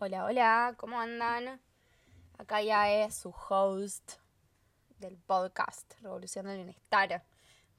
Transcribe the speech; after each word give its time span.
Hola, 0.00 0.26
hola, 0.26 0.74
¿cómo 0.76 1.00
andan? 1.00 1.60
Acá 2.38 2.62
ya 2.62 2.88
es 2.88 3.16
su 3.16 3.34
host 3.48 4.12
del 5.00 5.18
podcast 5.18 5.92
Revolución 6.02 6.46
del 6.46 6.58
Bienestar. 6.58 7.24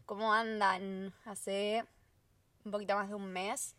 ¿Cómo 0.06 0.34
andan? 0.34 1.14
Hace 1.24 1.86
un 2.66 2.74
poquito 2.74 2.96
más 2.96 3.08
de 3.08 3.16
un 3.16 3.32
mes 3.32 3.78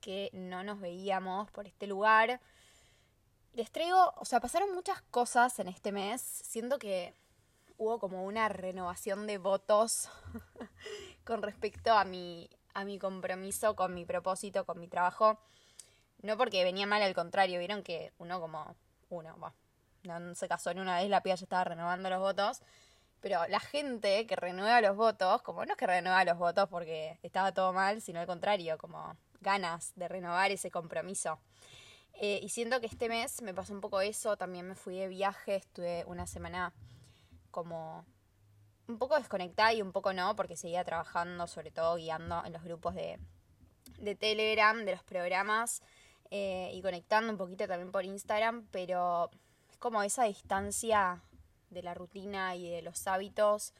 que 0.00 0.30
no 0.32 0.64
nos 0.64 0.80
veíamos 0.80 1.48
por 1.52 1.68
este 1.68 1.86
lugar. 1.86 2.40
Les 3.52 3.70
traigo, 3.70 4.12
o 4.16 4.24
sea, 4.24 4.40
pasaron 4.40 4.74
muchas 4.74 5.00
cosas 5.02 5.56
en 5.60 5.68
este 5.68 5.92
mes. 5.92 6.20
Siento 6.20 6.80
que 6.80 7.14
hubo 7.78 8.00
como 8.00 8.24
una 8.24 8.48
renovación 8.48 9.28
de 9.28 9.38
votos 9.38 10.08
con 11.24 11.40
respecto 11.40 11.92
a 11.92 12.04
mi, 12.04 12.50
a 12.74 12.84
mi 12.84 12.98
compromiso 12.98 13.76
con 13.76 13.94
mi 13.94 14.04
propósito, 14.04 14.66
con 14.66 14.80
mi 14.80 14.88
trabajo. 14.88 15.38
No 16.22 16.36
porque 16.36 16.64
venía 16.64 16.86
mal, 16.86 17.02
al 17.02 17.14
contrario, 17.14 17.58
vieron 17.58 17.82
que 17.82 18.12
uno 18.18 18.40
como 18.40 18.74
uno, 19.08 19.36
no, 20.04 20.34
se 20.34 20.48
casó 20.48 20.70
en 20.70 20.80
una 20.80 20.98
vez, 20.98 21.08
la 21.08 21.22
piba 21.22 21.34
ya 21.34 21.44
estaba 21.44 21.64
renovando 21.64 22.10
los 22.10 22.20
votos. 22.20 22.62
Pero 23.20 23.46
la 23.48 23.60
gente 23.60 24.26
que 24.26 24.36
renueva 24.36 24.80
los 24.80 24.96
votos, 24.96 25.42
como 25.42 25.64
no 25.64 25.72
es 25.72 25.78
que 25.78 25.86
renueva 25.86 26.24
los 26.24 26.38
votos 26.38 26.68
porque 26.68 27.18
estaba 27.22 27.52
todo 27.52 27.72
mal, 27.72 28.00
sino 28.00 28.20
al 28.20 28.26
contrario, 28.26 28.78
como 28.78 29.16
ganas 29.40 29.92
de 29.96 30.08
renovar 30.08 30.50
ese 30.50 30.70
compromiso. 30.70 31.38
Eh, 32.14 32.40
y 32.42 32.48
siento 32.48 32.80
que 32.80 32.86
este 32.86 33.08
mes 33.08 33.42
me 33.42 33.52
pasó 33.52 33.72
un 33.72 33.80
poco 33.80 34.00
eso, 34.00 34.36
también 34.36 34.66
me 34.66 34.74
fui 34.74 34.96
de 34.96 35.08
viaje, 35.08 35.56
estuve 35.56 36.04
una 36.06 36.26
semana 36.26 36.72
como 37.50 38.06
un 38.88 38.98
poco 38.98 39.16
desconectada 39.16 39.72
y 39.74 39.82
un 39.82 39.92
poco 39.92 40.12
no, 40.12 40.36
porque 40.36 40.56
seguía 40.56 40.84
trabajando, 40.84 41.46
sobre 41.46 41.70
todo 41.70 41.96
guiando 41.96 42.42
en 42.44 42.52
los 42.52 42.62
grupos 42.62 42.94
de, 42.94 43.18
de 43.98 44.14
Telegram, 44.14 44.84
de 44.84 44.92
los 44.92 45.02
programas, 45.02 45.82
eh, 46.30 46.70
y 46.74 46.82
conectando 46.82 47.32
un 47.32 47.38
poquito 47.38 47.66
también 47.66 47.92
por 47.92 48.04
Instagram, 48.04 48.66
pero 48.70 49.30
es 49.70 49.76
como 49.78 50.02
esa 50.02 50.24
distancia 50.24 51.22
de 51.70 51.82
la 51.82 51.94
rutina 51.94 52.56
y 52.56 52.70
de 52.70 52.82
los 52.82 53.06
hábitos. 53.06 53.74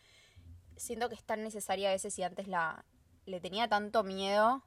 Siento 0.76 1.08
que 1.08 1.14
es 1.14 1.24
tan 1.24 1.42
necesaria 1.42 1.88
a 1.88 1.92
veces 1.92 2.18
y 2.18 2.22
antes 2.22 2.48
la 2.48 2.84
le 3.26 3.40
tenía 3.40 3.68
tanto 3.68 4.04
miedo 4.04 4.62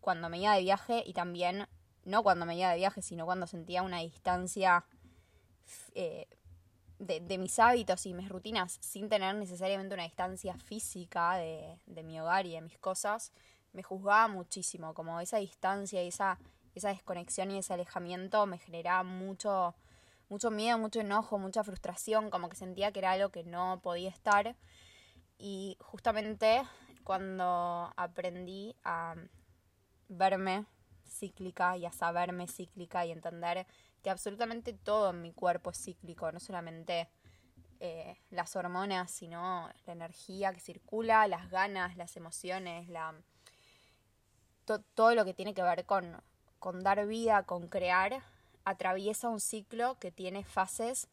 cuando 0.00 0.28
me 0.28 0.38
iba 0.38 0.54
de 0.54 0.62
viaje 0.62 1.02
y 1.06 1.12
también, 1.12 1.66
no 2.04 2.22
cuando 2.22 2.44
me 2.44 2.56
iba 2.56 2.70
de 2.70 2.76
viaje, 2.76 3.02
sino 3.02 3.24
cuando 3.24 3.46
sentía 3.46 3.82
una 3.82 3.98
distancia 3.98 4.84
eh, 5.94 6.26
de, 6.98 7.38
mis 7.38 7.58
hábitos 7.58 8.04
y 8.06 8.14
mis 8.14 8.28
rutinas 8.28 8.78
sin 8.80 9.08
tener 9.08 9.34
necesariamente 9.36 9.94
una 9.94 10.02
distancia 10.02 10.56
física 10.56 11.36
de, 11.36 11.78
de 11.86 12.02
mi 12.02 12.20
hogar 12.20 12.46
y 12.46 12.52
de 12.52 12.60
mis 12.60 12.78
cosas 12.78 13.32
me 13.72 13.82
juzgaba 13.82 14.28
muchísimo, 14.28 14.94
como 14.94 15.20
esa 15.20 15.38
distancia 15.38 16.02
esa, 16.02 16.38
esa 16.74 16.88
desconexión 16.88 17.50
y 17.50 17.58
ese 17.58 17.74
alejamiento 17.74 18.46
me 18.46 18.58
generaba 18.58 19.02
mucho, 19.02 19.74
mucho 20.28 20.50
miedo, 20.50 20.78
mucho 20.78 21.00
enojo, 21.00 21.38
mucha 21.38 21.64
frustración, 21.64 22.30
como 22.30 22.48
que 22.48 22.56
sentía 22.56 22.92
que 22.92 23.00
era 23.00 23.12
algo 23.12 23.30
que 23.30 23.44
no 23.44 23.80
podía 23.82 24.10
estar. 24.10 24.56
Y 25.38 25.76
justamente 25.80 26.62
cuando 27.04 27.92
aprendí 27.96 28.76
a 28.84 29.14
verme 30.08 30.66
cíclica 31.06 31.76
y 31.76 31.86
a 31.86 31.92
saberme 31.92 32.46
cíclica 32.46 33.04
y 33.06 33.12
entender 33.12 33.66
que 34.02 34.10
absolutamente 34.10 34.72
todo 34.72 35.10
en 35.10 35.22
mi 35.22 35.32
cuerpo 35.32 35.70
es 35.70 35.82
cíclico, 35.82 36.30
no 36.32 36.40
solamente 36.40 37.08
eh, 37.80 38.16
las 38.30 38.54
hormonas, 38.56 39.10
sino 39.10 39.70
la 39.86 39.92
energía 39.92 40.52
que 40.52 40.60
circula, 40.60 41.26
las 41.26 41.50
ganas, 41.50 41.96
las 41.96 42.16
emociones, 42.16 42.88
la, 42.88 43.14
todo 44.78 45.14
lo 45.14 45.24
que 45.24 45.34
tiene 45.34 45.54
que 45.54 45.62
ver 45.62 45.84
con, 45.84 46.22
con 46.58 46.82
dar 46.82 47.06
vida, 47.06 47.42
con 47.42 47.68
crear, 47.68 48.22
atraviesa 48.64 49.28
un 49.28 49.40
ciclo 49.40 49.98
que 49.98 50.10
tiene 50.10 50.44
fases 50.44 51.08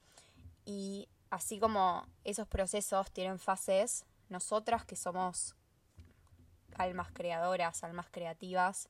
y 0.65 1.07
así 1.29 1.59
como 1.59 2.05
esos 2.23 2.47
procesos 2.47 3.11
tienen 3.11 3.39
fases, 3.39 4.05
nosotras 4.29 4.85
que 4.85 4.95
somos 4.95 5.55
almas 6.75 7.11
creadoras, 7.11 7.83
almas 7.83 8.07
creativas, 8.11 8.89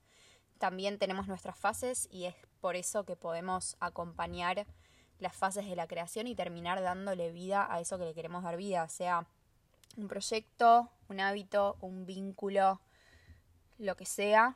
también 0.58 0.98
tenemos 0.98 1.28
nuestras 1.28 1.58
fases 1.58 2.08
y 2.12 2.26
es 2.26 2.36
por 2.60 2.76
eso 2.76 3.06
que 3.06 3.16
podemos 3.16 3.78
acompañar 3.80 4.66
las 5.20 5.36
fases 5.36 5.66
de 5.66 5.76
la 5.76 5.88
creación 5.88 6.28
y 6.28 6.36
terminar 6.36 6.82
dándole 6.82 7.32
vida 7.32 7.72
a 7.72 7.80
eso 7.80 7.98
que 7.98 8.06
le 8.06 8.14
queremos 8.14 8.44
dar 8.44 8.58
vida, 8.58 8.88
sea 8.88 9.26
un 9.96 10.08
proyecto, 10.08 10.90
un 11.10 11.20
hábito, 11.20 11.78
un 11.82 12.06
vínculo, 12.06 12.82
lo 13.80 13.96
que 13.96 14.06
sea, 14.06 14.56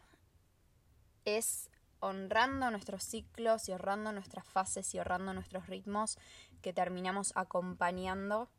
es 1.26 1.70
honrando 2.00 2.72
nuestros 2.72 3.04
ciclos 3.04 3.70
y 3.70 3.74
honrando 3.74 4.12
nuestras 4.12 4.46
fases 4.46 4.94
y 4.94 5.00
honrando 5.00 5.34
nuestros 5.34 5.68
ritmos 5.68 6.18
que 6.62 6.74
terminamos 6.74 7.32
acompañando 7.36 8.50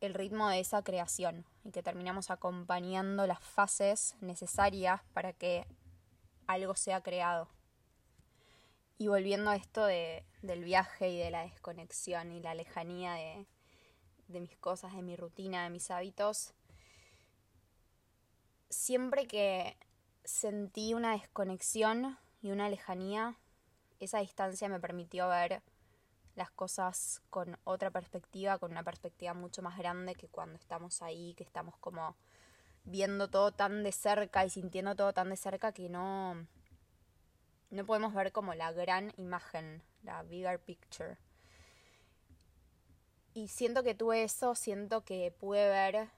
el 0.00 0.14
ritmo 0.14 0.48
de 0.48 0.60
esa 0.60 0.82
creación 0.82 1.44
y 1.64 1.70
que 1.70 1.82
terminamos 1.82 2.30
acompañando 2.30 3.26
las 3.26 3.40
fases 3.40 4.14
necesarias 4.20 5.00
para 5.12 5.32
que 5.32 5.66
algo 6.46 6.76
sea 6.76 7.02
creado. 7.02 7.48
Y 8.96 9.08
volviendo 9.08 9.50
a 9.50 9.56
esto 9.56 9.84
de, 9.84 10.24
del 10.42 10.64
viaje 10.64 11.10
y 11.10 11.18
de 11.18 11.30
la 11.30 11.42
desconexión 11.42 12.32
y 12.32 12.40
la 12.40 12.54
lejanía 12.54 13.14
de, 13.14 13.46
de 14.28 14.40
mis 14.40 14.56
cosas, 14.56 14.94
de 14.94 15.02
mi 15.02 15.16
rutina, 15.16 15.64
de 15.64 15.70
mis 15.70 15.90
hábitos, 15.90 16.52
siempre 18.70 19.26
que 19.26 19.76
sentí 20.28 20.92
una 20.92 21.12
desconexión 21.12 22.18
y 22.42 22.50
una 22.50 22.68
lejanía, 22.68 23.38
esa 23.98 24.18
distancia 24.18 24.68
me 24.68 24.78
permitió 24.78 25.26
ver 25.26 25.62
las 26.34 26.50
cosas 26.50 27.22
con 27.30 27.58
otra 27.64 27.90
perspectiva, 27.90 28.58
con 28.58 28.72
una 28.72 28.84
perspectiva 28.84 29.32
mucho 29.32 29.62
más 29.62 29.78
grande 29.78 30.14
que 30.14 30.28
cuando 30.28 30.56
estamos 30.58 31.00
ahí, 31.00 31.32
que 31.34 31.44
estamos 31.44 31.78
como 31.78 32.14
viendo 32.84 33.28
todo 33.28 33.52
tan 33.52 33.82
de 33.82 33.90
cerca 33.90 34.44
y 34.44 34.50
sintiendo 34.50 34.94
todo 34.94 35.14
tan 35.14 35.30
de 35.30 35.36
cerca 35.36 35.72
que 35.72 35.88
no 35.88 36.46
no 37.70 37.86
podemos 37.86 38.12
ver 38.12 38.30
como 38.30 38.54
la 38.54 38.70
gran 38.72 39.12
imagen, 39.16 39.82
la 40.02 40.22
bigger 40.22 40.60
picture. 40.60 41.16
Y 43.32 43.48
siento 43.48 43.82
que 43.82 43.94
tuve 43.94 44.24
eso, 44.24 44.54
siento 44.54 45.04
que 45.04 45.34
pude 45.38 45.68
ver 45.68 46.10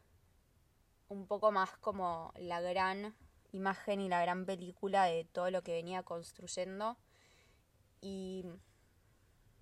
un 1.09 1.27
poco 1.27 1.53
más 1.53 1.77
como 1.79 2.33
la 2.37 2.61
gran 2.61 3.15
imagen 3.53 4.01
y 4.01 4.09
la 4.09 4.21
gran 4.23 4.47
película 4.47 5.05
de 5.05 5.25
todo 5.25 5.51
lo 5.51 5.63
que 5.63 5.73
venía 5.73 6.03
construyendo. 6.03 6.97
Y 8.01 8.45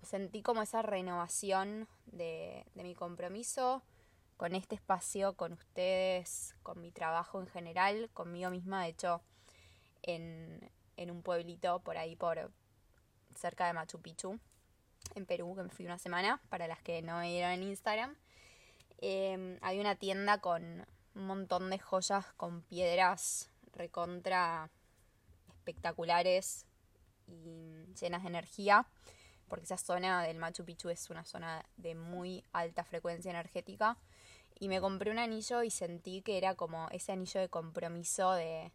sentí 0.01 0.41
como 0.41 0.61
esa 0.61 0.81
renovación 0.81 1.87
de, 2.05 2.65
mi 2.75 2.95
compromiso 2.95 3.83
con 4.37 4.55
este 4.55 4.75
espacio, 4.75 5.33
con 5.33 5.53
ustedes, 5.53 6.55
con 6.63 6.79
mi 6.79 6.91
trabajo 6.91 7.39
en 7.39 7.47
general, 7.47 8.09
conmigo 8.13 8.49
misma. 8.49 8.83
De 8.83 8.89
hecho, 8.89 9.21
en, 10.03 10.71
un 10.97 11.21
pueblito 11.21 11.79
por 11.79 11.97
ahí, 11.97 12.15
por 12.15 12.51
cerca 13.35 13.67
de 13.67 13.73
Machu 13.73 14.01
Picchu, 14.01 14.39
en 15.15 15.25
Perú, 15.25 15.55
que 15.55 15.63
me 15.63 15.69
fui 15.69 15.85
una 15.85 15.97
semana, 15.97 16.41
para 16.49 16.67
las 16.67 16.81
que 16.81 17.01
no 17.01 17.17
me 17.19 17.29
vieron 17.29 17.51
en 17.51 17.63
Instagram. 17.63 18.15
Eh, 19.01 19.57
hay 19.61 19.79
una 19.79 19.95
tienda 19.95 20.39
con 20.39 20.85
un 21.15 21.25
montón 21.25 21.69
de 21.69 21.79
joyas 21.79 22.25
con 22.37 22.61
piedras 22.63 23.49
recontra 23.73 24.69
espectaculares 25.49 26.65
y 27.27 27.85
llenas 27.99 28.23
de 28.23 28.29
energía, 28.29 28.87
porque 29.47 29.65
esa 29.65 29.77
zona 29.77 30.23
del 30.23 30.37
Machu 30.37 30.65
Picchu 30.65 30.89
es 30.89 31.09
una 31.09 31.25
zona 31.25 31.65
de 31.77 31.95
muy 31.95 32.43
alta 32.51 32.83
frecuencia 32.83 33.31
energética. 33.31 33.97
Y 34.59 34.67
me 34.67 34.81
compré 34.81 35.11
un 35.11 35.19
anillo 35.19 35.63
y 35.63 35.71
sentí 35.71 36.21
que 36.21 36.37
era 36.37 36.55
como 36.55 36.87
ese 36.91 37.13
anillo 37.13 37.39
de 37.39 37.49
compromiso, 37.49 38.33
de, 38.33 38.71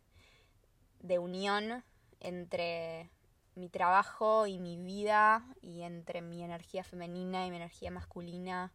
de 1.01 1.19
unión 1.19 1.85
entre 2.21 3.11
mi 3.55 3.69
trabajo 3.69 4.47
y 4.47 4.59
mi 4.59 4.79
vida 4.79 5.45
y 5.61 5.83
entre 5.83 6.23
mi 6.23 6.43
energía 6.43 6.83
femenina 6.83 7.47
y 7.47 7.51
mi 7.51 7.57
energía 7.57 7.91
masculina 7.91 8.73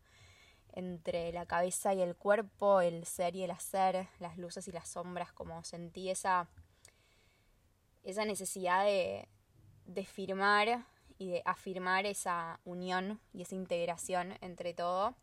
entre 0.73 1.31
la 1.31 1.45
cabeza 1.45 1.93
y 1.93 2.01
el 2.01 2.15
cuerpo, 2.15 2.81
el 2.81 3.05
ser 3.05 3.35
y 3.35 3.43
el 3.43 3.51
hacer, 3.51 4.07
las 4.19 4.37
luces 4.37 4.67
y 4.67 4.71
las 4.71 4.87
sombras, 4.87 5.31
como 5.33 5.63
sentí 5.63 6.09
esa, 6.09 6.47
esa 8.03 8.25
necesidad 8.25 8.85
de, 8.85 9.27
de 9.85 10.05
firmar 10.05 10.85
y 11.17 11.29
de 11.29 11.41
afirmar 11.45 12.05
esa 12.05 12.59
unión 12.63 13.19
y 13.33 13.41
esa 13.41 13.55
integración 13.55 14.37
entre 14.41 14.73
todo. 14.73 15.15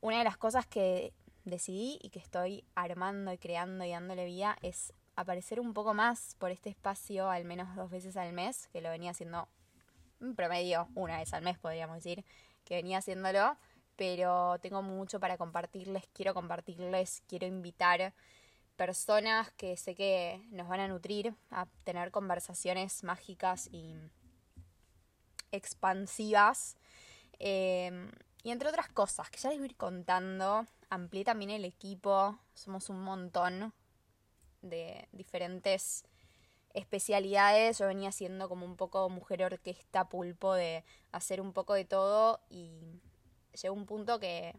Una 0.00 0.18
de 0.18 0.24
las 0.24 0.36
cosas 0.36 0.66
que 0.66 1.12
decidí 1.44 1.98
y 2.02 2.10
que 2.10 2.18
estoy 2.18 2.64
armando 2.74 3.32
y 3.32 3.38
creando 3.38 3.84
y 3.84 3.90
dándole 3.90 4.24
vida 4.24 4.56
es 4.62 4.92
aparecer 5.16 5.60
un 5.60 5.74
poco 5.74 5.94
más 5.94 6.36
por 6.38 6.50
este 6.50 6.70
espacio 6.70 7.30
al 7.30 7.44
menos 7.44 7.74
dos 7.76 7.90
veces 7.90 8.16
al 8.16 8.32
mes, 8.32 8.68
que 8.68 8.80
lo 8.80 8.90
venía 8.90 9.10
haciendo 9.10 9.48
en 10.20 10.34
promedio 10.34 10.88
una 10.94 11.18
vez 11.18 11.32
al 11.34 11.42
mes 11.42 11.58
podríamos 11.58 11.96
decir, 11.96 12.24
que 12.64 12.76
venía 12.76 12.98
haciéndolo 12.98 13.56
pero 13.96 14.58
tengo 14.60 14.82
mucho 14.82 15.20
para 15.20 15.36
compartirles, 15.36 16.04
quiero 16.12 16.34
compartirles, 16.34 17.22
quiero 17.28 17.46
invitar 17.46 18.14
personas 18.76 19.50
que 19.52 19.76
sé 19.76 19.94
que 19.94 20.44
nos 20.50 20.68
van 20.68 20.80
a 20.80 20.88
nutrir, 20.88 21.34
a 21.50 21.66
tener 21.84 22.10
conversaciones 22.10 23.04
mágicas 23.04 23.68
y 23.70 23.94
expansivas. 25.52 26.76
Em, 27.38 28.10
y 28.42 28.50
entre 28.50 28.68
otras 28.68 28.88
cosas, 28.88 29.30
que 29.30 29.38
ya 29.38 29.50
les 29.50 29.58
voy 29.58 29.66
a 29.68 29.70
ir 29.70 29.76
contando, 29.76 30.66
amplié 30.90 31.24
también 31.24 31.50
el 31.50 31.64
equipo, 31.64 32.38
somos 32.54 32.88
un 32.88 33.02
montón 33.02 33.72
de 34.62 35.08
diferentes 35.12 36.04
especialidades. 36.74 37.78
Yo 37.78 37.86
venía 37.86 38.12
siendo 38.12 38.48
como 38.48 38.66
un 38.66 38.76
poco 38.76 39.08
mujer 39.08 39.44
orquesta, 39.44 40.08
pulpo, 40.08 40.54
de 40.54 40.84
hacer 41.12 41.40
un 41.40 41.52
poco 41.52 41.74
de 41.74 41.84
todo 41.84 42.40
y 42.50 43.00
llegó 43.60 43.74
un 43.74 43.86
punto 43.86 44.18
que 44.20 44.54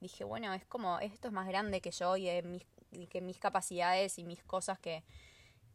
dije, 0.00 0.24
bueno, 0.24 0.52
es 0.54 0.64
como, 0.64 0.98
esto 1.00 1.28
es 1.28 1.32
más 1.32 1.48
grande 1.48 1.80
que 1.80 1.90
yo 1.90 2.16
y, 2.16 2.30
mis, 2.42 2.66
que 3.08 3.20
mis 3.20 3.38
capacidades 3.38 4.18
y 4.18 4.24
mis 4.24 4.42
cosas 4.42 4.78
que, 4.78 5.04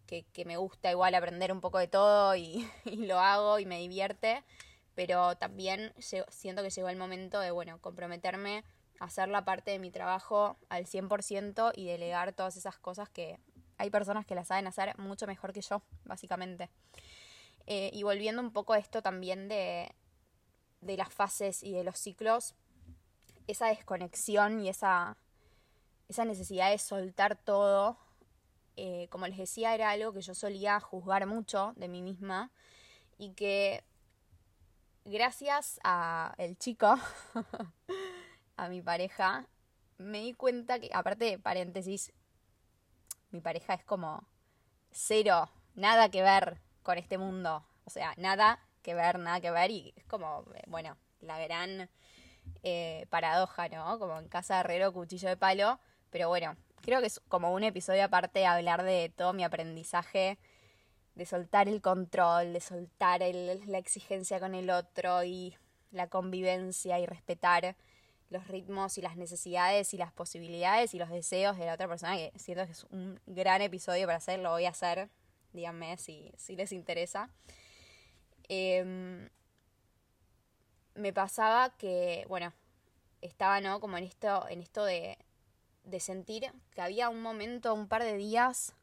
que, 0.05 0.45
me 0.45 0.57
gusta 0.57 0.91
igual 0.91 1.15
aprender 1.15 1.51
un 1.51 1.61
poco 1.61 1.77
de 1.79 1.87
todo 1.87 2.35
y, 2.35 2.67
y 2.85 3.05
lo 3.05 3.19
hago 3.19 3.59
y 3.59 3.65
me 3.65 3.79
divierte 3.79 4.43
pero 4.95 5.35
también 5.35 5.93
siento 5.97 6.63
que 6.63 6.69
llegó 6.69 6.89
el 6.89 6.97
momento 6.97 7.39
de, 7.39 7.51
bueno, 7.51 7.79
comprometerme 7.79 8.63
a 8.99 9.05
hacer 9.05 9.29
la 9.29 9.45
parte 9.45 9.71
de 9.71 9.79
mi 9.79 9.91
trabajo 9.91 10.57
al 10.69 10.85
100% 10.85 11.71
y 11.75 11.87
delegar 11.87 12.33
todas 12.33 12.57
esas 12.57 12.77
cosas 12.77 13.09
que 13.09 13.39
hay 13.77 13.89
personas 13.89 14.25
que 14.25 14.35
las 14.35 14.47
saben 14.47 14.67
hacer 14.67 14.97
mucho 14.99 15.25
mejor 15.27 15.53
que 15.53 15.61
yo, 15.61 15.81
básicamente. 16.03 16.69
Eh, 17.67 17.89
y 17.93 18.03
volviendo 18.03 18.41
un 18.41 18.51
poco 18.51 18.73
a 18.73 18.79
esto 18.79 19.01
también 19.01 19.47
de, 19.47 19.91
de 20.81 20.97
las 20.97 21.13
fases 21.13 21.63
y 21.63 21.71
de 21.71 21.83
los 21.83 21.97
ciclos, 21.97 22.55
esa 23.47 23.67
desconexión 23.67 24.59
y 24.59 24.69
esa, 24.69 25.17
esa 26.09 26.25
necesidad 26.25 26.71
de 26.71 26.77
soltar 26.77 27.35
todo, 27.35 27.97
eh, 28.75 29.07
como 29.09 29.27
les 29.27 29.37
decía, 29.37 29.73
era 29.73 29.91
algo 29.91 30.13
que 30.13 30.21
yo 30.21 30.33
solía 30.33 30.79
juzgar 30.79 31.25
mucho 31.27 31.73
de 31.75 31.87
mí 31.87 32.01
misma 32.01 32.51
y 33.17 33.31
que 33.33 33.83
gracias 35.05 35.79
a 35.83 36.33
el 36.37 36.57
chico, 36.57 36.95
a 38.57 38.69
mi 38.69 38.81
pareja, 38.81 39.45
me 39.97 40.21
di 40.21 40.33
cuenta 40.33 40.79
que, 40.79 40.89
aparte 40.93 41.25
de 41.25 41.39
paréntesis, 41.39 42.11
mi 43.31 43.39
pareja 43.39 43.73
es 43.73 43.83
como 43.83 44.23
cero, 44.91 45.49
nada 45.75 46.09
que 46.09 46.21
ver 46.21 46.59
con 46.83 46.97
este 46.97 47.17
mundo. 47.17 47.63
O 47.85 47.89
sea, 47.89 48.13
nada 48.17 48.59
que 48.81 48.93
ver, 48.93 49.19
nada 49.19 49.39
que 49.41 49.51
ver. 49.51 49.71
Y 49.71 49.93
es 49.95 50.05
como, 50.05 50.45
eh, 50.55 50.63
bueno, 50.67 50.97
la 51.21 51.39
gran 51.39 51.89
eh, 52.63 53.05
paradoja, 53.09 53.69
¿no? 53.69 53.99
Como 53.99 54.19
en 54.19 54.27
casa 54.27 54.55
de 54.55 54.59
herrero, 54.61 54.93
cuchillo 54.93 55.29
de 55.29 55.37
palo. 55.37 55.79
Pero 56.09 56.27
bueno, 56.27 56.55
creo 56.81 56.99
que 56.99 57.07
es 57.07 57.19
como 57.27 57.53
un 57.53 57.63
episodio 57.63 58.03
aparte 58.03 58.45
hablar 58.45 58.83
de 58.83 59.11
todo 59.15 59.33
mi 59.33 59.43
aprendizaje 59.43 60.37
de 61.15 61.25
soltar 61.25 61.67
el 61.67 61.81
control, 61.81 62.53
de 62.53 62.61
soltar 62.61 63.21
la 63.21 63.77
exigencia 63.77 64.39
con 64.39 64.55
el 64.55 64.69
otro 64.69 65.23
y 65.23 65.55
la 65.91 66.07
convivencia 66.07 66.99
y 66.99 67.05
respetar 67.05 67.75
los 68.29 68.47
ritmos 68.47 68.97
y 68.97 69.01
las 69.01 69.17
necesidades 69.17 69.93
y 69.93 69.97
las 69.97 70.13
posibilidades 70.13 70.93
y 70.93 70.97
los 70.97 71.09
deseos 71.09 71.57
de 71.57 71.65
la 71.65 71.73
otra 71.73 71.87
persona, 71.87 72.15
que 72.15 72.31
siento 72.37 72.65
que 72.65 72.71
es 72.71 72.85
un 72.85 73.19
gran 73.25 73.61
episodio 73.61 74.05
para 74.05 74.17
hacer, 74.17 74.39
lo 74.39 74.51
voy 74.51 74.65
a 74.65 74.69
hacer, 74.69 75.09
díganme 75.51 75.97
si, 75.97 76.31
si 76.37 76.55
les 76.55 76.71
interesa. 76.71 77.29
Em, 78.53 79.29
me 80.95 81.13
pasaba 81.13 81.69
que, 81.77 82.25
bueno, 82.27 82.51
estaba, 83.21 83.61
¿no? 83.61 83.79
Como 83.79 83.97
en 83.97 84.03
esto, 84.03 84.45
en 84.49 84.61
esto 84.61 84.83
de, 84.83 85.17
de 85.85 85.99
sentir 86.01 86.51
que 86.75 86.81
había 86.81 87.07
un 87.07 87.21
momento, 87.21 87.73
un 87.73 87.87
par 87.87 88.03
de 88.03 88.17
días 88.17 88.73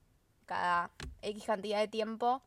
cada 0.46 0.90
X 1.20 1.44
cantidad 1.44 1.80
de 1.80 1.88
tiempo 1.88 2.40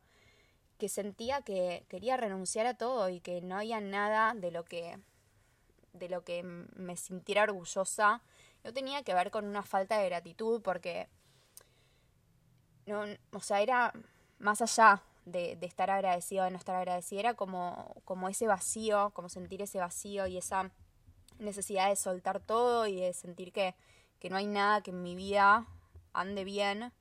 que 0.80 0.90
sentía 0.90 1.44
que 1.44 1.86
quería 1.90 2.18
renunciar 2.18 2.66
a 2.66 2.74
todo 2.74 3.08
y 3.10 3.20
que 3.20 3.40
no 3.42 3.56
había 3.56 3.80
nada 3.82 4.34
de 4.34 4.50
lo 4.50 4.66
que 4.66 4.98
de 5.94 6.10
lo 6.10 6.24
que 6.24 6.42
me 6.42 6.98
sintiera 6.98 7.44
orgullosa. 7.44 8.24
No 8.64 8.74
tenía 8.74 9.04
que 9.04 9.14
ver 9.14 9.30
con 9.30 9.46
una 9.46 9.62
falta 9.62 10.00
de 10.00 10.08
gratitud 10.08 10.60
porque 10.64 11.08
no, 12.88 13.04
o 13.32 13.42
sea, 13.42 13.62
era 13.62 13.94
más 14.40 14.64
allá 14.64 15.04
de, 15.26 15.56
de 15.56 15.66
estar 15.66 15.90
agradecido 15.90 16.44
de 16.44 16.52
no 16.52 16.58
estar 16.58 16.76
agradecido, 16.76 17.20
era 17.20 17.34
como, 17.36 17.96
como 18.06 18.30
ese 18.30 18.48
vacío, 18.48 19.12
como 19.12 19.30
sentir 19.30 19.62
ese 19.62 19.80
vacío 19.80 20.28
y 20.28 20.38
esa 20.38 20.72
necesidad 21.40 21.90
de 21.90 21.96
soltar 21.96 22.40
todo 22.40 22.88
y 22.88 23.02
de 23.02 23.14
sentir 23.14 23.52
que, 23.52 23.76
que 24.20 24.30
no 24.30 24.38
hay 24.38 24.46
nada 24.46 24.82
que 24.82 24.92
en 24.92 25.04
mi 25.04 25.16
vida 25.16 25.68
ande 26.14 26.44
bien. 26.44 26.94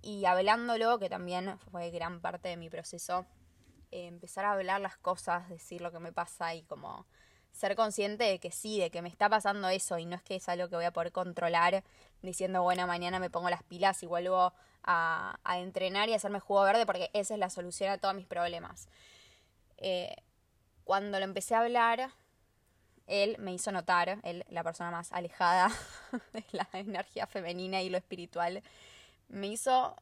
Y 0.00 0.24
hablándolo, 0.26 0.98
que 0.98 1.08
también 1.08 1.58
fue 1.58 1.90
gran 1.90 2.20
parte 2.20 2.48
de 2.48 2.56
mi 2.56 2.70
proceso, 2.70 3.26
eh, 3.90 4.06
empezar 4.06 4.44
a 4.44 4.52
hablar 4.52 4.80
las 4.80 4.96
cosas, 4.96 5.48
decir 5.48 5.80
lo 5.80 5.90
que 5.90 5.98
me 5.98 6.12
pasa 6.12 6.54
y 6.54 6.62
como 6.62 7.06
ser 7.52 7.74
consciente 7.74 8.24
de 8.24 8.38
que 8.38 8.50
sí, 8.50 8.78
de 8.78 8.90
que 8.90 9.02
me 9.02 9.08
está 9.08 9.28
pasando 9.28 9.68
eso 9.68 9.98
y 9.98 10.06
no 10.06 10.16
es 10.16 10.22
que 10.22 10.36
es 10.36 10.48
algo 10.48 10.68
que 10.68 10.76
voy 10.76 10.84
a 10.84 10.92
poder 10.92 11.12
controlar 11.12 11.82
diciendo, 12.22 12.62
bueno, 12.62 12.86
mañana 12.86 13.18
me 13.18 13.30
pongo 13.30 13.50
las 13.50 13.62
pilas 13.62 14.02
y 14.02 14.06
vuelvo 14.06 14.52
a, 14.84 15.38
entrenar 15.56 16.08
y 16.08 16.14
hacerme 16.14 16.40
jugo 16.40 16.62
verde 16.62 16.86
porque 16.86 17.10
esa 17.12 17.34
es 17.34 17.40
la 17.40 17.50
solución 17.50 17.90
a 17.90 17.98
todos 17.98 18.14
mis 18.14 18.26
problemas. 18.26 18.88
Eh, 19.76 20.16
cuando 20.84 21.18
lo 21.18 21.24
empecé 21.24 21.54
a 21.54 21.60
hablar, 21.60 22.10
él 23.06 23.36
me 23.38 23.52
hizo 23.52 23.72
notar, 23.72 24.20
él, 24.22 24.44
la 24.48 24.62
persona 24.62 24.90
más 24.90 25.12
alejada 25.12 25.70
de 26.32 26.44
la 26.52 26.68
energía 26.72 27.26
femenina 27.26 27.82
y 27.82 27.90
lo 27.90 27.98
espiritual, 27.98 28.62
me 29.28 29.48
hizo 29.48 29.96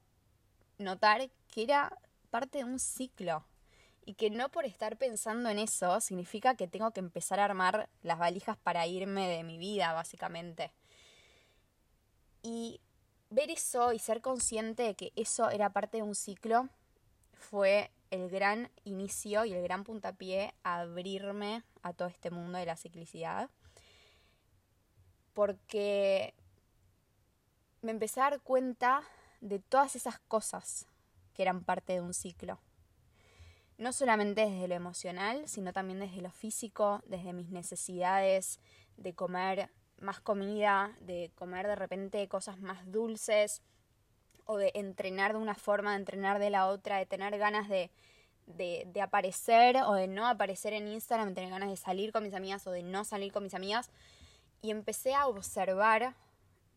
notar 0.78 1.28
que 1.48 1.62
era 1.62 1.96
parte 2.30 2.58
de 2.58 2.64
un 2.64 2.78
ciclo 2.78 3.44
y 4.06 4.14
que 4.14 4.30
no 4.30 4.48
por 4.48 4.64
estar 4.64 4.96
pensando 4.96 5.50
en 5.50 5.58
eso 5.58 6.00
significa 6.00 6.54
que 6.54 6.68
tengo 6.68 6.92
que 6.92 7.00
empezar 7.00 7.40
a 7.40 7.44
armar 7.44 7.88
las 8.02 8.18
valijas 8.18 8.56
para 8.56 8.86
irme 8.86 9.28
de 9.28 9.42
mi 9.42 9.58
vida, 9.58 9.92
básicamente. 9.92 10.72
Y 12.40 12.80
ver 13.30 13.50
eso 13.50 13.92
y 13.92 13.98
ser 13.98 14.22
consciente 14.22 14.84
de 14.84 14.94
que 14.94 15.12
eso 15.16 15.50
era 15.50 15.70
parte 15.70 15.98
de 15.98 16.04
un 16.04 16.14
ciclo 16.14 16.68
fue 17.32 17.90
el 18.10 18.30
gran 18.30 18.70
inicio 18.84 19.44
y 19.44 19.52
el 19.52 19.62
gran 19.62 19.82
puntapié 19.82 20.54
a 20.62 20.80
abrirme 20.80 21.64
a 21.82 21.92
todo 21.92 22.06
este 22.06 22.30
mundo 22.30 22.58
de 22.58 22.66
la 22.66 22.76
ciclicidad. 22.76 23.50
Porque 25.34 26.32
me 27.82 27.90
empecé 27.90 28.20
a 28.20 28.30
dar 28.30 28.40
cuenta 28.40 29.02
de 29.40 29.58
todas 29.58 29.96
esas 29.96 30.20
cosas 30.20 30.86
que 31.34 31.42
eran 31.42 31.64
parte 31.64 31.94
de 31.94 32.00
un 32.00 32.14
ciclo. 32.14 32.60
No 33.78 33.92
solamente 33.92 34.42
desde 34.42 34.68
lo 34.68 34.74
emocional, 34.74 35.46
sino 35.48 35.72
también 35.72 36.00
desde 36.00 36.22
lo 36.22 36.30
físico, 36.30 37.02
desde 37.06 37.32
mis 37.32 37.50
necesidades 37.50 38.58
de 38.96 39.14
comer 39.14 39.70
más 39.98 40.20
comida, 40.20 40.96
de 41.00 41.30
comer 41.34 41.66
de 41.66 41.76
repente 41.76 42.26
cosas 42.28 42.58
más 42.58 42.90
dulces, 42.90 43.62
o 44.46 44.56
de 44.56 44.70
entrenar 44.74 45.32
de 45.32 45.38
una 45.38 45.54
forma, 45.54 45.90
de 45.90 45.98
entrenar 45.98 46.38
de 46.38 46.50
la 46.50 46.68
otra, 46.68 46.98
de 46.98 47.06
tener 47.06 47.36
ganas 47.36 47.68
de, 47.68 47.90
de, 48.46 48.84
de, 48.86 49.02
aparecer 49.02 49.76
o 49.78 49.94
de 49.94 50.06
no 50.06 50.26
aparecer 50.26 50.72
en 50.72 50.86
Instagram, 50.86 51.30
de 51.30 51.34
tener 51.34 51.50
ganas 51.50 51.68
de 51.68 51.76
salir 51.76 52.12
con 52.12 52.22
mis 52.22 52.32
amigas 52.32 52.66
o 52.66 52.70
de 52.70 52.84
no 52.84 53.04
salir 53.04 53.32
con 53.32 53.42
mis 53.42 53.54
amigas. 53.54 53.90
Y 54.62 54.70
empecé 54.70 55.14
a 55.14 55.26
observar 55.26 56.14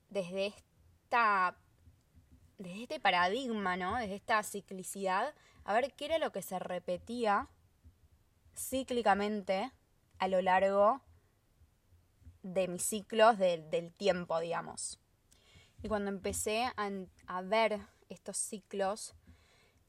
desde 0.10 0.48
esta 0.48 1.56
desde 2.58 2.84
este 2.84 3.00
paradigma, 3.00 3.78
¿no? 3.78 3.96
Desde 3.96 4.16
esta 4.16 4.44
ciclicidad, 4.44 5.34
a 5.70 5.74
ver 5.74 5.94
qué 5.94 6.06
era 6.06 6.18
lo 6.18 6.32
que 6.32 6.42
se 6.42 6.58
repetía 6.58 7.48
cíclicamente 8.58 9.72
a 10.18 10.28
lo 10.28 10.42
largo 10.42 11.00
de 12.42 12.68
mis 12.68 12.82
ciclos 12.82 13.38
del 13.38 13.94
tiempo, 13.94 14.40
digamos. 14.40 15.00
Y 15.84 15.88
cuando 15.88 16.10
empecé 16.10 16.64
a, 16.64 16.90
a, 17.28 17.42
ver 17.44 17.82
estos 18.10 18.38
ciclos, 18.38 19.14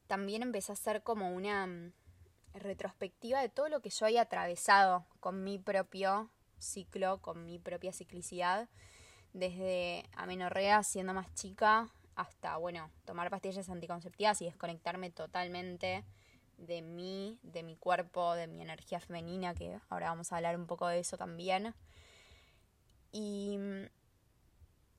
también 0.05 0.43
empecé 0.43 0.71
a 0.71 0.73
hacer 0.73 1.01
como 1.01 1.31
una 1.31 1.65
mm, 1.65 1.93
retrospectiva 2.53 3.41
de 3.41 3.49
todo 3.49 3.67
lo 3.67 3.81
que 3.81 3.89
yo 3.89 4.05
había 4.05 4.21
atravesado 4.21 5.07
con 5.19 5.43
mi 5.43 5.57
propio 5.57 6.29
ciclo, 6.59 7.23
con 7.23 7.43
mi 7.43 7.57
propia 7.57 7.91
ciclicidad, 7.91 8.69
desde 9.33 10.07
amenorrea 10.13 10.83
siendo 10.83 11.15
más 11.15 11.33
chica 11.33 11.91
hasta, 12.21 12.57
bueno, 12.57 12.89
tomar 13.05 13.29
pastillas 13.29 13.69
anticonceptivas 13.69 14.41
y 14.41 14.45
desconectarme 14.45 15.09
totalmente 15.09 16.03
de 16.57 16.81
mí, 16.81 17.39
de 17.43 17.63
mi 17.63 17.75
cuerpo, 17.75 18.33
de 18.35 18.47
mi 18.47 18.61
energía 18.61 18.99
femenina, 18.99 19.53
que 19.53 19.79
ahora 19.89 20.09
vamos 20.09 20.31
a 20.31 20.37
hablar 20.37 20.55
un 20.55 20.67
poco 20.67 20.87
de 20.87 20.99
eso 20.99 21.17
también. 21.17 21.73
Y 23.11 23.57
mm, 23.57 23.85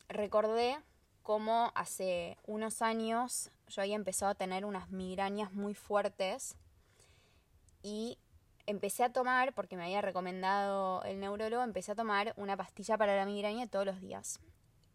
recordé 0.09 0.79
cómo 1.23 1.73
hace 1.75 2.37
unos 2.47 2.83
años 2.83 3.51
yo 3.69 3.83
había 3.83 3.97
empezado 3.97 4.33
a 4.33 4.35
tener 4.35 4.65
unas 4.65 4.91
migrañas 4.91 5.53
muy 5.53 5.75
fuertes 5.75 6.57
y 7.83 8.19
empecé 8.67 9.05
a 9.05 9.13
tomar, 9.13 9.55
porque 9.55 9.77
me 9.77 9.85
había 9.85 10.03
recomendado 10.03 11.03
el 11.05 11.21
neurólogo, 11.21 11.63
empecé 11.63 11.93
a 11.93 11.97
tomar 11.97 12.33
una 12.37 12.57
pastilla 12.57 12.99
para 12.99 13.17
la 13.17 13.25
migraña 13.25 13.67
todos 13.67 13.87
los 13.87 14.01
días. 14.01 14.41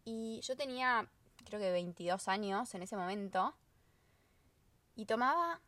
Y 0.04 0.40
yo 0.42 0.56
tenía 0.56 1.08
creo 1.48 1.60
que 1.60 1.70
22 1.70 2.28
años 2.28 2.74
en 2.74 2.82
ese 2.82 2.96
momento, 2.96 3.54
y 4.94 5.06
tomaba 5.06 5.60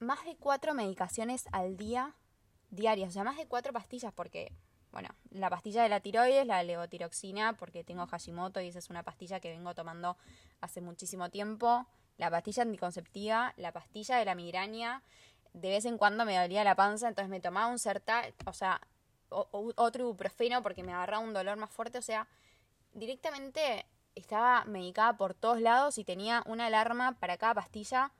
más 0.00 0.24
de 0.24 0.36
cuatro 0.36 0.74
medicaciones 0.74 1.46
al 1.52 1.76
día, 1.76 2.14
diarias, 2.70 3.10
o 3.10 3.12
sea, 3.12 3.24
más 3.24 3.36
de 3.36 3.46
cuatro 3.46 3.72
pastillas, 3.72 4.12
porque, 4.12 4.52
bueno, 4.90 5.08
la 5.30 5.48
pastilla 5.48 5.82
de 5.82 5.88
la 5.88 6.00
tiroides, 6.00 6.46
la 6.46 6.62
levotiroxina, 6.62 7.56
porque 7.56 7.84
tengo 7.84 8.06
Hashimoto 8.06 8.60
y 8.60 8.68
esa 8.68 8.80
es 8.80 8.90
una 8.90 9.02
pastilla 9.02 9.40
que 9.40 9.50
vengo 9.50 9.74
tomando 9.74 10.16
hace 10.60 10.80
muchísimo 10.80 11.30
tiempo, 11.30 11.86
la 12.16 12.30
pastilla 12.30 12.62
anticonceptiva, 12.62 13.54
la 13.56 13.72
pastilla 13.72 14.16
de 14.16 14.24
la 14.24 14.34
migraña, 14.34 15.02
de 15.52 15.68
vez 15.68 15.84
en 15.84 15.98
cuando 15.98 16.24
me 16.24 16.36
dolía 16.36 16.64
la 16.64 16.74
panza, 16.74 17.08
entonces 17.08 17.30
me 17.30 17.40
tomaba 17.40 17.68
un 17.68 17.78
Sertal, 17.78 18.34
o 18.44 18.52
sea, 18.52 18.80
otro 19.28 20.04
ibuprofeno 20.04 20.62
porque 20.62 20.82
me 20.82 20.92
agarraba 20.92 21.24
un 21.24 21.32
dolor 21.32 21.56
más 21.56 21.70
fuerte, 21.70 21.98
o 21.98 22.02
sea, 22.02 22.26
directamente 22.92 23.86
estaba 24.14 24.64
medicada 24.64 25.16
por 25.16 25.34
todos 25.34 25.60
lados 25.60 25.98
y 25.98 26.04
tenía 26.04 26.42
una 26.46 26.66
alarma 26.66 27.18
para 27.18 27.36
cada 27.36 27.54
pastilla 27.54 28.12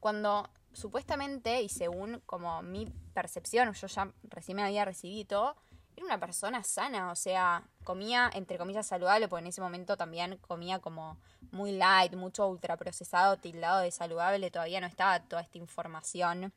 cuando 0.00 0.48
supuestamente 0.72 1.62
y 1.62 1.68
según 1.68 2.20
como 2.26 2.62
mi 2.62 2.86
percepción, 3.14 3.72
yo 3.72 3.86
ya 3.86 4.12
recién 4.24 4.56
me 4.56 4.64
había 4.64 4.84
recibido 4.84 5.56
era 5.96 6.06
una 6.06 6.18
persona 6.18 6.62
sana, 6.62 7.10
o 7.10 7.16
sea, 7.16 7.64
comía 7.84 8.30
entre 8.34 8.58
comillas 8.58 8.86
saludable, 8.86 9.28
porque 9.28 9.42
en 9.42 9.48
ese 9.48 9.60
momento 9.60 9.96
también 9.96 10.38
comía 10.38 10.78
como 10.78 11.18
muy 11.50 11.72
light, 11.72 12.14
mucho 12.14 12.46
ultraprocesado, 12.48 13.36
tildado 13.36 13.80
de 13.80 13.90
saludable, 13.90 14.50
todavía 14.50 14.80
no 14.80 14.86
estaba 14.86 15.20
toda 15.20 15.42
esta 15.42 15.58
información 15.58 16.52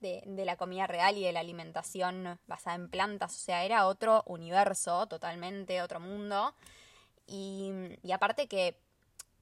de, 0.00 0.22
de, 0.26 0.44
la 0.44 0.56
comida 0.56 0.86
real 0.86 1.16
y 1.16 1.24
de 1.24 1.32
la 1.32 1.40
alimentación 1.40 2.38
basada 2.46 2.76
en 2.76 2.90
plantas, 2.90 3.34
o 3.34 3.38
sea, 3.38 3.64
era 3.64 3.86
otro 3.86 4.22
universo, 4.26 5.06
totalmente 5.06 5.80
otro 5.80 6.00
mundo. 6.00 6.54
Y, 7.26 7.72
aparte 8.12 8.46
que, 8.48 8.78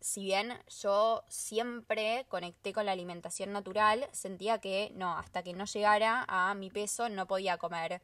si 0.00 0.24
bien 0.24 0.52
yo 0.80 1.24
siempre 1.28 2.26
conecté 2.28 2.72
con 2.72 2.86
la 2.86 2.92
alimentación 2.92 3.52
natural, 3.52 4.08
sentía 4.12 4.58
que 4.58 4.92
no, 4.94 5.16
hasta 5.18 5.42
que 5.42 5.52
no 5.52 5.64
llegara 5.64 6.24
a 6.28 6.54
mi 6.54 6.70
peso 6.70 7.08
no 7.08 7.26
podía 7.26 7.58
comer 7.58 8.02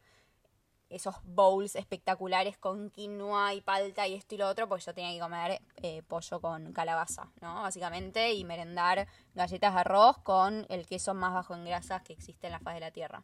esos 0.89 1.15
bowls 1.23 1.77
espectaculares 1.77 2.59
con 2.59 2.91
quinoa 2.91 3.55
y 3.55 3.61
palta 3.61 4.09
y 4.09 4.15
esto 4.15 4.35
y 4.35 4.39
lo 4.39 4.49
otro, 4.49 4.69
porque 4.69 4.85
yo 4.85 4.93
tenía 4.93 5.13
que 5.13 5.21
comer 5.21 5.63
eh, 5.77 6.03
pollo 6.03 6.41
con 6.41 6.73
calabaza, 6.73 7.31
¿no? 7.41 7.63
Básicamente, 7.63 8.33
y 8.33 8.45
merendar 8.45 9.07
galletas 9.35 9.75
de 9.75 9.81
arroz 9.81 10.19
con 10.19 10.67
el 10.69 10.87
queso 10.87 11.15
más 11.15 11.33
bajo 11.33 11.55
en 11.55 11.65
grasas 11.65 12.03
que 12.03 12.13
existe 12.13 12.49
en 12.49 12.55
la 12.55 12.59
faz 12.59 12.75
de 12.75 12.81
la 12.81 12.91
tierra. 12.91 13.23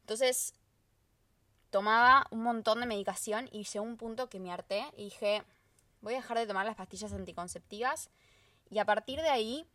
Entonces, 0.00 0.54
tomaba 1.72 2.26
un 2.30 2.42
montón 2.42 2.80
de 2.80 2.86
medicación 2.86 3.48
y 3.50 3.64
llegó 3.64 3.84
un 3.84 3.96
punto 3.96 4.28
que 4.28 4.38
me 4.38 4.52
harté 4.52 4.84
y 4.94 5.04
dije, 5.04 5.42
voy 6.02 6.12
a 6.12 6.16
dejar 6.18 6.36
de 6.36 6.46
tomar 6.46 6.66
las 6.66 6.76
pastillas 6.76 7.14
anticonceptivas 7.14 8.10
y 8.70 8.78
a 8.78 8.84
partir 8.84 9.22
de 9.22 9.30
ahí 9.30 9.66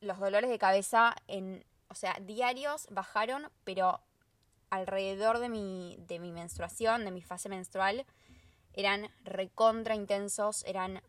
los 0.00 0.18
dolores 0.18 0.50
de 0.50 0.58
cabeza 0.58 1.14
en, 1.28 1.64
o 1.88 1.94
sea, 1.94 2.18
diarios 2.20 2.88
bajaron, 2.90 3.48
pero 3.62 4.00
alrededor 4.70 5.38
de 5.38 5.48
mi, 5.48 5.96
de 6.08 6.18
mi 6.18 6.32
menstruación, 6.32 7.04
de 7.04 7.12
mi 7.12 7.22
fase 7.22 7.48
menstrual, 7.48 8.04
eran 8.72 9.08
recontra 9.22 9.94
intensos, 9.94 10.64
eran, 10.64 11.00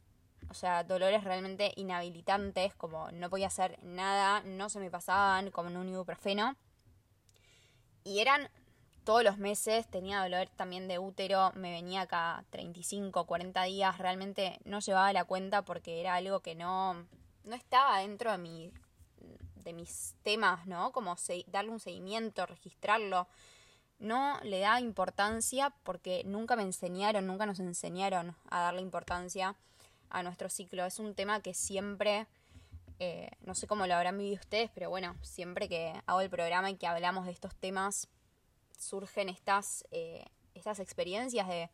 o 0.50 0.54
sea, 0.54 0.84
dolores 0.84 1.24
realmente 1.24 1.72
inhabilitantes, 1.78 2.76
como 2.76 3.12
no 3.12 3.32
podía 3.32 3.48
hacer 3.48 3.80
nada, 3.82 4.42
no 4.44 4.70
se 4.70 4.80
me 4.80 4.92
pasaban 4.92 5.50
como 5.50 5.70
en 5.70 5.78
un 5.78 5.90
ibuprofeno. 5.90 6.56
Y 8.04 8.20
eran 8.20 8.50
todos 9.04 9.24
los 9.24 9.38
meses, 9.38 9.88
tenía 9.88 10.22
dolor 10.22 10.48
también 10.56 10.88
de 10.88 11.00
útero, 11.00 11.52
me 11.56 11.72
venía 11.72 12.02
acá 12.02 12.44
35, 12.52 13.26
40 13.26 13.64
días, 13.64 13.98
realmente 13.98 14.60
no 14.64 14.80
llevaba 14.80 15.12
la 15.14 15.26
cuenta 15.26 15.64
porque 15.64 16.00
era 16.02 16.16
algo 16.16 16.42
que 16.42 16.56
no, 16.56 17.06
no 17.44 17.56
estaba 17.56 18.00
dentro 18.00 18.32
de 18.32 18.38
mi 18.38 18.72
de 19.64 19.74
mis 19.74 20.16
temas, 20.24 20.66
¿no? 20.68 20.92
Como 20.92 21.16
darle 21.48 21.72
un 21.72 21.80
seguimiento, 21.80 22.46
registrarlo. 22.46 23.28
No 24.00 24.40
le 24.44 24.60
da 24.60 24.80
importancia 24.80 25.74
porque 25.84 26.24
nunca 26.26 26.56
me 26.56 26.64
enseñaron, 26.64 27.28
nunca 27.28 27.46
nos 27.46 27.60
enseñaron 27.60 28.36
a 28.50 28.62
darle 28.62 28.82
importancia 28.82 29.56
a 30.10 30.24
nuestro 30.24 30.50
ciclo. 30.50 30.86
Es 30.86 31.00
un 31.00 31.14
tema 31.14 31.42
que 31.42 31.54
siempre, 31.54 32.28
eh, 33.00 33.30
no 33.42 33.54
sé 33.54 33.68
cómo 33.68 33.86
lo 33.86 33.94
habrán 33.94 34.18
vivido 34.18 34.40
ustedes, 34.40 34.72
pero 34.74 34.90
bueno, 34.90 35.16
siempre 35.22 35.70
que 35.70 35.94
hago 36.08 36.22
el 36.22 36.30
programa 36.30 36.72
y 36.72 36.76
que 36.76 36.88
hablamos 36.88 37.26
de 37.26 37.32
estos 37.32 37.56
temas, 37.56 38.08
surgen 38.82 39.30
estas, 39.30 39.86
eh, 39.92 40.26
estas 40.54 40.80
experiencias 40.80 41.48
de, 41.48 41.70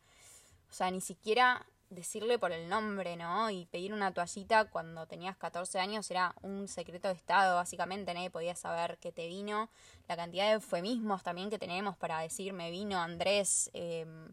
o 0.70 0.72
sea, 0.72 0.90
ni 0.90 1.00
siquiera 1.00 1.66
decirle 1.90 2.38
por 2.38 2.52
el 2.52 2.68
nombre, 2.68 3.16
¿no? 3.16 3.50
Y 3.50 3.66
pedir 3.66 3.94
una 3.94 4.12
toallita 4.12 4.66
cuando 4.66 5.06
tenías 5.06 5.36
14 5.36 5.78
años 5.78 6.10
era 6.10 6.34
un 6.42 6.68
secreto 6.68 7.08
de 7.08 7.14
Estado, 7.14 7.56
básicamente 7.56 8.12
nadie 8.12 8.30
podía 8.30 8.54
saber 8.54 8.98
que 8.98 9.10
te 9.10 9.26
vino. 9.26 9.70
La 10.06 10.16
cantidad 10.16 10.46
de 10.46 10.52
eufemismos 10.52 11.22
también 11.22 11.50
que 11.50 11.58
tenemos 11.58 11.96
para 11.96 12.20
decir 12.20 12.52
me 12.52 12.70
vino 12.70 12.98
Andrés, 12.98 13.70
em, 13.72 14.32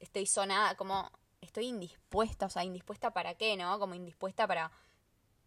estoy 0.00 0.26
sonada, 0.26 0.74
como 0.76 1.10
estoy 1.40 1.66
indispuesta, 1.66 2.46
o 2.46 2.50
sea, 2.50 2.64
indispuesta 2.64 3.12
para 3.12 3.34
qué, 3.34 3.56
¿no? 3.56 3.78
Como 3.78 3.94
indispuesta 3.94 4.46
para, 4.48 4.72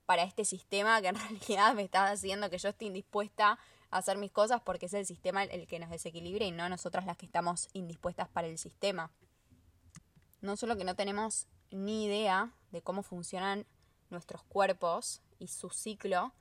para 0.06 0.24
este 0.24 0.46
sistema 0.46 1.02
que 1.02 1.10
en 1.10 1.16
realidad 1.60 1.74
me 1.74 1.84
está 1.84 2.10
haciendo 2.10 2.50
que 2.50 2.58
yo 2.58 2.70
esté 2.70 2.86
indispuesta 2.86 3.60
hacer 3.92 4.18
mis 4.18 4.32
cosas 4.32 4.62
porque 4.62 4.88
es 4.88 4.94
el 4.94 5.06
sistema 5.06 5.44
el 5.44 5.68
que 5.68 5.80
nos 5.80 5.90
desequilibra 5.90 6.46
y 6.46 6.52
no 6.52 6.70
nosotras 6.70 7.06
las 7.06 7.18
que 7.18 7.26
estamos 7.26 7.70
indispuestas 7.74 8.30
para 8.30 8.48
el 8.48 8.58
sistema 8.58 9.12
no 10.42 10.56
solo 10.56 10.78
que 10.78 10.84
no 10.84 10.96
tenemos 10.96 11.48
ni 11.72 12.06
idea 12.06 12.52
de 12.72 12.82
cómo 12.82 13.04
funcionan 13.04 13.66
nuestros 14.10 14.44
cuerpos 14.44 15.22
y 15.38 15.48
su 15.48 15.70
ciclo, 15.70 16.34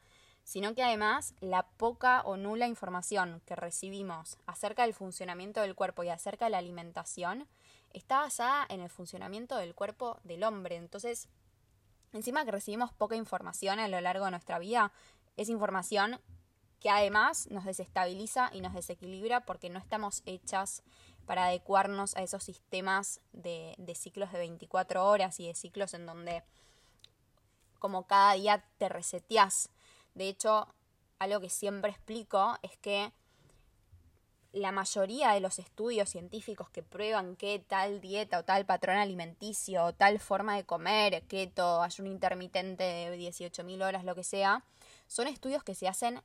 sino 0.45 0.75
que 0.75 0.83
además 0.83 1.35
la 1.40 1.64
poca 1.64 2.23
o 2.23 2.37
nula 2.37 2.67
información 2.67 3.43
que 3.45 3.57
recibimos 3.57 4.38
acerca 4.47 4.83
del 4.83 4.95
funcionamiento 4.95 5.61
del 5.61 5.75
cuerpo 5.75 6.02
y 6.02 6.09
acerca 6.09 6.47
de 6.47 6.52
la 6.52 6.59
alimentación 6.59 7.47
está 7.93 8.21
basada 8.21 8.67
en 8.69 8.81
el 8.81 8.88
funcionamiento 8.88 9.57
del 9.57 9.75
cuerpo 9.75 10.19
del 10.25 10.45
hombre. 10.45 10.76
Entonces, 10.76 11.28
encima 12.12 12.45
que 12.45 12.50
recibimos 12.50 12.93
poca 12.93 13.17
información 13.17 13.78
a 13.78 13.88
lo 13.88 14.00
largo 14.00 14.25
de 14.25 14.31
nuestra 14.31 14.59
vida, 14.59 14.93
es 15.37 15.49
información 15.49 16.19
que 16.80 16.90
además 16.90 17.49
nos 17.50 17.64
desestabiliza 17.64 18.50
y 18.52 18.61
nos 18.61 18.75
desequilibra 18.75 19.40
porque 19.40 19.70
no 19.70 19.78
estamos 19.78 20.23
hechas 20.26 20.82
para 21.26 21.47
adecuarnos 21.47 22.16
a 22.16 22.23
esos 22.23 22.42
sistemas 22.42 23.20
de, 23.32 23.76
ciclos 23.94 24.32
de 24.32 24.38
24 24.38 25.06
horas 25.06 25.38
y 25.40 25.47
de 25.47 25.54
ciclos 25.54 25.92
en 25.94 26.06
donde 26.06 26.42
como 27.78 28.06
cada 28.06 28.32
día 28.32 28.64
te 28.78 28.88
reseteas. 28.88 29.70
De 30.14 30.28
hecho, 30.28 30.66
algo 31.18 31.40
que 31.40 31.50
siempre 31.50 31.90
explico 31.90 32.56
es 32.62 32.76
que 32.78 33.12
la 34.52 34.73
mayoría 34.73 35.32
de 35.32 35.40
los 35.40 35.58
estudios 35.58 36.08
científicos 36.08 36.70
que 36.70 36.82
prueban 36.82 37.37
que 37.37 37.58
tal 37.58 38.00
dieta 38.00 38.38
o 38.38 38.44
tal 38.44 38.64
patrón 38.64 38.97
alimenticio 38.97 39.85
o 39.85 39.92
tal 39.92 40.18
forma 40.20 40.56
de 40.56 40.64
comer, 40.64 41.23
keto, 41.25 41.82
ayuno 41.82 42.11
intermitente 42.11 42.82
de 42.82 43.18
18.000 43.18 43.85
horas, 43.85 44.04
lo 44.04 44.14
que 44.14 44.25
sea, 44.25 44.64
son 45.06 45.26
estudios 45.26 45.62
que 45.62 45.75
se 45.75 45.87
hacen 45.87 46.23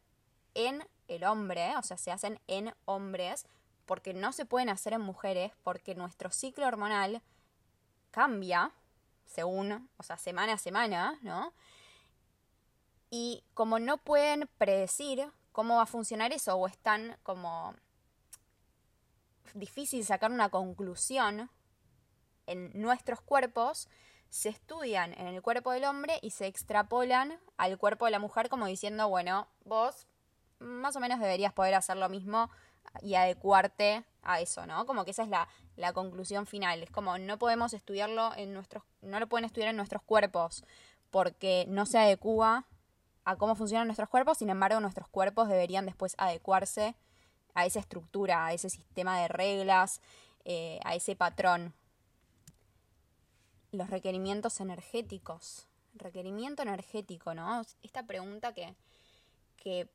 en 0.55 0.87
el 1.07 1.23
hombre, 1.23 1.75
o 1.77 1.83
sea, 1.83 1.97
se 1.97 2.11
hacen 2.11 2.39
en 2.47 2.73
hombres 2.85 3.45
porque 3.85 4.13
no 4.13 4.31
se 4.31 4.45
pueden 4.45 4.69
hacer 4.69 4.93
en 4.93 5.01
mujeres, 5.01 5.51
porque 5.63 5.95
nuestro 5.95 6.31
ciclo 6.31 6.67
hormonal 6.67 7.21
cambia 8.11 8.71
según, 9.25 9.89
o 9.97 10.03
sea, 10.03 10.17
semana 10.17 10.53
a 10.53 10.57
semana, 10.57 11.17
¿no? 11.21 11.53
Y 13.09 13.43
como 13.53 13.79
no 13.79 13.97
pueden 13.97 14.49
predecir 14.57 15.29
cómo 15.51 15.77
va 15.77 15.83
a 15.83 15.87
funcionar 15.87 16.31
eso, 16.33 16.55
o 16.55 16.67
es 16.67 16.77
tan 16.77 17.17
como 17.23 17.75
difícil 19.53 20.03
sacar 20.05 20.31
una 20.31 20.49
conclusión 20.49 21.49
en 22.47 22.71
nuestros 22.73 23.21
cuerpos, 23.21 23.87
se 24.29 24.49
estudian 24.49 25.13
en 25.13 25.27
el 25.27 25.41
cuerpo 25.43 25.71
del 25.71 25.85
hombre 25.85 26.17
y 26.23 26.31
se 26.31 26.47
extrapolan 26.47 27.39
al 27.57 27.77
cuerpo 27.77 28.05
de 28.05 28.11
la 28.11 28.19
mujer 28.19 28.49
como 28.49 28.65
diciendo, 28.65 29.07
bueno, 29.07 29.47
vos 29.63 30.07
más 30.63 30.95
o 30.95 30.99
menos 30.99 31.19
deberías 31.19 31.53
poder 31.53 31.75
hacer 31.75 31.97
lo 31.97 32.09
mismo 32.09 32.49
y 33.01 33.15
adecuarte 33.15 34.03
a 34.21 34.39
eso, 34.39 34.65
¿no? 34.65 34.85
Como 34.85 35.05
que 35.05 35.11
esa 35.11 35.23
es 35.23 35.29
la, 35.29 35.47
conclusión 35.93 36.45
final. 36.45 36.83
Es 36.83 36.91
como 36.91 37.17
no 37.17 37.37
podemos 37.37 37.73
estudiarlo 37.73 38.31
en 38.35 38.53
nuestros, 38.53 38.83
no 39.01 39.19
lo 39.19 39.27
pueden 39.27 39.45
estudiar 39.45 39.69
en 39.69 39.77
nuestros 39.77 40.01
cuerpos 40.03 40.63
porque 41.09 41.65
no 41.67 41.85
se 41.85 41.99
adecua 41.99 42.65
a 43.25 43.35
cómo 43.35 43.55
funcionan 43.55 43.87
nuestros 43.87 44.09
cuerpos, 44.09 44.39
sin 44.39 44.49
embargo 44.49 44.79
nuestros 44.79 45.07
cuerpos 45.07 45.47
deberían 45.47 45.85
después 45.85 46.15
adecuarse 46.17 46.95
a 47.53 47.65
esa 47.65 47.79
estructura, 47.79 48.45
a 48.45 48.53
ese 48.53 48.69
sistema 48.69 49.19
de 49.19 49.27
reglas, 49.27 50.01
eh, 50.45 50.79
a 50.83 50.95
ese 50.95 51.15
patrón. 51.15 51.73
Los 53.71 53.89
requerimientos 53.89 54.59
energéticos. 54.59 55.67
Requerimiento 55.95 56.63
energético, 56.63 57.33
¿no? 57.33 57.61
Esta 57.83 58.03
pregunta 58.03 58.53
que, 58.53 58.75
que 59.57 59.87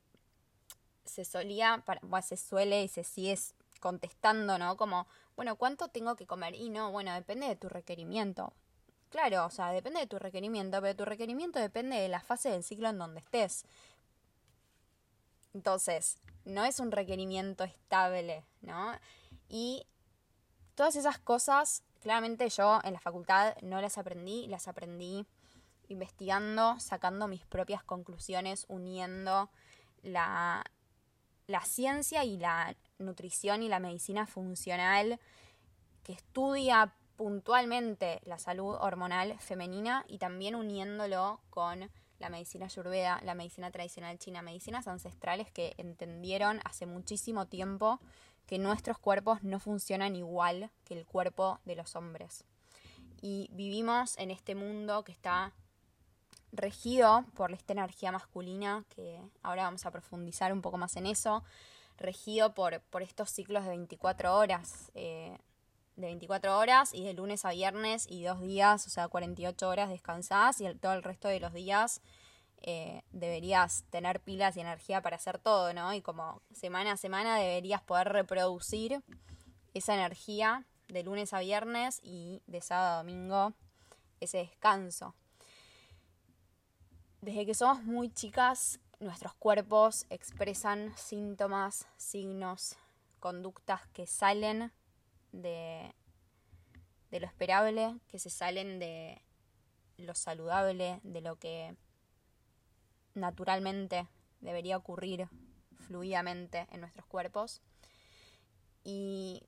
se 1.09 1.25
solía, 1.25 1.83
bueno, 2.03 2.25
se 2.25 2.37
suele 2.37 2.83
y 2.83 2.87
se 2.87 3.03
sigue 3.03 3.37
contestando, 3.79 4.57
¿no? 4.57 4.77
Como, 4.77 5.07
bueno, 5.35 5.55
¿cuánto 5.55 5.87
tengo 5.89 6.15
que 6.15 6.27
comer? 6.27 6.55
Y 6.55 6.69
no, 6.69 6.91
bueno, 6.91 7.13
depende 7.13 7.47
de 7.47 7.55
tu 7.55 7.69
requerimiento. 7.69 8.53
claro, 9.09 9.45
o 9.45 9.49
sea, 9.49 9.71
depende 9.71 9.99
de 10.01 10.07
tu 10.07 10.19
requerimiento, 10.19 10.81
pero 10.81 10.95
tu 10.95 11.05
requerimiento 11.05 11.59
depende 11.59 11.97
de 11.97 12.09
la 12.09 12.21
fase 12.21 12.49
del 12.49 12.63
ciclo 12.63 12.89
en 12.89 12.99
donde 12.99 13.21
estés. 13.21 13.65
Entonces, 15.53 16.19
no 16.45 16.63
es 16.63 16.79
un 16.79 16.91
requerimiento 16.91 17.63
estable, 17.63 18.45
¿no? 18.61 18.93
Y 19.47 19.87
todas 20.75 20.95
esas 20.95 21.17
cosas, 21.19 21.83
claramente 22.01 22.47
yo 22.49 22.79
en 22.83 22.93
la 22.93 22.99
facultad 22.99 23.57
no 23.61 23.81
las 23.81 23.97
aprendí, 23.97 24.47
las 24.47 24.67
aprendí 24.67 25.25
investigando, 25.87 26.79
sacando 26.79 27.27
mis 27.27 27.45
propias 27.45 27.83
conclusiones, 27.83 28.65
uniendo 28.67 29.49
la, 30.03 30.63
la 31.49 31.65
ciencia 31.65 32.23
y 32.23 32.37
la 32.37 32.75
nutrición 32.99 33.63
y 33.63 33.69
la 33.69 33.79
medicina 33.79 34.27
funcional 34.27 35.19
que 36.03 36.13
estudia 36.13 36.93
puntualmente 37.15 38.21
la 38.23 38.37
salud 38.37 38.75
hormonal 38.79 39.35
femenina 39.39 40.05
y 40.07 40.19
también 40.19 40.53
uniéndolo 40.53 41.41
con 41.49 41.89
la 42.19 42.29
medicina 42.29 42.65
ayurveda, 42.65 43.19
la 43.23 43.33
medicina 43.33 43.71
tradicional 43.71 44.19
china, 44.19 44.43
medicinas 44.43 44.87
ancestrales 44.87 45.49
que 45.49 45.73
entendieron 45.77 46.59
hace 46.65 46.85
muchísimo 46.85 47.47
tiempo 47.47 47.99
que 48.45 48.59
nuestros 48.59 48.99
cuerpos 48.99 49.41
no 49.41 49.59
funcionan 49.59 50.15
igual 50.15 50.69
que 50.85 50.93
el 50.93 51.07
cuerpo 51.07 51.59
de 51.65 51.75
los 51.75 51.95
hombres. 51.95 52.43
Y 53.21 53.49
vivimos 53.53 54.15
en 54.19 54.29
este 54.29 54.53
mundo 54.53 55.03
que 55.03 55.13
está 55.13 55.53
regido 56.51 57.25
por 57.35 57.51
esta 57.51 57.73
energía 57.73 58.11
masculina, 58.11 58.83
que 58.95 59.21
ahora 59.41 59.63
vamos 59.63 59.85
a 59.85 59.91
profundizar 59.91 60.51
un 60.53 60.61
poco 60.61 60.77
más 60.77 60.95
en 60.95 61.05
eso, 61.05 61.43
regido 61.97 62.53
por, 62.53 62.81
por 62.89 63.01
estos 63.01 63.29
ciclos 63.29 63.63
de 63.63 63.69
24 63.69 64.35
horas. 64.35 64.91
Eh, 64.95 65.37
de 65.95 66.07
24 66.07 66.57
horas 66.57 66.93
y 66.93 67.03
de 67.03 67.13
lunes 67.13 67.43
a 67.43 67.51
viernes 67.51 68.07
y 68.09 68.23
dos 68.23 68.39
días, 68.41 68.87
o 68.87 68.89
sea, 68.89 69.09
48 69.09 69.67
horas 69.67 69.89
descansadas 69.89 70.61
y 70.61 70.73
todo 70.75 70.93
el 70.93 71.03
resto 71.03 71.27
de 71.27 71.41
los 71.41 71.53
días 71.53 72.01
eh, 72.61 73.03
deberías 73.11 73.83
tener 73.89 74.19
pilas 74.19 74.57
y 74.57 74.61
energía 74.61 75.01
para 75.01 75.17
hacer 75.17 75.39
todo, 75.39 75.73
¿no? 75.73 75.93
Y 75.93 76.01
como 76.01 76.41
semana 76.53 76.93
a 76.93 76.97
semana 76.97 77.37
deberías 77.37 77.81
poder 77.81 78.09
reproducir 78.09 79.01
esa 79.73 79.93
energía 79.93 80.65
de 80.87 81.03
lunes 81.03 81.33
a 81.33 81.39
viernes 81.39 81.99
y 82.03 82.41
de 82.47 82.61
sábado 82.61 82.93
a 82.93 82.97
domingo 82.97 83.53
ese 84.19 84.39
descanso. 84.39 85.15
Desde 87.21 87.45
que 87.45 87.53
somos 87.53 87.83
muy 87.83 88.09
chicas, 88.13 88.79
nuestros 89.01 89.33
cuerpos 89.33 90.05
expresan 90.09 90.93
síntomas, 90.95 91.85
signos, 91.97 92.77
conductas 93.19 93.81
que 93.89 94.07
salen 94.07 94.71
de, 95.33 95.93
lo 97.11 97.25
esperable, 97.25 97.99
que 98.07 98.19
se 98.19 98.29
salen 98.29 98.79
de 98.79 99.21
lo 99.97 100.15
saludable, 100.15 101.01
de 101.03 101.19
lo 101.19 101.35
que 101.35 101.75
naturalmente 103.15 104.07
debería 104.39 104.77
ocurrir 104.77 105.27
fluidamente 105.75 106.67
en 106.71 106.79
nuestros 106.79 107.05
cuerpos. 107.05 107.61
Y 108.85 109.43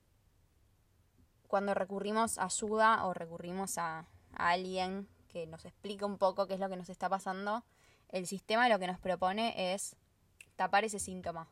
cuando 1.48 1.72
recurrimos 1.72 2.36
a 2.36 2.44
ayuda 2.44 3.06
o 3.06 3.14
recurrimos 3.14 3.78
a 3.78 4.04
alguien 4.34 5.08
que 5.32 5.46
nos 5.46 5.64
explique 5.64 6.04
un 6.04 6.18
poco 6.18 6.46
qué 6.46 6.54
es 6.54 6.60
lo 6.60 6.68
que 6.68 6.76
nos 6.76 6.88
está 6.88 7.08
pasando, 7.08 7.64
el 8.10 8.26
sistema 8.26 8.68
lo 8.68 8.78
que 8.78 8.86
nos 8.86 8.98
propone 8.98 9.74
es 9.74 9.96
tapar 10.56 10.84
ese 10.84 10.98
síntoma, 10.98 11.48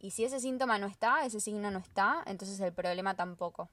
y 0.00 0.12
si 0.12 0.24
ese 0.24 0.40
síntoma 0.40 0.78
no 0.78 0.86
está, 0.86 1.26
ese 1.26 1.40
signo 1.40 1.70
no 1.70 1.78
está, 1.78 2.22
entonces 2.26 2.58
el 2.60 2.72
problema 2.72 3.14
tampoco. 3.14 3.68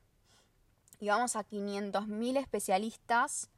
Y 0.99 1.07
vamos 1.07 1.37
a 1.37 1.47
500.000 1.47 2.37
especialistas 2.37 3.49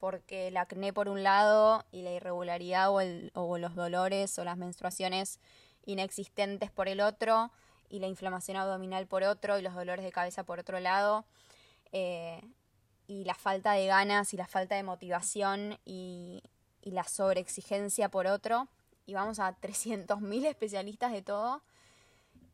porque 0.00 0.48
el 0.48 0.56
acné 0.56 0.92
por 0.92 1.08
un 1.08 1.22
lado 1.22 1.84
y 1.92 2.02
la 2.02 2.10
irregularidad 2.10 2.90
o, 2.90 3.58
los 3.58 3.74
dolores 3.76 4.38
o 4.38 4.44
las 4.44 4.56
menstruaciones 4.56 5.38
inexistentes 5.84 6.70
por 6.72 6.88
el 6.88 7.00
otro 7.00 7.52
y 7.88 8.00
la 8.00 8.08
inflamación 8.08 8.56
abdominal 8.56 9.06
por 9.06 9.22
otro 9.22 9.58
y 9.58 9.62
los 9.62 9.74
dolores 9.74 10.04
de 10.04 10.10
cabeza 10.10 10.42
por 10.42 10.58
otro 10.58 10.80
lado 10.80 11.24
eh, 11.92 12.42
y 13.06 13.24
la 13.24 13.34
falta 13.34 13.72
de 13.72 13.86
ganas 13.86 14.32
y 14.34 14.36
la 14.36 14.46
falta 14.46 14.74
de 14.74 14.82
motivación 14.82 15.78
y, 15.84 16.42
la 16.82 17.02
sobreexigencia 17.02 18.08
por 18.08 18.28
otro. 18.28 18.68
Y 19.06 19.14
vamos 19.14 19.40
a 19.40 19.56
300.000 19.60 20.46
especialistas 20.46 21.10
de 21.10 21.20
todo. 21.20 21.62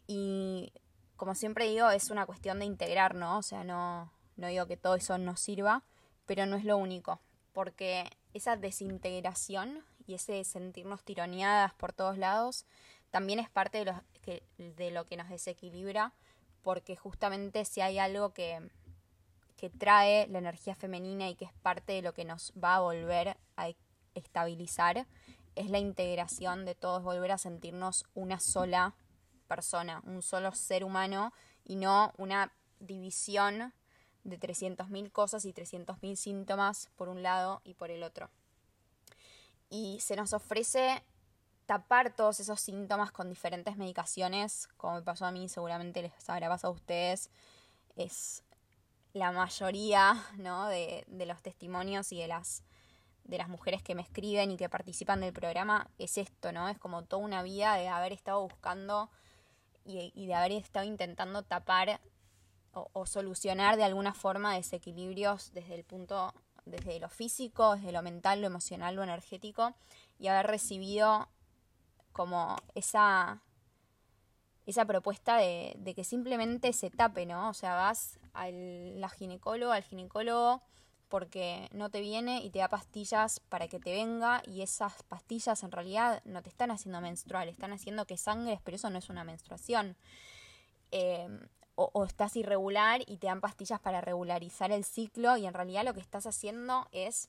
Y 0.06 0.72
como 1.16 1.34
siempre 1.34 1.68
digo, 1.68 1.90
es 1.90 2.08
una 2.08 2.24
cuestión 2.24 2.58
de 2.58 2.64
integrar, 2.64 3.14
¿no? 3.14 3.38
O 3.38 3.42
sea, 3.42 3.62
no, 3.62 4.10
no 4.36 4.46
digo 4.46 4.66
que 4.66 4.78
todo 4.78 4.94
eso 4.94 5.18
nos 5.18 5.38
sirva, 5.38 5.82
pero 6.24 6.46
no 6.46 6.56
es 6.56 6.64
lo 6.64 6.78
único, 6.78 7.20
porque 7.52 8.10
esa 8.32 8.56
desintegración 8.56 9.84
y 10.06 10.14
ese 10.14 10.42
sentirnos 10.44 11.02
tironeadas 11.04 11.74
por 11.74 11.92
todos 11.92 12.16
lados 12.16 12.64
también 13.10 13.38
es 13.38 13.50
parte 13.50 13.84
de 14.56 14.90
lo 14.90 15.06
que 15.06 15.16
nos 15.18 15.28
desequilibra, 15.28 16.14
porque 16.62 16.96
justamente 16.96 17.66
si 17.66 17.82
hay 17.82 17.98
algo 17.98 18.32
que, 18.32 18.70
que 19.62 19.70
trae 19.70 20.26
la 20.26 20.38
energía 20.38 20.74
femenina 20.74 21.28
y 21.28 21.36
que 21.36 21.44
es 21.44 21.52
parte 21.52 21.92
de 21.92 22.02
lo 22.02 22.14
que 22.14 22.24
nos 22.24 22.52
va 22.54 22.74
a 22.74 22.80
volver 22.80 23.36
a 23.56 23.68
estabilizar, 24.12 25.06
es 25.54 25.70
la 25.70 25.78
integración 25.78 26.64
de 26.64 26.74
todos, 26.74 27.04
volver 27.04 27.30
a 27.30 27.38
sentirnos 27.38 28.04
una 28.12 28.40
sola 28.40 28.96
persona, 29.46 30.02
un 30.04 30.20
solo 30.20 30.50
ser 30.50 30.82
humano 30.82 31.32
y 31.64 31.76
no 31.76 32.12
una 32.18 32.50
división 32.80 33.72
de 34.24 34.40
300.000 34.40 35.12
cosas 35.12 35.44
y 35.44 35.52
300.000 35.52 36.16
síntomas 36.16 36.90
por 36.96 37.08
un 37.08 37.22
lado 37.22 37.60
y 37.62 37.74
por 37.74 37.92
el 37.92 38.02
otro. 38.02 38.30
Y 39.70 40.00
se 40.00 40.16
nos 40.16 40.32
ofrece 40.32 41.04
tapar 41.66 42.16
todos 42.16 42.40
esos 42.40 42.60
síntomas 42.60 43.12
con 43.12 43.28
diferentes 43.28 43.76
medicaciones, 43.76 44.66
como 44.76 44.96
me 44.96 45.02
pasó 45.02 45.24
a 45.24 45.30
mí, 45.30 45.48
seguramente 45.48 46.02
les 46.02 46.28
habrá 46.28 46.48
pasado 46.48 46.72
a 46.72 46.76
ustedes. 46.76 47.30
Es 47.94 48.42
la 49.12 49.30
mayoría 49.30 50.24
¿no? 50.38 50.68
de, 50.68 51.04
los 51.26 51.42
testimonios 51.42 52.12
y 52.12 52.20
de 52.20 52.28
las, 52.28 52.64
de 53.24 53.38
las 53.38 53.48
mujeres 53.48 53.82
que 53.82 53.94
me 53.94 54.02
escriben 54.02 54.50
y 54.50 54.56
que 54.56 54.68
participan 54.68 55.20
del 55.20 55.32
programa 55.32 55.88
es 55.98 56.18
esto, 56.18 56.52
¿no? 56.52 56.68
Es 56.68 56.78
como 56.78 57.02
toda 57.04 57.22
una 57.22 57.42
vida 57.42 57.74
de 57.74 57.88
haber 57.88 58.12
estado 58.12 58.40
buscando 58.40 59.10
y, 59.84 60.26
de 60.26 60.34
haber 60.34 60.52
estado 60.52 60.86
intentando 60.86 61.42
tapar 61.42 62.00
o, 62.72 63.04
solucionar 63.04 63.76
de 63.76 63.84
alguna 63.84 64.14
forma 64.14 64.54
desequilibrios 64.54 65.52
desde 65.52 65.74
el 65.74 65.84
punto, 65.84 66.32
desde 66.64 66.98
lo 67.00 67.10
físico, 67.10 67.76
desde 67.76 67.92
lo 67.92 68.02
mental, 68.02 68.40
lo 68.40 68.46
emocional, 68.46 68.94
lo 68.94 69.02
energético, 69.02 69.74
y 70.18 70.28
haber 70.28 70.46
recibido 70.46 71.28
como 72.12 72.56
esa, 72.74 73.42
esa 74.64 74.86
propuesta 74.86 75.36
de, 75.36 75.74
de 75.78 75.94
que 75.94 76.04
simplemente 76.04 76.72
se 76.72 76.88
tape, 76.88 77.26
¿no? 77.26 77.50
O 77.50 77.54
sea, 77.54 77.74
vas 77.74 78.18
al 78.32 79.00
la 79.00 79.08
ginecólogo, 79.08 79.72
al 79.72 79.82
ginecólogo 79.82 80.62
porque 81.12 81.68
no 81.72 81.90
te 81.90 82.00
viene 82.00 82.42
y 82.42 82.48
te 82.48 82.60
da 82.60 82.68
pastillas 82.68 83.38
para 83.38 83.68
que 83.68 83.78
te 83.78 83.92
venga 83.92 84.42
y 84.46 84.62
esas 84.62 85.02
pastillas 85.02 85.62
en 85.62 85.70
realidad 85.70 86.22
no 86.24 86.42
te 86.42 86.48
están 86.48 86.70
haciendo 86.70 87.02
menstrual, 87.02 87.50
están 87.50 87.74
haciendo 87.74 88.06
que 88.06 88.16
sangres, 88.16 88.60
pero 88.64 88.76
eso 88.76 88.88
no 88.88 88.98
es 88.98 89.10
una 89.10 89.22
menstruación. 89.22 89.98
Em, 90.90 91.48
o, 91.74 92.04
estás 92.04 92.34
irregular 92.36 93.02
y 93.06 93.18
te 93.18 93.26
dan 93.26 93.42
pastillas 93.42 93.78
para 93.78 94.00
regularizar 94.00 94.72
el 94.72 94.84
ciclo 94.84 95.36
y 95.36 95.44
en 95.44 95.52
realidad 95.52 95.84
lo 95.84 95.92
que 95.92 96.00
estás 96.00 96.26
haciendo 96.26 96.88
es 96.92 97.28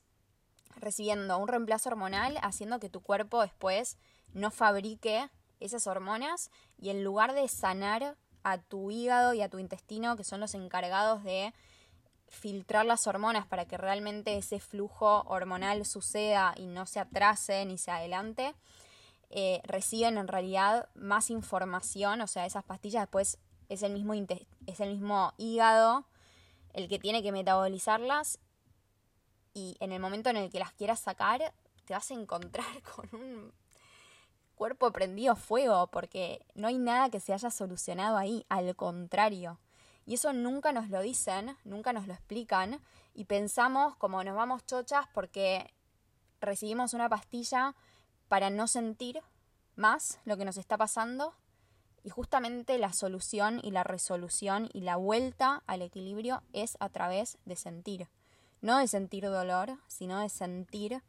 recibiendo 0.78 1.38
un 1.38 1.50
reemplazo 1.50 1.90
hormonal, 1.90 2.38
haciendo 2.42 2.80
que 2.80 2.90
tu 2.90 3.02
cuerpo 3.02 3.42
después 3.42 3.98
no 4.34 4.50
fabrique 4.50 5.30
esas 5.60 5.88
hormonas 5.88 6.52
y 6.78 6.90
en 6.90 7.04
lugar 7.04 7.34
de 7.34 7.48
sanar 7.48 8.18
a 8.44 8.58
tu 8.58 8.92
hígado 8.92 9.34
y 9.34 9.42
a 9.42 9.50
tu 9.50 9.60
intestino, 9.60 10.16
que 10.16 10.24
son 10.24 10.40
los 10.40 10.54
encargados 10.54 11.24
de 11.24 11.54
filtrar 12.28 12.86
las 12.86 13.08
hormonas 13.08 13.46
para 13.46 13.66
que 13.66 13.78
realmente 13.78 14.38
ese 14.38 14.60
flujo 14.60 15.22
hormonal 15.28 15.86
suceda 15.86 16.54
y 16.58 16.66
no 16.66 16.86
se 16.86 17.00
atrase 17.00 17.66
ni 17.66 17.78
se 17.78 17.92
adelante, 17.92 18.54
eh, 19.30 19.62
reciben 19.64 20.18
en 20.18 20.28
realidad 20.28 20.90
más 20.96 21.30
información, 21.30 22.22
o 22.22 22.28
sea, 22.28 22.46
esas 22.46 22.64
pastillas 22.64 23.04
después 23.04 23.38
es 23.70 23.84
el 23.84 23.94
mismo, 23.94 24.14
es 24.14 24.80
el 24.80 24.90
mismo 24.90 25.34
hígado 25.38 26.06
el 26.74 26.88
que 26.90 27.00
tiene 27.00 27.24
que 27.24 27.32
metabolizarlas 27.32 28.40
y 29.54 29.78
en 29.80 29.92
el 29.92 30.00
momento 30.00 30.30
en 30.30 30.38
el 30.38 30.50
que 30.50 30.60
las 30.60 30.74
quieras 30.74 31.00
sacar 31.00 31.54
te 31.86 31.94
vas 31.94 32.10
a 32.10 32.14
encontrar 32.14 32.82
con 32.96 33.10
un 33.14 33.54
cuerpo 34.64 34.94
prendido 34.94 35.36
fuego 35.36 35.88
porque 35.88 36.40
no 36.56 36.70
hay 36.70 36.78
nada 36.78 37.10
que 37.10 37.20
se 37.20 37.34
haya 37.34 37.52
solucionado 37.52 38.16
ahí, 38.16 38.46
al 38.48 38.74
contrario. 38.78 39.60
Y 40.06 40.14
eso 40.14 40.32
nunca 40.32 40.72
nos 40.72 40.90
lo 40.90 41.02
dicen, 41.02 41.58
nunca 41.66 41.92
nos 41.92 42.08
lo 42.08 42.14
explican 42.14 42.80
y 43.14 43.26
pensamos 43.26 43.98
como 43.98 44.24
nos 44.24 44.38
vamos 44.38 44.66
chochas 44.66 45.06
porque 45.14 45.70
recibimos 46.40 46.94
una 46.94 47.10
pastilla 47.10 47.76
para 48.30 48.50
no 48.50 48.70
sentir 48.70 49.20
más 49.76 50.22
lo 50.24 50.38
que 50.38 50.46
nos 50.46 50.56
está 50.56 50.78
pasando 50.78 51.34
y 52.02 52.10
justamente 52.10 52.78
la 52.78 52.94
solución 52.94 53.60
y 53.62 53.72
la 53.72 53.84
resolución 53.84 54.70
y 54.72 54.80
la 54.80 54.96
vuelta 54.96 55.62
al 55.68 55.82
equilibrio 55.82 56.42
es 56.54 56.78
a 56.80 56.88
través 56.88 57.38
de 57.44 57.58
sentir. 57.58 58.08
no 58.62 58.78
de 58.78 58.88
sentir 58.88 59.26
dolor, 59.26 59.78
sino 59.88 60.22
de 60.22 60.30
sentir 60.30 61.04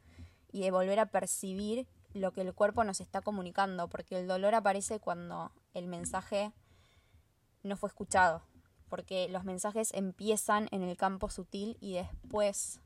y 0.50 0.62
de 0.62 0.72
volver 0.72 0.98
a 0.98 1.06
percibir 1.06 1.86
lo 2.14 2.32
que 2.32 2.40
el 2.40 2.54
cuerpo 2.54 2.84
nos 2.84 3.00
está 3.00 3.20
comunicando, 3.20 3.88
porque 3.88 4.18
el 4.18 4.26
dolor 4.26 4.54
aparece 4.54 5.00
cuando 5.00 5.52
el 5.74 5.86
mensaje 5.86 6.52
no 7.62 7.76
fue 7.76 7.88
escuchado, 7.88 8.42
porque 8.88 9.28
los 9.28 9.44
mensajes 9.44 9.92
empiezan 9.92 10.68
en 10.70 10.82
el 10.82 10.96
campo 10.96 11.28
sutil 11.28 11.76
y 11.80 11.94
después 11.94 12.80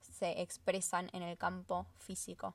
se 0.00 0.40
expresan 0.40 1.10
en 1.12 1.22
el 1.22 1.36
campo 1.36 1.86
físico 1.98 2.54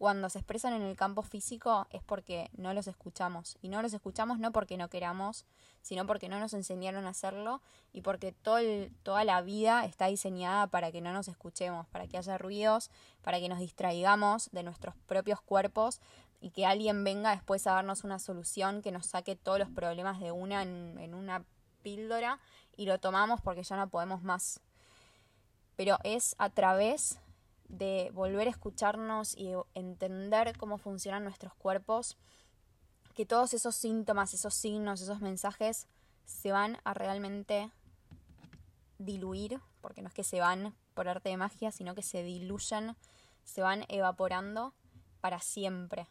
cuando 0.00 0.30
se 0.30 0.38
expresan 0.38 0.72
en 0.72 0.80
el 0.80 0.96
campo 0.96 1.20
físico 1.20 1.86
es 1.90 2.02
porque 2.02 2.50
no 2.56 2.72
los 2.72 2.86
escuchamos. 2.86 3.58
Y 3.60 3.68
no 3.68 3.82
los 3.82 3.92
escuchamos 3.92 4.38
no 4.38 4.50
porque 4.50 4.78
no 4.78 4.88
queramos, 4.88 5.44
sino 5.82 6.06
porque 6.06 6.30
no 6.30 6.40
nos 6.40 6.54
enseñaron 6.54 7.04
a 7.04 7.10
hacerlo 7.10 7.60
y 7.92 8.00
porque 8.00 8.32
todo 8.32 8.60
toda 9.02 9.24
la 9.24 9.42
vida 9.42 9.84
está 9.84 10.06
diseñada 10.06 10.68
para 10.68 10.90
que 10.90 11.02
no 11.02 11.12
nos 11.12 11.28
escuchemos, 11.28 11.86
para 11.88 12.08
que 12.08 12.16
haya 12.16 12.38
ruidos, 12.38 12.90
para 13.20 13.40
que 13.40 13.50
nos 13.50 13.58
distraigamos 13.58 14.48
de 14.52 14.62
nuestros 14.62 14.94
propios 15.06 15.42
cuerpos 15.42 16.00
y 16.40 16.48
que 16.48 16.64
alguien 16.64 17.04
venga 17.04 17.32
después 17.32 17.66
a 17.66 17.72
darnos 17.72 18.02
una 18.02 18.18
solución 18.18 18.80
que 18.80 18.92
nos 18.92 19.04
saque 19.04 19.36
todos 19.36 19.58
los 19.58 19.68
problemas 19.68 20.18
de 20.18 20.32
una 20.32 20.62
en, 20.62 20.96
en 20.98 21.12
una 21.12 21.44
píldora 21.82 22.38
y 22.74 22.86
lo 22.86 22.98
tomamos 23.00 23.42
porque 23.42 23.64
ya 23.64 23.76
no 23.76 23.90
podemos 23.90 24.22
más. 24.22 24.60
Pero 25.76 25.98
es 26.04 26.36
a 26.38 26.48
través 26.48 27.20
de 27.70 28.10
volver 28.12 28.48
a 28.48 28.50
escucharnos 28.50 29.36
y 29.36 29.52
entender 29.74 30.56
cómo 30.58 30.76
funcionan 30.76 31.24
nuestros 31.24 31.54
cuerpos, 31.54 32.16
que 33.14 33.24
todos 33.26 33.54
esos 33.54 33.74
síntomas, 33.74 34.34
esos 34.34 34.54
signos, 34.54 35.00
esos 35.00 35.20
mensajes 35.20 35.86
se 36.24 36.52
van 36.52 36.78
a 36.84 36.94
realmente 36.94 37.70
diluir, 38.98 39.60
porque 39.80 40.02
no 40.02 40.08
es 40.08 40.14
que 40.14 40.24
se 40.24 40.40
van 40.40 40.74
por 40.94 41.08
arte 41.08 41.30
de 41.30 41.36
magia, 41.36 41.70
sino 41.70 41.94
que 41.94 42.02
se 42.02 42.22
diluyen, 42.22 42.96
se 43.44 43.62
van 43.62 43.84
evaporando 43.88 44.74
para 45.20 45.40
siempre. 45.40 46.08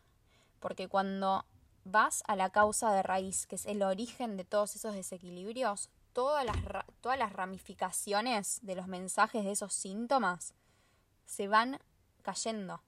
Porque 0.60 0.88
cuando 0.88 1.46
vas 1.84 2.24
a 2.28 2.36
la 2.36 2.50
causa 2.50 2.92
de 2.92 3.04
raíz, 3.04 3.46
que 3.46 3.56
es 3.56 3.66
el 3.66 3.84
origen 3.84 4.38
de 4.38 4.46
todos 4.46 4.76
esos 4.76 4.94
desequilibrios, 4.94 5.90
todas 6.14 6.46
las, 6.46 6.58
todas 7.02 7.18
las 7.18 7.34
ramificaciones 7.34 8.60
de 8.62 8.76
los 8.76 8.88
mensajes 8.88 9.44
de 9.46 9.52
esos 9.52 9.74
síntomas 9.74 10.54
se 11.30 11.48
van 11.48 11.80
cayendo. 12.24 12.82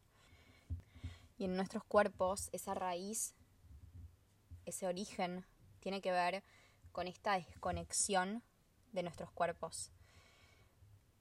Y 1.38 1.46
en 1.46 1.56
nuestros 1.56 1.84
cuerpos 1.84 2.50
esa 2.52 2.74
raíz, 2.74 3.36
ese 4.66 4.88
origen, 4.88 5.46
tiene 5.80 6.02
que 6.02 6.12
ver 6.12 6.44
con 6.92 7.08
esta 7.08 7.34
desconexión 7.34 8.44
de 8.94 9.04
nuestros 9.04 9.32
cuerpos. 9.32 9.92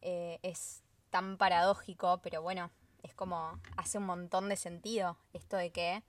Eh, 0.00 0.38
es 0.42 0.82
tan 1.10 1.36
paradójico, 1.36 2.20
pero 2.22 2.40
bueno, 2.40 2.70
es 3.02 3.14
como 3.14 3.60
hace 3.76 3.98
un 3.98 4.06
montón 4.06 4.48
de 4.48 4.56
sentido 4.56 5.18
esto 5.34 5.56
de 5.56 5.70
que 5.70 6.02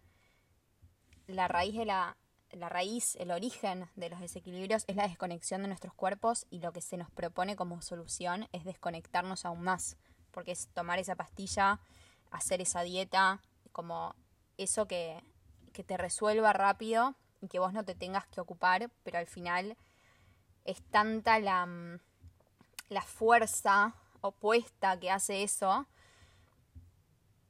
la 1.28 1.50
raíz 1.50 1.76
de 1.76 1.86
la, 1.86 2.17
la 2.52 2.69
raíz, 2.69 3.15
el 3.17 3.32
origen 3.32 3.89
de 3.95 4.10
los 4.10 4.21
desequilibrios 4.21 4.86
es 4.88 4.95
la 4.95 5.08
desconexión 5.08 5.62
de 5.62 5.67
nuestros 5.67 5.93
cuerpos 5.93 6.47
y 6.50 6.60
lo 6.60 6.71
que 6.71 6.82
se 6.82 6.95
nos 6.95 7.12
propone 7.12 7.58
como 7.58 7.82
solución 7.82 8.47
es 8.54 8.63
desconectarnos 8.63 9.43
aún 9.45 9.62
más 9.62 9.97
porque 10.32 10.52
es 10.52 10.67
tomar 10.70 11.00
esa 11.00 11.15
pastilla, 11.15 11.80
hacer 12.32 12.62
esa 12.62 12.82
dieta, 12.82 13.41
como 13.72 14.15
eso 14.58 14.88
que, 14.88 15.24
que 15.74 15.84
te 15.84 15.98
resuelva 15.98 16.54
rápido 16.54 17.15
y 17.41 17.48
que 17.48 17.60
vos 17.60 17.74
no 17.74 17.84
te 17.84 17.96
tengas 17.96 18.28
que 18.28 18.41
ocupar, 18.41 18.89
pero 19.04 19.17
al 19.17 19.28
final 19.28 19.78
es 20.65 20.82
tanta 20.89 21.39
la, 21.39 21.65
mm, 21.65 22.00
la 22.89 23.02
fuerza 23.02 23.96
opuesta 24.22 25.00
que 25.00 25.12
hace 25.12 25.44
eso 25.44 25.88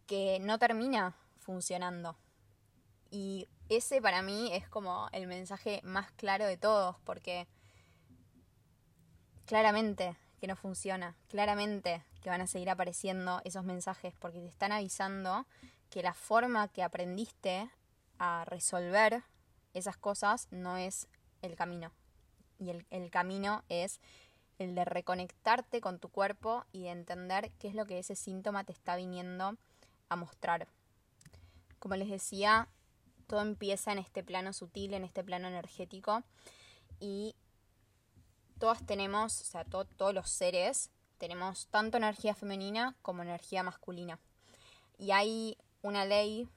que 0.07 0.39
no 0.39 0.59
termina 0.59 1.15
funcionando. 1.39 2.15
Y 3.11 3.47
ese 3.69 4.01
para 4.01 4.21
mí 4.21 4.53
es 4.53 4.67
como 4.67 5.09
el 5.11 5.27
mensaje 5.27 5.81
más 5.83 6.11
claro 6.11 6.45
de 6.45 6.57
todos, 6.57 6.97
porque 7.03 7.47
claramente 9.45 10.15
que 10.41 10.47
no 10.47 10.55
funciona, 10.55 11.15
claramente 11.29 12.03
que 12.23 12.31
van 12.31 12.41
a 12.41 12.47
seguir 12.47 12.71
apareciendo 12.71 13.41
esos 13.45 13.63
mensajes 13.63 14.15
porque 14.19 14.39
te 14.39 14.47
están 14.47 14.71
avisando 14.71 15.45
que 15.91 16.01
la 16.01 16.15
forma 16.15 16.67
que 16.67 16.81
aprendiste 16.81 17.69
a 18.17 18.43
resolver 18.45 19.21
esas 19.75 19.97
cosas 19.97 20.47
no 20.49 20.77
es 20.77 21.07
el 21.43 21.55
camino. 21.55 21.91
Y 22.57 22.71
el, 22.71 22.87
el, 22.89 23.11
camino 23.11 23.63
es 23.69 23.99
el 24.57 24.73
de 24.73 24.83
reconectarte 24.83 25.79
con 25.79 25.99
tu 25.99 26.09
cuerpo 26.09 26.65
y 26.71 26.83
de 26.83 26.89
entender 26.89 27.51
qué 27.59 27.67
es 27.67 27.75
lo 27.75 27.85
que 27.85 27.99
ese 27.99 28.15
síntoma 28.15 28.63
te 28.63 28.73
está 28.73 28.95
viniendo 28.95 29.57
a 30.09 30.15
mostrar. 30.15 30.67
Como 31.77 31.95
les 31.95 32.09
decía, 32.09 32.67
todo 33.27 33.41
empieza 33.41 33.91
en 33.91 33.99
este 33.99 34.23
plano 34.23 34.53
sutil, 34.53 34.95
en 34.95 35.03
este 35.03 35.23
plano 35.23 35.47
energético 35.47 36.23
y 36.99 37.35
todas 38.61 38.85
tenemos, 38.85 39.41
o 39.41 39.43
sea, 39.43 39.65
todos 39.65 40.13
los 40.13 40.29
seres 40.29 40.91
tenemos 41.17 41.65
tanto 41.71 41.97
energía 41.97 42.35
femenina 42.35 42.95
como 43.01 43.23
energía 43.23 43.63
masculina. 43.63 44.19
Y 44.99 45.09
hay 45.09 45.57
una 45.81 46.05
ley 46.05 46.47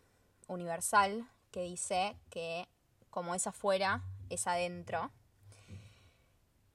universal 0.46 1.26
que 1.50 1.62
dice 1.62 2.14
que 2.28 2.68
como 3.08 3.34
es 3.34 3.46
afuera, 3.46 4.02
es 4.28 4.46
adentro. 4.46 5.12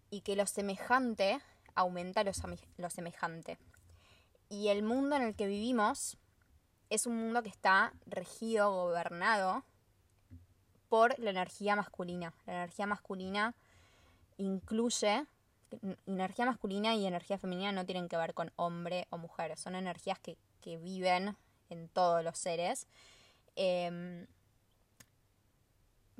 Y 0.09 0.21
que 0.21 0.35
lo 0.35 0.47
semejante 0.47 1.39
aumenta 1.75 2.23
lo, 2.23 2.31
lo 2.77 2.89
semejante. 2.89 3.59
Y 4.49 4.69
el 4.69 4.81
mundo 4.81 5.15
en 5.15 5.21
el 5.21 5.35
que 5.35 5.45
vivimos 5.45 6.17
es 6.89 7.05
un 7.05 7.17
mundo 7.17 7.43
que 7.43 7.49
está 7.49 7.93
regido, 8.07 8.71
gobernado 8.71 9.63
por 10.87 11.19
la 11.19 11.29
energía 11.29 11.75
masculina. 11.75 12.33
La 12.47 12.53
energía 12.53 12.87
masculina 12.87 13.53
incluye 14.39 15.25
energía 16.07 16.45
masculina 16.45 16.95
y 16.95 17.05
energía 17.05 17.37
femenina 17.37 17.71
no 17.71 17.85
tienen 17.85 18.09
que 18.09 18.17
ver 18.17 18.33
con 18.33 18.51
hombre 18.55 19.07
o 19.11 19.17
mujer, 19.17 19.55
son 19.57 19.75
energías 19.75 20.19
que, 20.19 20.37
viven 20.77 21.35
en 21.71 21.89
todos 21.89 22.23
los 22.23 22.37
seres. 22.37 22.85
Em, 23.55 24.27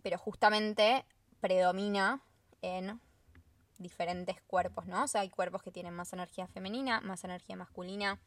pero 0.01 0.17
justamente 0.17 1.05
predomina 1.39 2.23
en 2.63 2.99
diferentes 3.77 4.41
cuerpos, 4.41 4.87
¿no? 4.87 5.03
O 5.03 5.07
sea, 5.07 5.21
hay 5.21 5.29
cuerpos 5.29 5.61
que 5.61 5.71
tienen 5.71 5.93
más 5.93 6.13
energía 6.13 6.47
femenina, 6.47 6.99
más 7.01 7.23
energía 7.23 7.55
masculina, 7.55 8.19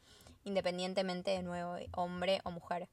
independientemente 0.45 1.33
de 1.33 1.43
nuevo 1.43 1.75
hombre 1.97 2.41
o 2.45 2.53
mujer. 2.53 2.89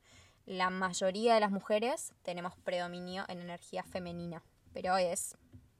La 0.48 0.72
mayoría 0.72 1.36
de 1.36 1.40
las 1.40 1.52
mujeres 1.52 2.14
tenemos 2.24 2.56
predominio 2.56 3.26
en 3.28 3.42
energía 3.42 3.84
femenina, 3.84 4.42
pero 4.74 4.98
es 4.98 5.38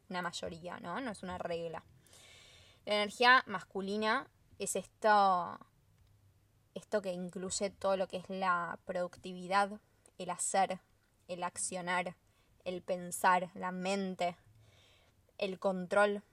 una 0.10 0.22
mayoría, 0.22 0.80
¿no? 0.80 1.00
No 1.02 1.12
es 1.12 1.24
una 1.24 1.38
regla. 1.38 1.84
La 2.86 2.96
energía 2.96 3.44
masculina 3.46 4.28
es 4.58 4.76
esto, 4.76 5.60
esto 6.74 7.02
que 7.02 7.14
incluye 7.14 7.70
todo 7.70 7.98
lo 7.98 8.08
que 8.08 8.18
es 8.18 8.30
la 8.30 8.80
productividad, 8.86 9.80
el 10.18 10.30
hacer, 10.30 10.80
el 11.28 11.44
accionar, 11.44 12.16
el 12.66 12.82
pensar, 12.82 13.52
la 13.54 13.72
mente, 13.72 14.36
el 15.38 15.60
control, 15.60 16.24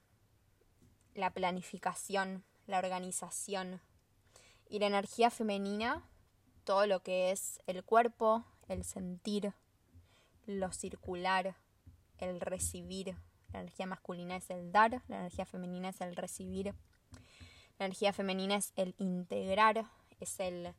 la 1.15 1.31
planificación, 1.31 2.45
la 2.67 2.79
organización. 2.79 3.81
Y 4.69 4.81
la 4.81 4.87
energía 4.87 5.31
femenina, 5.31 6.03
todo 6.65 6.87
lo 6.87 7.01
que 7.01 7.31
es 7.31 7.61
el 7.67 7.85
cuerpo, 7.85 8.45
el 8.69 8.85
sentir, 8.85 9.53
lo 10.47 10.73
circular, 10.73 11.57
el 12.19 12.41
recibir, 12.41 13.17
la 13.53 13.61
energía 13.61 13.87
masculina 13.87 14.37
es 14.37 14.51
el 14.51 14.73
dar, 14.73 15.03
la 15.09 15.21
energía 15.21 15.47
femenina 15.47 15.91
es 15.91 16.01
el 16.01 16.17
recibir. 16.17 16.75
La 17.79 17.87
energía 17.87 18.13
femenina 18.13 18.57
es 18.57 18.73
el 18.77 18.95
integrar, 18.99 19.85
es 20.21 20.41
el 20.41 20.75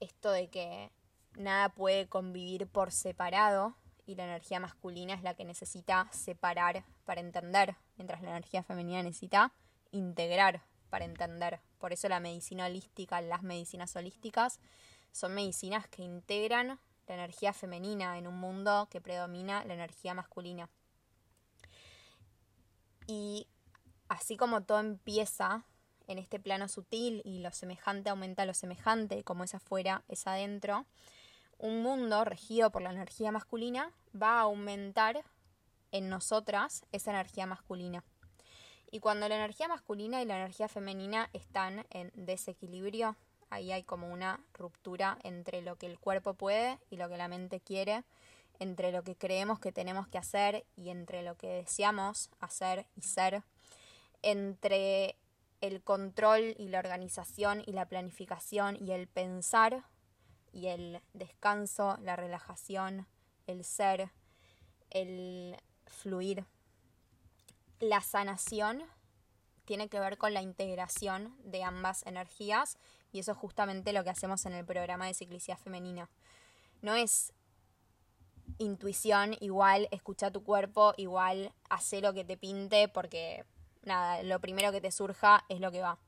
esto 0.00 0.30
de 0.30 0.48
que 0.48 0.90
nada 1.36 1.70
puede 1.70 2.06
convivir 2.08 2.66
por 2.66 2.92
separado 2.92 3.74
y 4.06 4.14
la 4.14 4.24
energía 4.24 4.60
masculina 4.60 5.14
es 5.14 5.22
la 5.22 5.34
que 5.34 5.44
necesita 5.44 6.08
separar 6.12 6.84
para 7.04 7.20
entender, 7.20 7.76
mientras 7.96 8.22
la 8.22 8.30
energía 8.30 8.62
femenina 8.62 9.02
necesita 9.02 9.52
integrar 9.90 10.62
para 10.90 11.04
entender. 11.04 11.60
Por 11.78 11.92
eso 11.92 12.08
la 12.08 12.20
medicina 12.20 12.66
holística, 12.66 13.20
las 13.20 13.42
medicinas 13.42 13.94
holísticas, 13.96 14.60
son 15.12 15.34
medicinas 15.34 15.88
que 15.88 16.02
integran 16.02 16.78
la 17.06 17.14
energía 17.14 17.52
femenina 17.52 18.18
en 18.18 18.26
un 18.26 18.38
mundo 18.38 18.88
que 18.90 19.00
predomina 19.00 19.64
la 19.64 19.74
energía 19.74 20.14
masculina. 20.14 20.68
Y 23.06 23.46
así 24.08 24.36
como 24.36 24.62
todo 24.62 24.80
empieza 24.80 25.64
en 26.06 26.18
este 26.18 26.38
plano 26.38 26.68
sutil 26.68 27.22
y 27.24 27.40
lo 27.40 27.50
semejante 27.50 28.10
aumenta 28.10 28.46
lo 28.46 28.54
semejante, 28.54 29.24
como 29.24 29.44
es 29.44 29.54
afuera, 29.54 30.04
es 30.08 30.26
adentro, 30.26 30.86
un 31.58 31.82
mundo 31.82 32.24
regido 32.24 32.70
por 32.70 32.82
la 32.82 32.90
energía 32.90 33.32
masculina 33.32 33.90
va 34.20 34.38
a 34.38 34.42
aumentar 34.42 35.24
en 35.90 36.08
nosotras 36.08 36.84
esa 36.92 37.10
energía 37.10 37.46
masculina. 37.46 38.04
Y 38.90 39.00
cuando 39.00 39.28
la 39.28 39.36
energía 39.36 39.68
masculina 39.68 40.22
y 40.22 40.26
la 40.26 40.36
energía 40.36 40.68
femenina 40.68 41.28
están 41.32 41.86
en 41.90 42.12
desequilibrio, 42.14 43.16
ahí 43.50 43.72
hay 43.72 43.82
como 43.82 44.12
una 44.12 44.40
ruptura 44.54 45.18
entre 45.22 45.62
lo 45.62 45.76
que 45.76 45.86
el 45.86 45.98
cuerpo 45.98 46.34
puede 46.34 46.78
y 46.90 46.96
lo 46.96 47.08
que 47.08 47.16
la 47.16 47.28
mente 47.28 47.60
quiere, 47.60 48.04
entre 48.58 48.92
lo 48.92 49.02
que 49.02 49.16
creemos 49.16 49.58
que 49.58 49.72
tenemos 49.72 50.08
que 50.08 50.18
hacer 50.18 50.64
y 50.76 50.90
entre 50.90 51.22
lo 51.22 51.36
que 51.36 51.48
deseamos 51.48 52.30
hacer 52.40 52.86
y 52.94 53.02
ser, 53.02 53.42
entre 54.22 55.16
el 55.60 55.82
control 55.82 56.54
y 56.58 56.68
la 56.68 56.78
organización 56.78 57.62
y 57.66 57.72
la 57.72 57.86
planificación 57.86 58.76
y 58.80 58.92
el 58.92 59.06
pensar 59.08 59.84
y 60.52 60.68
el 60.68 61.02
descanso, 61.12 61.98
la 62.02 62.16
relajación, 62.16 63.06
el 63.46 63.64
ser, 63.64 64.10
el 64.90 65.56
fluir. 65.86 66.44
La 67.78 68.00
sanación 68.00 68.82
tiene 69.66 69.88
que 69.88 70.00
ver 70.00 70.16
con 70.16 70.32
la 70.32 70.42
integración 70.42 71.36
de 71.44 71.62
ambas 71.62 72.06
energías 72.06 72.78
y 73.12 73.18
eso 73.18 73.32
es 73.32 73.38
justamente 73.38 73.92
lo 73.92 74.04
que 74.04 74.10
hacemos 74.10 74.46
en 74.46 74.54
el 74.54 74.64
programa 74.64 75.06
de 75.06 75.14
ciclicidad 75.14 75.58
femenina. 75.58 76.08
No 76.80 76.94
es 76.94 77.32
intuición 78.58 79.36
igual, 79.40 79.88
escucha 79.90 80.30
tu 80.30 80.42
cuerpo, 80.42 80.94
igual 80.96 81.52
hacer 81.68 82.02
lo 82.02 82.12
que 82.14 82.24
te 82.24 82.36
pinte 82.36 82.88
porque 82.88 83.44
nada, 83.82 84.22
lo 84.22 84.40
primero 84.40 84.72
que 84.72 84.80
te 84.80 84.90
surja 84.90 85.44
es 85.48 85.60
lo 85.60 85.70
que 85.70 85.80
va. 85.80 85.98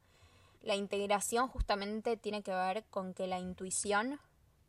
La 0.63 0.75
integración 0.75 1.49
justamente 1.49 2.17
tiene 2.17 2.43
que 2.43 2.53
ver 2.53 2.85
con 2.91 3.15
que 3.15 3.27
la 3.27 3.39
intuición 3.39 4.21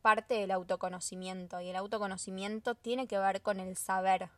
parte 0.01 0.35
del 0.35 0.51
autoconocimiento 0.51 1.59
y 1.61 1.69
el 1.69 1.75
autoconocimiento 1.75 2.75
tiene 2.75 3.07
que 3.07 3.19
ver 3.19 3.41
con 3.41 3.59
el 3.59 3.75
saber 3.75 4.29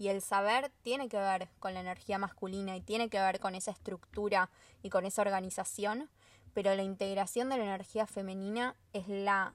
y 0.00 0.08
el 0.08 0.22
saber 0.22 0.72
tiene 0.82 1.10
que 1.10 1.18
ver 1.18 1.48
con 1.58 1.74
la 1.74 1.80
energía 1.80 2.16
masculina 2.18 2.74
y 2.74 2.80
tiene 2.80 3.10
que 3.10 3.20
ver 3.20 3.38
con 3.38 3.54
esa 3.54 3.70
estructura 3.70 4.48
y 4.82 4.88
con 4.88 5.04
esa 5.04 5.20
organización, 5.20 6.08
pero 6.54 6.74
la 6.74 6.82
integración 6.82 7.50
de 7.50 7.58
la 7.58 7.64
energía 7.64 8.06
femenina 8.06 8.76
es 8.94 9.08
la 9.08 9.54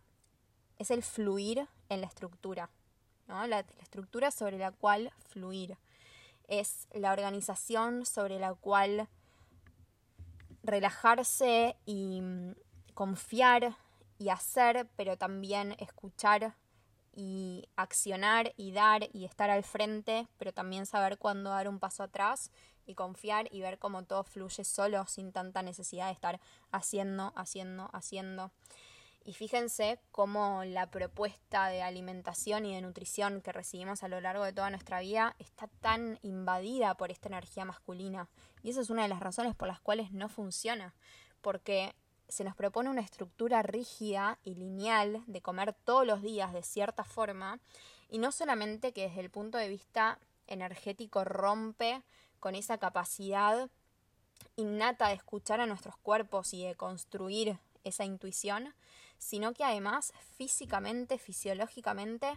es 0.78 0.91
el 0.91 1.02
fluir 1.02 1.67
en 1.89 2.02
la 2.02 2.08
estructura, 2.08 2.69
¿no? 3.28 3.46
la, 3.48 3.62
la 3.62 3.82
estructura 3.82 4.32
sobre 4.32 4.58
la 4.58 4.72
cual 4.72 5.12
fluir 5.30 5.78
es 6.48 6.88
la 6.94 7.12
organización 7.12 8.06
sobre 8.06 8.40
la 8.40 8.54
cual 8.54 9.08
relajarse 10.64 11.76
y 11.86 12.22
mm, 12.22 12.56
confiar 12.94 13.76
y 14.18 14.30
hacer, 14.30 14.88
pero 14.96 15.18
también 15.18 15.76
escuchar 15.80 16.56
y 17.16 17.68
accionar 17.76 18.54
y 18.58 18.72
dar 18.72 19.08
y 19.14 19.26
estar 19.26 19.50
al 19.50 19.64
frente, 19.64 20.28
pero 20.38 20.54
también 20.54 20.86
saber 20.86 21.18
cuándo 21.18 21.50
dar 21.50 21.68
un 21.70 21.80
paso 21.80 22.04
atrás 22.04 22.52
y 22.86 22.94
confiar 22.94 23.48
y 23.52 23.62
ver 23.62 23.80
cómo 23.80 24.04
todo 24.04 24.24
fluye 24.24 24.64
solo 24.64 25.06
sin 25.08 25.32
tanta 25.32 25.62
necesidad 25.62 26.08
de 26.08 26.14
estar 26.14 26.40
haciendo, 26.72 27.34
haciendo, 27.36 27.90
haciendo. 27.94 28.52
Y 29.28 29.34
fíjense 29.34 30.00
cómo 30.12 30.64
la 30.66 30.92
propuesta 30.92 31.68
de 31.68 31.82
alimentación 31.82 32.64
y 32.64 32.76
de 32.76 32.82
nutrición 32.82 33.42
que 33.42 33.52
recibimos 33.52 34.04
a 34.04 34.08
lo 34.08 34.22
largo 34.22 34.44
de 34.44 34.54
toda 34.54 34.70
nuestra 34.70 35.00
vida 35.00 35.36
está 35.40 35.68
tan 35.82 36.20
invadida 36.22 36.96
por 36.96 37.10
esta 37.10 37.30
energía 37.30 37.66
masculina. 37.66 38.30
Y 38.62 38.70
esa 38.70 38.82
es 38.82 38.92
una 38.92 39.02
de 39.02 39.08
las 39.08 39.22
razones 39.22 39.56
por 39.56 39.68
las 39.68 39.80
cuales 39.80 40.12
no 40.12 40.30
funciona. 40.30 40.94
Porque 41.42 41.96
se 42.28 42.44
nos 42.44 42.56
propone 42.56 42.92
una 42.92 43.02
estructura 43.02 43.64
rígida 43.64 44.38
y 44.44 44.54
lineal 44.54 45.24
de 45.26 45.42
comer 45.42 45.74
todos 45.74 46.06
los 46.06 46.22
días 46.22 46.54
de 46.54 46.62
cierta 46.62 47.04
forma. 47.04 47.60
Y 48.10 48.20
no 48.20 48.32
solamente 48.32 48.94
que 48.94 49.08
desde 49.08 49.22
el 49.22 49.32
punto 49.32 49.58
de 49.58 49.70
vista 49.70 50.20
energético 50.46 51.24
rompe 51.24 52.04
con 52.40 52.54
esa 52.54 52.78
capacidad 52.78 53.72
innata 54.56 55.08
de 55.08 55.16
escuchar 55.16 55.62
a 55.62 55.66
nuestros 55.66 55.98
cuerpos 55.98 56.54
y 56.54 56.64
de 56.64 56.76
construir 56.76 57.58
esa 57.84 58.06
intuición, 58.06 58.76
sino 59.17 59.54
que 59.54 59.63
además 59.63 60.13
físicamente, 60.38 61.17
fisiológicamente, 61.17 62.28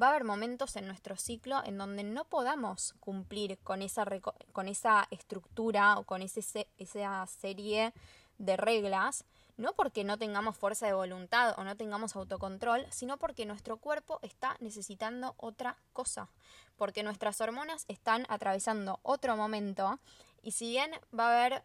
va 0.00 0.06
a 0.06 0.10
haber 0.10 0.24
momentos 0.24 0.76
en 0.76 0.86
nuestro 0.86 1.16
ciclo 1.16 1.62
en 1.64 1.78
donde 1.78 2.04
no 2.04 2.24
podamos 2.24 2.94
cumplir 3.00 3.58
con 3.58 3.82
esa, 3.82 4.06
con 4.52 4.68
esa 4.68 5.06
estructura 5.10 5.98
o 5.98 6.04
con 6.04 6.22
esa 6.22 7.26
serie 7.26 7.92
de 8.38 8.56
reglas, 8.56 9.24
no 9.56 9.74
porque 9.74 10.04
no 10.04 10.16
tengamos 10.16 10.56
fuerza 10.56 10.86
de 10.86 10.94
voluntad 10.94 11.54
o 11.58 11.64
no 11.64 11.76
tengamos 11.76 12.16
autocontrol, 12.16 12.86
sino 12.90 13.18
porque 13.18 13.44
nuestro 13.44 13.76
cuerpo 13.76 14.18
está 14.22 14.56
necesitando 14.60 15.34
otra 15.36 15.76
cosa, 15.92 16.30
porque 16.76 17.02
nuestras 17.02 17.40
hormonas 17.42 17.84
están 17.88 18.24
atravesando 18.30 18.98
otro 19.02 19.36
momento 19.36 20.00
y 20.42 20.52
si 20.52 20.70
bien 20.70 20.90
va 21.16 21.26
a 21.26 21.44
haber 21.44 21.64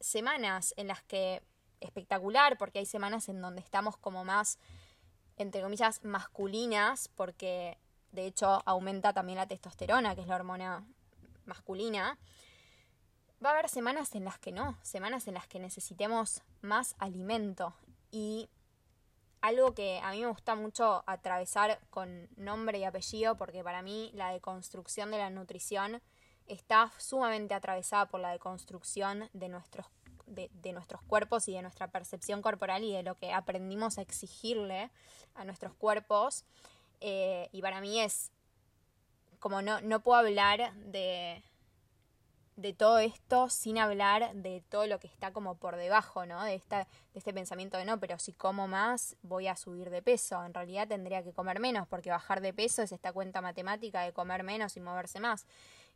semanas 0.00 0.74
en 0.76 0.88
las 0.88 1.02
que 1.02 1.42
espectacular, 1.80 2.58
porque 2.58 2.78
hay 2.78 2.86
semanas 2.86 3.28
en 3.28 3.40
donde 3.40 3.60
estamos 3.60 3.96
como 3.96 4.24
más, 4.24 4.58
entre 5.36 5.62
comillas, 5.62 6.04
masculinas, 6.04 7.08
porque 7.08 7.78
de 8.12 8.26
hecho 8.26 8.62
aumenta 8.66 9.12
también 9.12 9.38
la 9.38 9.46
testosterona, 9.46 10.14
que 10.14 10.22
es 10.22 10.26
la 10.26 10.36
hormona 10.36 10.84
masculina. 11.44 12.18
Va 13.44 13.50
a 13.50 13.52
haber 13.52 13.68
semanas 13.68 14.14
en 14.14 14.24
las 14.24 14.38
que 14.38 14.52
no, 14.52 14.76
semanas 14.82 15.26
en 15.26 15.34
las 15.34 15.46
que 15.46 15.58
necesitemos 15.58 16.42
más 16.60 16.94
alimento. 16.98 17.74
Y 18.10 18.50
algo 19.40 19.72
que 19.74 20.00
a 20.00 20.10
mí 20.10 20.20
me 20.20 20.26
gusta 20.26 20.54
mucho 20.54 21.02
atravesar 21.06 21.80
con 21.88 22.28
nombre 22.36 22.78
y 22.78 22.84
apellido, 22.84 23.36
porque 23.36 23.64
para 23.64 23.80
mí 23.80 24.10
la 24.14 24.30
deconstrucción 24.32 25.10
de 25.10 25.18
la 25.18 25.30
nutrición 25.30 26.02
está 26.46 26.92
sumamente 26.98 27.54
atravesada 27.54 28.06
por 28.06 28.20
la 28.20 28.32
deconstrucción 28.32 29.30
de 29.32 29.48
nuestros 29.48 29.86
de, 30.30 30.72
nuestros 30.72 31.02
cuerpos 31.02 31.48
y 31.48 31.52
de 31.52 31.62
nuestra 31.62 31.88
percepción 31.88 32.42
corporal 32.42 32.84
y 32.84 32.92
de 32.92 33.02
lo 33.02 33.16
que 33.16 33.32
aprendimos 33.32 33.98
a 33.98 34.02
exigirle 34.02 34.90
a 35.34 35.44
nuestros 35.44 35.74
cuerpos. 35.74 36.44
Eh, 37.00 37.48
y 37.52 37.62
para 37.62 37.80
mí 37.80 38.00
es 38.00 38.30
como 39.38 39.62
no, 39.62 39.80
no 39.80 40.00
puedo 40.00 40.18
hablar 40.18 40.74
de, 40.74 41.42
de 42.60 42.74
todo 42.74 42.98
esto 42.98 43.48
sin 43.48 43.78
hablar 43.78 44.34
de 44.34 44.62
todo 44.68 44.86
lo 44.86 45.00
que 45.00 45.06
está 45.06 45.32
como 45.32 45.54
por 45.56 45.76
debajo, 45.76 46.26
¿no? 46.26 46.44
De, 46.44 46.54
esta, 46.54 46.86
de 47.14 47.18
este 47.18 47.32
pensamiento 47.32 47.78
de 47.78 47.86
no, 47.86 47.98
pero 47.98 48.18
si 48.18 48.34
como 48.34 48.68
más 48.68 49.16
voy 49.22 49.48
a 49.48 49.56
subir 49.56 49.88
de 49.88 50.02
peso. 50.02 50.44
En 50.44 50.52
realidad 50.52 50.86
tendría 50.86 51.22
que 51.22 51.32
comer 51.32 51.58
menos 51.58 51.88
porque 51.88 52.10
bajar 52.10 52.42
de 52.42 52.52
peso 52.52 52.82
es 52.82 52.92
esta 52.92 53.12
cuenta 53.12 53.40
matemática 53.40 54.02
de 54.02 54.12
comer 54.12 54.42
menos 54.42 54.76
y 54.76 54.80
moverse 54.80 55.20
más. 55.20 55.46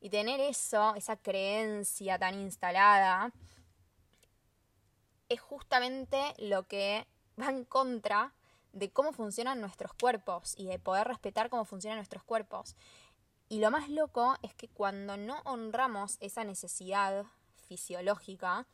Y 0.00 0.08
tener 0.08 0.40
eso, 0.40 0.94
esa 0.96 1.16
creencia 1.16 2.18
tan 2.18 2.34
instalada, 2.40 3.30
es 5.28 5.40
justamente 5.40 6.34
lo 6.38 6.66
que 6.66 7.06
va 7.40 7.50
en 7.50 7.64
contra 7.64 8.32
de 8.72 8.90
cómo 8.90 9.12
funcionan 9.12 9.60
nuestros 9.60 9.92
cuerpos 9.94 10.54
y 10.56 10.66
de 10.66 10.78
poder 10.78 11.06
respetar 11.06 11.48
cómo 11.48 11.64
funcionan 11.64 11.98
nuestros 11.98 12.24
cuerpos. 12.24 12.76
Y 13.48 13.60
lo 13.60 13.70
más 13.70 13.88
loco 13.88 14.36
es 14.42 14.54
que 14.54 14.68
cuando 14.68 15.16
no 15.16 15.40
honramos 15.44 16.16
esa 16.20 16.44
necesidad 16.44 17.24
fisiológica, 17.68 18.66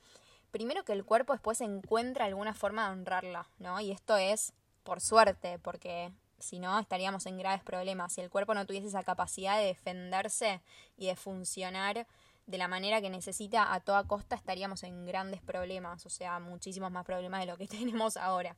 primero 0.51 0.85
que 0.85 0.93
el 0.93 1.05
cuerpo 1.05 1.33
después 1.33 1.61
encuentra 1.61 2.25
alguna 2.25 2.55
forma 2.55 2.87
de 2.87 2.93
honrarla, 2.93 3.49
¿no? 3.59 3.81
Y 3.81 3.91
esto 3.91 4.17
es 4.17 4.53
por 4.83 5.01
suerte, 5.01 5.59
porque 5.59 6.13
si 6.41 6.59
no 6.59 6.79
estaríamos 6.79 7.27
en 7.27 7.39
graves 7.39 7.63
problemas. 7.63 8.13
Si 8.15 8.21
el 8.21 8.31
cuerpo 8.31 8.55
no 8.55 8.67
tuviese 8.67 8.89
esa 8.89 9.03
capacidad 9.03 9.59
de 9.59 9.67
defenderse 9.67 10.63
y 10.97 11.07
de 11.07 11.17
funcionar 11.17 12.07
de 12.51 12.59
la 12.59 12.67
manera 12.67 13.01
que 13.01 13.11
necesita 13.11 13.73
a 13.73 13.81
toda 13.81 14.07
costa, 14.09 14.35
estaríamos 14.35 14.83
en 14.83 15.07
grandes 15.07 15.41
problemas, 15.41 16.05
o 16.05 16.11
sea, 16.11 16.41
muchísimos 16.41 16.91
más 16.91 17.05
problemas 17.07 17.41
de 17.41 17.47
lo 17.47 17.57
que 17.57 17.69
tenemos 17.69 18.17
ahora. 18.17 18.57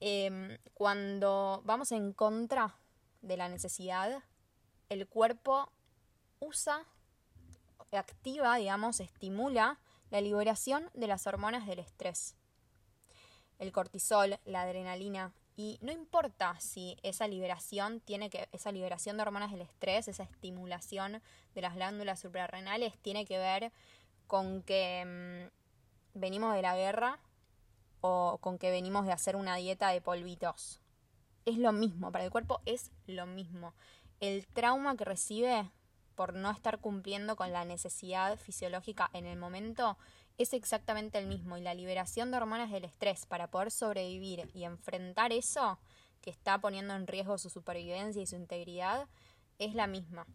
Em, 0.00 0.56
cuando 0.72 1.60
vamos 1.64 1.92
en 1.92 2.14
contra 2.14 2.74
de 3.20 3.36
la 3.36 3.48
necesidad, 3.48 4.22
el 4.88 5.06
cuerpo 5.06 5.70
usa, 6.40 6.86
activa, 7.92 8.56
digamos, 8.56 9.00
estimula 9.00 9.78
la 10.10 10.20
liberación 10.20 10.90
de 10.94 11.06
las 11.06 11.26
hormonas 11.26 11.66
del 11.66 11.80
estrés. 11.80 12.34
El 13.58 13.70
cortisol, 13.70 14.40
la 14.46 14.62
adrenalina, 14.62 15.32
y 15.56 15.78
no 15.80 15.92
importa 15.92 16.58
si 16.58 16.96
esa 17.02 17.28
liberación 17.28 18.00
tiene 18.00 18.28
que, 18.28 18.48
esa 18.52 18.72
liberación 18.72 19.16
de 19.16 19.22
hormonas 19.22 19.52
del 19.52 19.60
estrés, 19.60 20.08
esa 20.08 20.24
estimulación 20.24 21.22
de 21.54 21.60
las 21.60 21.74
glándulas 21.74 22.18
suprarrenales, 22.20 22.98
tiene 22.98 23.24
que 23.24 23.38
ver 23.38 23.72
con 24.26 24.62
que 24.62 25.50
mm, 26.14 26.18
venimos 26.18 26.54
de 26.54 26.62
la 26.62 26.76
guerra 26.76 27.20
o 28.00 28.38
con 28.40 28.58
que 28.58 28.70
venimos 28.70 29.06
de 29.06 29.12
hacer 29.12 29.36
una 29.36 29.56
dieta 29.56 29.88
de 29.90 30.00
polvitos. 30.00 30.80
Es 31.44 31.58
lo 31.58 31.72
mismo, 31.72 32.10
para 32.10 32.24
el 32.24 32.30
cuerpo 32.30 32.60
es 32.66 32.90
lo 33.06 33.26
mismo. 33.26 33.74
El 34.20 34.46
trauma 34.46 34.96
que 34.96 35.04
recibe 35.04 35.70
por 36.16 36.34
no 36.34 36.50
estar 36.50 36.80
cumpliendo 36.80 37.36
con 37.36 37.52
la 37.52 37.64
necesidad 37.64 38.38
fisiológica 38.38 39.10
en 39.12 39.26
el 39.26 39.38
momento 39.38 39.98
es 40.38 40.52
exactamente 40.52 41.18
el 41.18 41.26
mismo 41.26 41.56
y 41.56 41.62
la 41.62 41.74
liberación 41.74 42.30
de 42.30 42.38
hormonas 42.38 42.70
del 42.70 42.84
estrés 42.84 43.26
para 43.26 43.48
poder 43.50 43.70
sobrevivir 43.70 44.50
y 44.54 44.64
enfrentar 44.64 45.32
eso 45.32 45.78
que 46.20 46.30
está 46.30 46.58
poniendo 46.58 46.94
en 46.94 47.06
riesgo 47.06 47.38
su 47.38 47.50
supervivencia 47.50 48.22
y 48.22 48.26
su 48.26 48.36
integridad 48.36 49.06
es 49.58 49.74
la 49.74 49.86
misma. 49.86 50.26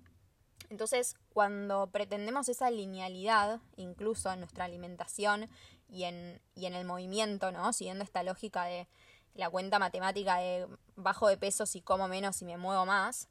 Entonces, 0.70 1.16
cuando 1.34 1.88
pretendemos 1.88 2.48
esa 2.48 2.70
linealidad, 2.70 3.60
incluso 3.76 4.32
en 4.32 4.40
nuestra 4.40 4.66
alimentación 4.66 5.50
y 5.88 6.04
en, 6.04 6.40
y 6.56 6.68
en 6.68 6.76
el 6.76 6.86
movimiento, 6.86 7.52
¿no? 7.52 7.74
Siguiendo 7.74 8.04
esta 8.04 8.24
lógica 8.24 8.66
de 8.66 8.88
la 9.34 9.50
cuenta 9.50 9.80
matemática 9.80 10.38
de 10.38 10.68
bajo 10.96 11.28
de 11.28 11.38
peso 11.38 11.66
si 11.66 11.82
como 11.82 12.08
menos 12.08 12.42
y 12.42 12.46
me 12.46 12.58
muevo 12.58 12.86
más, 12.86 13.28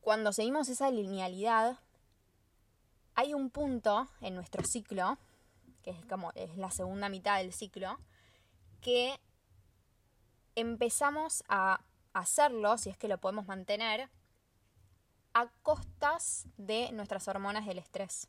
cuando 0.00 0.32
seguimos 0.32 0.68
esa 0.68 0.90
linealidad, 0.92 1.80
hay 3.16 3.34
un 3.34 3.50
punto 3.50 4.08
en 4.20 4.36
nuestro 4.36 4.62
ciclo, 4.64 5.18
que 5.86 5.92
es 5.92 6.04
como 6.06 6.32
es 6.34 6.56
la 6.56 6.72
segunda 6.72 7.08
mitad 7.08 7.38
del 7.38 7.52
ciclo, 7.52 8.00
que 8.80 9.20
empezamos 10.56 11.44
a 11.48 11.80
hacerlo, 12.12 12.76
si 12.76 12.90
es 12.90 12.98
que 12.98 13.06
lo 13.06 13.18
podemos 13.18 13.46
mantener, 13.46 14.10
a 15.32 15.46
costas 15.62 16.48
de 16.56 16.90
nuestras 16.90 17.28
hormonas 17.28 17.66
del 17.66 17.78
estrés. 17.78 18.26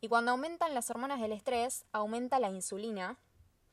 Y 0.00 0.08
cuando 0.08 0.30
aumentan 0.30 0.72
las 0.72 0.88
hormonas 0.88 1.20
del 1.20 1.32
estrés, 1.32 1.84
aumenta 1.92 2.38
la 2.38 2.48
insulina, 2.48 3.18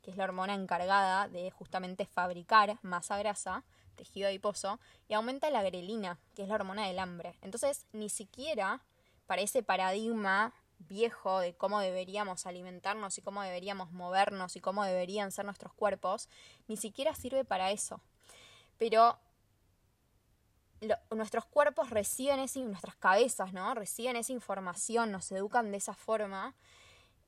que 0.02 0.12
es 0.12 0.18
la 0.18 0.26
hormona 0.26 0.54
encargada 0.54 1.30
de 1.30 1.52
justamente 1.52 2.06
fabricar 2.06 2.80
masa 2.82 3.18
grasa, 3.18 3.64
tejido 3.96 4.28
adiposo, 4.28 4.78
y 5.08 5.14
aumenta 5.14 5.50
la 5.52 5.64
grelina, 5.64 6.20
que 6.36 6.44
es 6.44 6.50
la 6.50 6.56
hormona 6.56 6.86
del 6.86 7.00
hambre. 7.00 7.38
Entonces, 7.42 7.86
ni 7.94 8.10
siquiera 8.10 8.82
para 9.26 9.42
ese 9.42 9.64
paradigma 9.64 10.54
viejo 10.88 11.40
de 11.40 11.54
cómo 11.54 11.80
deberíamos 11.80 12.46
alimentarnos 12.46 13.18
y 13.18 13.22
cómo 13.22 13.42
deberíamos 13.42 13.92
movernos 13.92 14.56
y 14.56 14.62
cómo 14.62 14.84
deberían 14.84 15.32
ser 15.32 15.46
nuestros 15.46 15.74
cuerpos, 15.74 16.30
ni 16.68 16.78
siquiera 16.78 17.16
sirve 17.16 17.46
para 17.46 17.72
eso. 17.72 18.02
Pero 18.78 19.20
nuestros 21.16 21.46
cuerpos 21.46 21.90
reciben 21.90 22.40
esa, 22.40 22.60
nuestras 22.62 22.96
cabezas, 22.96 23.54
¿no? 23.54 23.74
Reciben 23.76 24.16
esa 24.16 24.32
información, 24.32 25.12
nos 25.12 25.32
educan 25.32 25.72
de 25.72 25.78
esa 25.78 25.94
forma, 25.94 26.56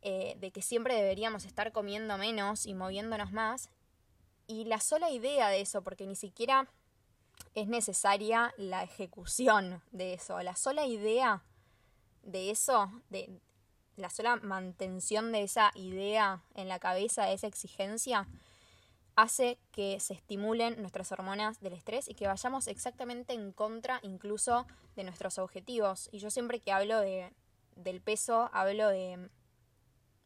eh, 0.01 0.35
de 0.39 0.51
que 0.51 0.61
siempre 0.61 0.95
deberíamos 0.95 1.45
estar 1.45 1.71
comiendo 1.71 2.17
menos 2.17 2.65
y 2.65 2.73
moviéndonos 2.73 3.31
más, 3.31 3.69
y 4.47 4.65
la 4.65 4.79
sola 4.79 5.09
idea 5.11 5.49
de 5.49 5.61
eso, 5.61 5.83
porque 5.83 6.05
ni 6.07 6.15
siquiera 6.15 6.67
es 7.53 7.67
necesaria 7.67 8.53
la 8.57 8.83
ejecución 8.83 9.81
de 9.91 10.13
eso, 10.13 10.41
la 10.41 10.55
sola 10.55 10.85
idea 10.85 11.43
de 12.23 12.49
eso, 12.51 12.91
de 13.09 13.39
la 13.95 14.09
sola 14.09 14.37
mantención 14.37 15.31
de 15.31 15.43
esa 15.43 15.71
idea 15.75 16.43
en 16.55 16.67
la 16.67 16.79
cabeza, 16.79 17.25
de 17.25 17.33
esa 17.33 17.47
exigencia, 17.47 18.27
hace 19.15 19.59
que 19.71 19.99
se 19.99 20.13
estimulen 20.13 20.81
nuestras 20.81 21.11
hormonas 21.11 21.59
del 21.61 21.73
estrés 21.73 22.09
y 22.09 22.15
que 22.15 22.27
vayamos 22.27 22.67
exactamente 22.67 23.33
en 23.33 23.51
contra 23.51 23.99
incluso 24.01 24.65
de 24.95 25.03
nuestros 25.03 25.37
objetivos. 25.37 26.09
Y 26.11 26.19
yo 26.19 26.31
siempre 26.31 26.59
que 26.59 26.71
hablo 26.71 26.99
de, 26.99 27.31
del 27.75 28.01
peso, 28.01 28.49
hablo 28.53 28.89
de, 28.89 29.29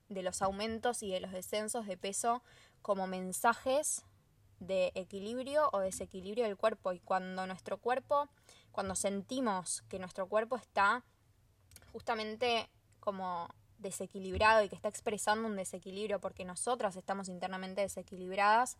de 0.08 0.24
los 0.24 0.42
aumentos 0.42 1.04
y 1.04 1.12
de 1.12 1.20
los 1.20 1.32
descensos 1.32 1.86
de 1.86 1.98
peso 1.98 2.42
como 2.82 3.08
mensajes 3.08 4.06
de 4.60 4.92
equilibrio 4.96 5.70
o 5.74 5.80
desequilibrio 5.80 6.46
del 6.46 6.56
cuerpo. 6.56 6.94
Y 6.94 7.00
cuando 7.00 7.46
nuestro 7.46 7.78
cuerpo, 7.78 8.30
cuando 8.72 8.96
sentimos 8.96 9.84
que 9.90 10.00
nuestro 10.00 10.28
cuerpo 10.28 10.56
está 10.56 11.04
justamente 11.98 12.70
como 13.00 13.50
desequilibrado 13.80 14.64
y 14.64 14.70
que 14.70 14.76
está 14.76 14.88
expresando 14.88 15.48
un 15.48 15.56
desequilibrio 15.56 16.22
porque 16.22 16.46
nosotras 16.46 16.96
estamos 16.96 17.28
internamente 17.28 17.82
desequilibradas, 17.82 18.78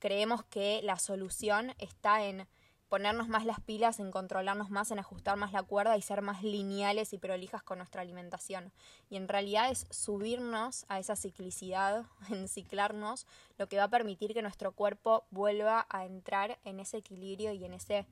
creemos 0.00 0.42
que 0.46 0.80
la 0.82 0.98
solución 0.98 1.74
está 1.78 2.24
en 2.24 2.48
ponernos 2.88 3.28
más 3.28 3.44
las 3.44 3.60
pilas, 3.60 4.00
en 4.00 4.10
controlarnos 4.10 4.68
más, 4.68 4.90
en 4.90 4.98
ajustar 4.98 5.36
más 5.36 5.52
la 5.52 5.62
cuerda 5.62 5.96
y 5.96 6.02
ser 6.02 6.22
más 6.22 6.42
lineales 6.42 7.12
y 7.12 7.18
prolijas 7.18 7.62
con 7.62 7.78
nuestra 7.78 8.02
alimentación. 8.02 8.72
Y 9.10 9.16
en 9.16 9.28
realidad 9.28 9.70
es 9.70 9.86
subirnos 9.90 10.86
a 10.88 10.98
esa 10.98 11.14
ciclicidad, 11.14 12.04
en 12.28 12.48
ciclarnos, 12.48 13.28
lo 13.58 13.68
que 13.68 13.76
va 13.76 13.84
a 13.84 13.90
permitir 13.90 14.34
que 14.34 14.42
nuestro 14.42 14.72
cuerpo 14.72 15.24
vuelva 15.30 15.86
a 15.88 16.04
entrar 16.04 16.58
en 16.64 16.80
ese 16.80 16.96
equilibrio 16.96 17.52
y 17.52 17.64
en 17.64 17.74
ese, 17.74 18.08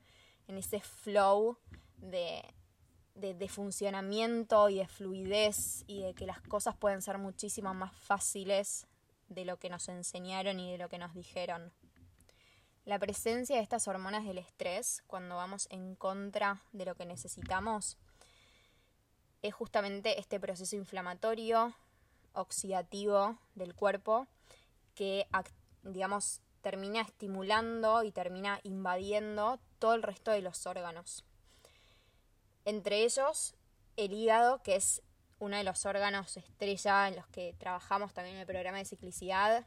en 0.47 0.57
ese 0.57 0.79
flow 0.79 1.57
de, 1.97 2.41
de, 3.15 3.47
funcionamiento 3.47 4.69
y 4.69 4.77
de 4.77 4.87
fluidez 4.87 5.83
y 5.87 6.01
de 6.01 6.13
que 6.13 6.25
las 6.25 6.41
cosas 6.41 6.75
pueden 6.75 7.01
ser 7.01 7.17
muchísimo 7.17 7.73
más 7.73 7.95
fáciles 7.95 8.87
de 9.29 9.45
lo 9.45 9.57
que 9.57 9.69
nos 9.69 9.87
enseñaron 9.87 10.59
y 10.59 10.71
de 10.71 10.77
lo 10.77 10.89
que 10.89 10.97
nos 10.97 11.13
dijeron. 11.13 11.71
La 12.83 12.99
presencia 12.99 13.55
de 13.55 13.63
estas 13.63 13.87
hormonas 13.87 14.25
del 14.25 14.37
estrés, 14.37 15.01
cuando 15.07 15.37
vamos 15.37 15.67
en 15.71 15.95
contra 15.95 16.61
de 16.71 16.85
lo 16.85 16.95
que 16.95 17.05
necesitamos, 17.05 17.97
es 19.41 19.53
justamente 19.53 20.19
este 20.19 20.39
proceso 20.39 20.75
inflamatorio, 20.75 21.73
oxidativo 22.33 23.39
del 23.55 23.73
cuerpo, 23.73 24.27
que, 24.93 25.25
digamos, 25.83 26.41
termina 26.61 27.01
estimulando 27.01 28.03
y 28.03 28.11
termina 28.11 28.59
invadiendo 28.63 29.59
todo 29.79 29.93
el 29.93 30.03
resto 30.03 30.31
de 30.31 30.41
los 30.41 30.65
órganos. 30.67 31.23
Entre 32.65 33.03
ellos, 33.03 33.55
el 33.95 34.13
hígado, 34.13 34.61
que 34.63 34.75
es 34.75 35.01
uno 35.39 35.57
de 35.57 35.63
los 35.63 35.85
órganos 35.85 36.35
estrella 36.37 37.07
en 37.07 37.15
los 37.15 37.27
que 37.27 37.53
trabajamos 37.57 38.13
también 38.13 38.35
en 38.35 38.41
el 38.41 38.47
programa 38.47 38.79
de 38.79 38.85
ciclicidad, 38.85 39.65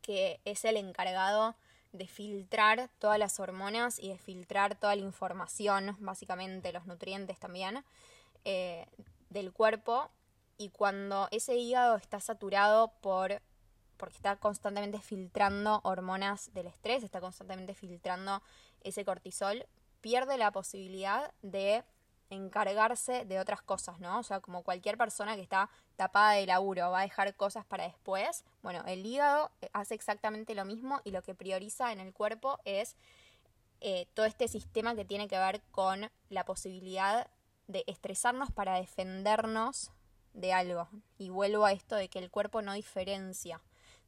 que 0.00 0.40
es 0.44 0.64
el 0.64 0.76
encargado 0.76 1.56
de 1.92 2.06
filtrar 2.06 2.88
todas 2.98 3.18
las 3.18 3.40
hormonas 3.40 3.98
y 3.98 4.08
de 4.08 4.18
filtrar 4.18 4.76
toda 4.76 4.94
la 4.94 5.02
información, 5.02 5.96
básicamente 5.98 6.72
los 6.72 6.86
nutrientes 6.86 7.38
también, 7.38 7.84
eh, 8.44 8.86
del 9.28 9.52
cuerpo. 9.52 10.10
Y 10.56 10.68
cuando 10.68 11.28
ese 11.30 11.56
hígado 11.56 11.96
está 11.96 12.20
saturado 12.20 12.92
por 13.00 13.42
porque 13.96 14.16
está 14.16 14.36
constantemente 14.36 14.98
filtrando 14.98 15.80
hormonas 15.84 16.54
del 16.54 16.68
estrés, 16.68 17.02
está 17.02 17.20
constantemente 17.20 17.74
filtrando 17.74 18.40
ese 18.82 19.04
cortisol, 19.04 19.66
pierde 20.00 20.36
la 20.36 20.50
posibilidad 20.50 21.32
de 21.42 21.84
encargarse 22.30 23.24
de 23.24 23.40
otras 23.40 23.60
cosas, 23.60 23.98
¿no? 23.98 24.18
O 24.18 24.22
sea, 24.22 24.40
como 24.40 24.62
cualquier 24.62 24.96
persona 24.96 25.34
que 25.34 25.42
está 25.42 25.68
tapada 25.96 26.32
de 26.32 26.46
laburo 26.46 26.90
va 26.90 27.00
a 27.00 27.02
dejar 27.02 27.34
cosas 27.34 27.64
para 27.64 27.84
después, 27.84 28.44
bueno, 28.62 28.82
el 28.86 29.04
hígado 29.04 29.50
hace 29.72 29.94
exactamente 29.94 30.54
lo 30.54 30.64
mismo 30.64 31.00
y 31.04 31.10
lo 31.10 31.22
que 31.22 31.34
prioriza 31.34 31.92
en 31.92 31.98
el 32.00 32.12
cuerpo 32.12 32.58
es 32.64 32.96
eh, 33.80 34.06
todo 34.14 34.26
este 34.26 34.46
sistema 34.46 34.94
que 34.94 35.04
tiene 35.04 35.26
que 35.26 35.38
ver 35.38 35.60
con 35.72 36.10
la 36.28 36.44
posibilidad 36.44 37.28
de 37.66 37.84
estresarnos 37.86 38.52
para 38.52 38.74
defendernos 38.74 39.90
de 40.32 40.52
algo. 40.52 40.88
Y 41.18 41.30
vuelvo 41.30 41.64
a 41.64 41.72
esto 41.72 41.96
de 41.96 42.08
que 42.08 42.18
el 42.18 42.30
cuerpo 42.30 42.62
no 42.62 42.74
diferencia 42.74 43.60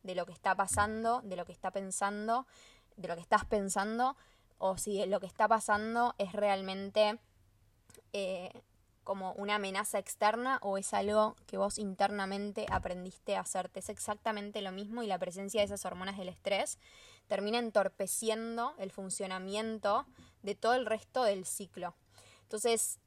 de 0.02 0.14
lo 0.14 0.26
que 0.26 0.32
está 0.32 0.54
pasando, 0.54 1.22
de 1.22 1.36
lo 1.36 1.44
que 1.44 1.52
está 1.52 1.70
pensando, 1.70 2.46
de 2.96 3.08
lo 3.08 3.14
que 3.14 3.20
estás 3.20 3.44
pensando, 3.44 4.16
o 4.64 4.78
si 4.78 5.04
lo 5.06 5.18
que 5.18 5.26
está 5.26 5.48
pasando 5.48 6.14
es 6.18 6.32
realmente 6.32 7.18
eh, 8.12 8.62
como 9.02 9.32
una 9.32 9.56
amenaza 9.56 9.98
externa 9.98 10.60
o 10.62 10.78
es 10.78 10.94
algo 10.94 11.34
que 11.48 11.56
vos 11.56 11.78
internamente 11.78 12.66
aprendiste 12.70 13.34
a 13.34 13.40
hacerte. 13.40 13.80
Es 13.80 13.88
exactamente 13.88 14.62
lo 14.62 14.70
mismo 14.70 15.02
y 15.02 15.08
la 15.08 15.18
presencia 15.18 15.60
de 15.60 15.64
esas 15.64 15.84
hormonas 15.84 16.16
del 16.16 16.28
estrés 16.28 16.78
termina 17.26 17.58
entorpeciendo 17.58 18.74
el 18.78 18.92
funcionamiento 18.92 20.06
de 20.42 20.54
todo 20.54 20.74
el 20.74 20.86
resto 20.86 21.24
del 21.24 21.44
ciclo. 21.44 21.96
Entonces, 22.42 23.00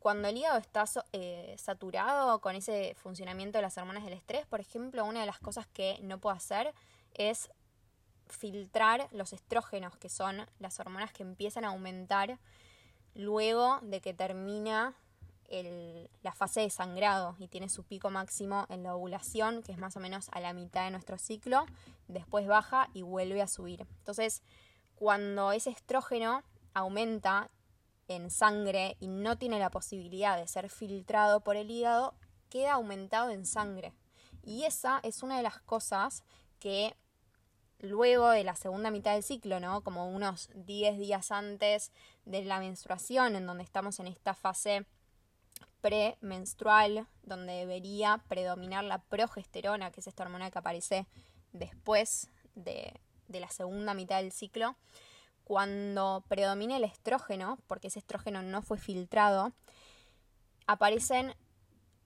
cuando 0.00 0.26
el 0.26 0.36
hígado 0.36 0.58
está 0.58 0.86
eh, 1.12 1.54
saturado 1.56 2.40
con 2.40 2.56
ese 2.56 2.96
funcionamiento 2.96 3.58
de 3.58 3.62
las 3.62 3.78
hormonas 3.78 4.02
del 4.02 4.14
estrés, 4.14 4.44
por 4.46 4.58
ejemplo, 4.58 5.04
una 5.04 5.20
de 5.20 5.26
las 5.26 5.38
cosas 5.38 5.68
que 5.68 6.00
no 6.02 6.18
puedo 6.18 6.34
hacer 6.34 6.74
es 7.14 7.48
filtrar 8.28 9.08
los 9.12 9.32
estrógenos, 9.32 9.96
que 9.96 10.08
son 10.08 10.46
las 10.58 10.80
hormonas 10.80 11.12
que 11.12 11.22
empiezan 11.22 11.64
a 11.64 11.68
aumentar 11.68 12.38
luego 13.14 13.78
de 13.82 14.00
que 14.00 14.14
termina 14.14 14.94
la 16.22 16.32
fase 16.32 16.60
de 16.60 16.70
sangrado 16.70 17.36
y 17.38 17.46
tiene 17.46 17.68
su 17.68 17.84
pico 17.84 18.10
máximo 18.10 18.66
en 18.68 18.82
la 18.82 18.96
ovulación, 18.96 19.62
que 19.62 19.70
es 19.70 19.78
más 19.78 19.96
o 19.96 20.00
menos 20.00 20.28
a 20.32 20.40
la 20.40 20.52
mitad 20.52 20.84
de 20.84 20.90
nuestro 20.90 21.18
ciclo, 21.18 21.66
después 22.08 22.48
baja 22.48 22.88
y 22.94 23.02
vuelve 23.02 23.40
a 23.42 23.46
subir. 23.46 23.86
Entonces, 23.98 24.42
cuando 24.96 25.52
ese 25.52 25.70
estrógeno 25.70 26.42
aumenta 26.74 27.48
en 28.08 28.30
sangre 28.30 28.96
y 28.98 29.06
no 29.06 29.38
tiene 29.38 29.60
la 29.60 29.70
posibilidad 29.70 30.36
de 30.36 30.48
ser 30.48 30.68
filtrado 30.68 31.40
por 31.40 31.56
el 31.56 31.70
hígado, 31.70 32.14
queda 32.50 32.72
aumentado 32.72 33.30
en 33.30 33.46
sangre. 33.46 33.92
Y 34.42 34.64
esa 34.64 34.98
es 35.04 35.22
una 35.22 35.36
de 35.36 35.42
las 35.42 35.60
cosas 35.60 36.24
que 36.58 36.96
luego 37.80 38.30
de 38.30 38.44
la 38.44 38.56
segunda 38.56 38.90
mitad 38.90 39.14
del 39.14 39.22
ciclo, 39.22 39.60
¿no? 39.60 39.82
Como 39.82 40.08
unos 40.08 40.48
10 40.54 40.98
días 40.98 41.30
antes 41.30 41.92
de 42.24 42.44
la 42.44 42.58
menstruación, 42.58 43.36
en 43.36 43.46
donde 43.46 43.64
estamos 43.64 44.00
en 44.00 44.06
esta 44.06 44.34
fase 44.34 44.86
premenstrual, 45.80 47.06
donde 47.22 47.52
debería 47.52 48.22
predominar 48.28 48.84
la 48.84 48.98
progesterona, 48.98 49.90
que 49.90 50.00
es 50.00 50.06
esta 50.06 50.24
hormona 50.24 50.50
que 50.50 50.58
aparece 50.58 51.06
después 51.52 52.28
de, 52.54 52.92
de 53.28 53.40
la 53.40 53.50
segunda 53.50 53.94
mitad 53.94 54.22
del 54.22 54.32
ciclo, 54.32 54.76
cuando 55.44 56.24
predomina 56.28 56.76
el 56.76 56.84
estrógeno, 56.84 57.58
porque 57.68 57.88
ese 57.88 58.00
estrógeno 58.00 58.42
no 58.42 58.62
fue 58.62 58.78
filtrado, 58.78 59.52
aparecen 60.66 61.36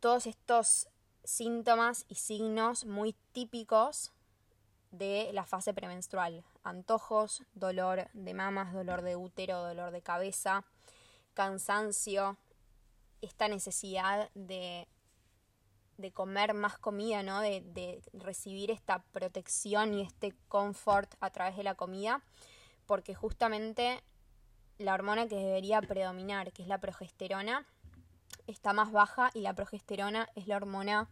todos 0.01 0.27
estos 0.27 0.89
síntomas 1.25 2.05
y 2.09 2.17
signos 2.17 2.85
muy 2.85 3.15
típicos 3.33 4.13
de 4.91 5.31
la 5.33 5.45
fase 5.45 5.73
premenstrual. 5.73 6.45
Antojos, 6.63 7.43
dolor 7.55 8.09
de 8.13 8.35
mamas, 8.35 8.73
dolor 8.73 9.03
de 9.03 9.17
útero, 9.17 9.63
dolor 9.63 9.93
de 9.93 10.03
cabeza, 10.03 10.65
cansancio, 11.35 12.37
esta 13.21 13.49
necesidad 13.49 14.31
de, 14.35 14.89
de 15.99 16.13
comer 16.13 16.55
más 16.55 16.79
comida, 16.79 17.23
¿no? 17.23 17.41
De, 17.41 17.61
de 17.61 18.03
recibir 18.13 18.71
esta 18.71 19.03
protección 19.13 19.95
y 19.95 20.03
este 20.03 20.35
confort 20.49 21.15
a 21.21 21.31
través 21.31 21.57
de 21.57 21.63
la 21.63 21.75
comida, 21.75 22.23
porque 22.87 23.15
justamente 23.15 24.03
la 24.79 24.95
hormona 24.95 25.29
que 25.29 25.37
debería 25.37 25.81
predominar, 25.83 26.53
que 26.53 26.63
es 26.63 26.69
la 26.69 26.79
progesterona, 26.79 27.67
está 28.47 28.73
más 28.73 28.93
baja 28.93 29.31
y 29.35 29.41
la 29.41 29.55
progesterona 29.55 30.29
es 30.35 30.47
la 30.47 30.57
hormona 30.57 31.09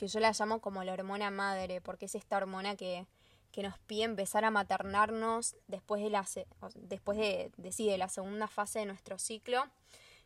que 0.00 0.08
yo 0.08 0.18
la 0.18 0.32
llamo 0.32 0.62
como 0.62 0.82
la 0.82 0.94
hormona 0.94 1.30
madre, 1.30 1.82
porque 1.82 2.06
es 2.06 2.14
esta 2.14 2.38
hormona 2.38 2.74
que, 2.74 3.06
que 3.52 3.62
nos 3.62 3.78
pide 3.80 4.04
empezar 4.04 4.46
a 4.46 4.50
maternarnos 4.50 5.56
después 5.68 6.02
de 6.02 6.08
la, 6.08 6.26
después 6.74 7.18
de, 7.18 7.52
de, 7.58 7.98
la 7.98 8.08
segunda 8.08 8.48
fase 8.48 8.78
de 8.78 8.86
nuestro 8.86 9.18
ciclo, 9.18 9.62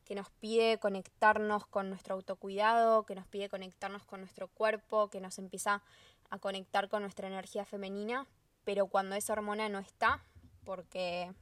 que 0.04 0.14
nos 0.14 0.30
pide 0.30 0.78
conectarnos 0.78 1.66
con 1.66 1.88
nuestro 1.88 2.14
autocuidado, 2.14 3.04
que 3.04 3.16
nos 3.16 3.26
pide 3.26 3.48
conectarnos 3.48 4.04
con 4.04 4.20
nuestro 4.20 4.46
cuerpo, 4.46 5.10
que 5.10 5.20
nos 5.20 5.40
empieza 5.40 5.82
a 6.30 6.38
conectar 6.38 6.88
con 6.88 7.02
nuestra 7.02 7.26
energía 7.26 7.64
femenina, 7.64 8.28
pero 8.62 8.86
cuando 8.86 9.16
esa 9.16 9.32
hormona 9.32 9.68
no 9.68 9.80
está, 9.80 10.22
porque 10.62 11.32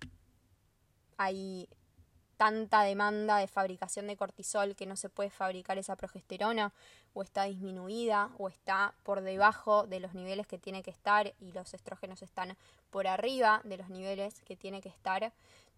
hay 1.18 1.68
tanta 2.42 2.82
demanda 2.82 3.36
de 3.36 3.46
fabricación 3.46 4.08
de 4.08 4.16
cortisol 4.16 4.74
que 4.74 4.84
no 4.84 4.96
se 4.96 5.08
puede 5.08 5.30
fabricar 5.30 5.78
esa 5.78 5.94
progesterona 5.94 6.72
o 7.14 7.22
está 7.22 7.44
disminuida 7.44 8.32
o 8.36 8.48
está 8.48 8.96
por 9.04 9.20
debajo 9.20 9.86
de 9.86 10.00
los 10.00 10.12
niveles 10.12 10.48
que 10.48 10.58
tiene 10.58 10.82
que 10.82 10.90
estar 10.90 11.34
y 11.38 11.52
los 11.52 11.72
estrógenos 11.72 12.20
están 12.20 12.56
por 12.90 13.06
arriba 13.06 13.60
de 13.62 13.76
los 13.76 13.90
niveles 13.90 14.40
que 14.40 14.56
tiene 14.56 14.80
que 14.80 14.88
estar, 14.88 15.32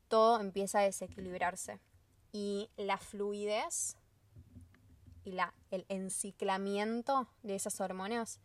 todo 0.08 0.40
empieza 0.40 0.78
a 0.78 0.84
desequilibrarse. 0.84 1.80
Y 2.32 2.70
la 2.78 2.96
fluidez 2.96 3.98
y 5.22 5.32
la, 5.32 5.52
el 5.70 5.84
enciclamiento 5.90 7.28
de 7.42 7.56
esas 7.56 7.78
hormonas 7.78 8.40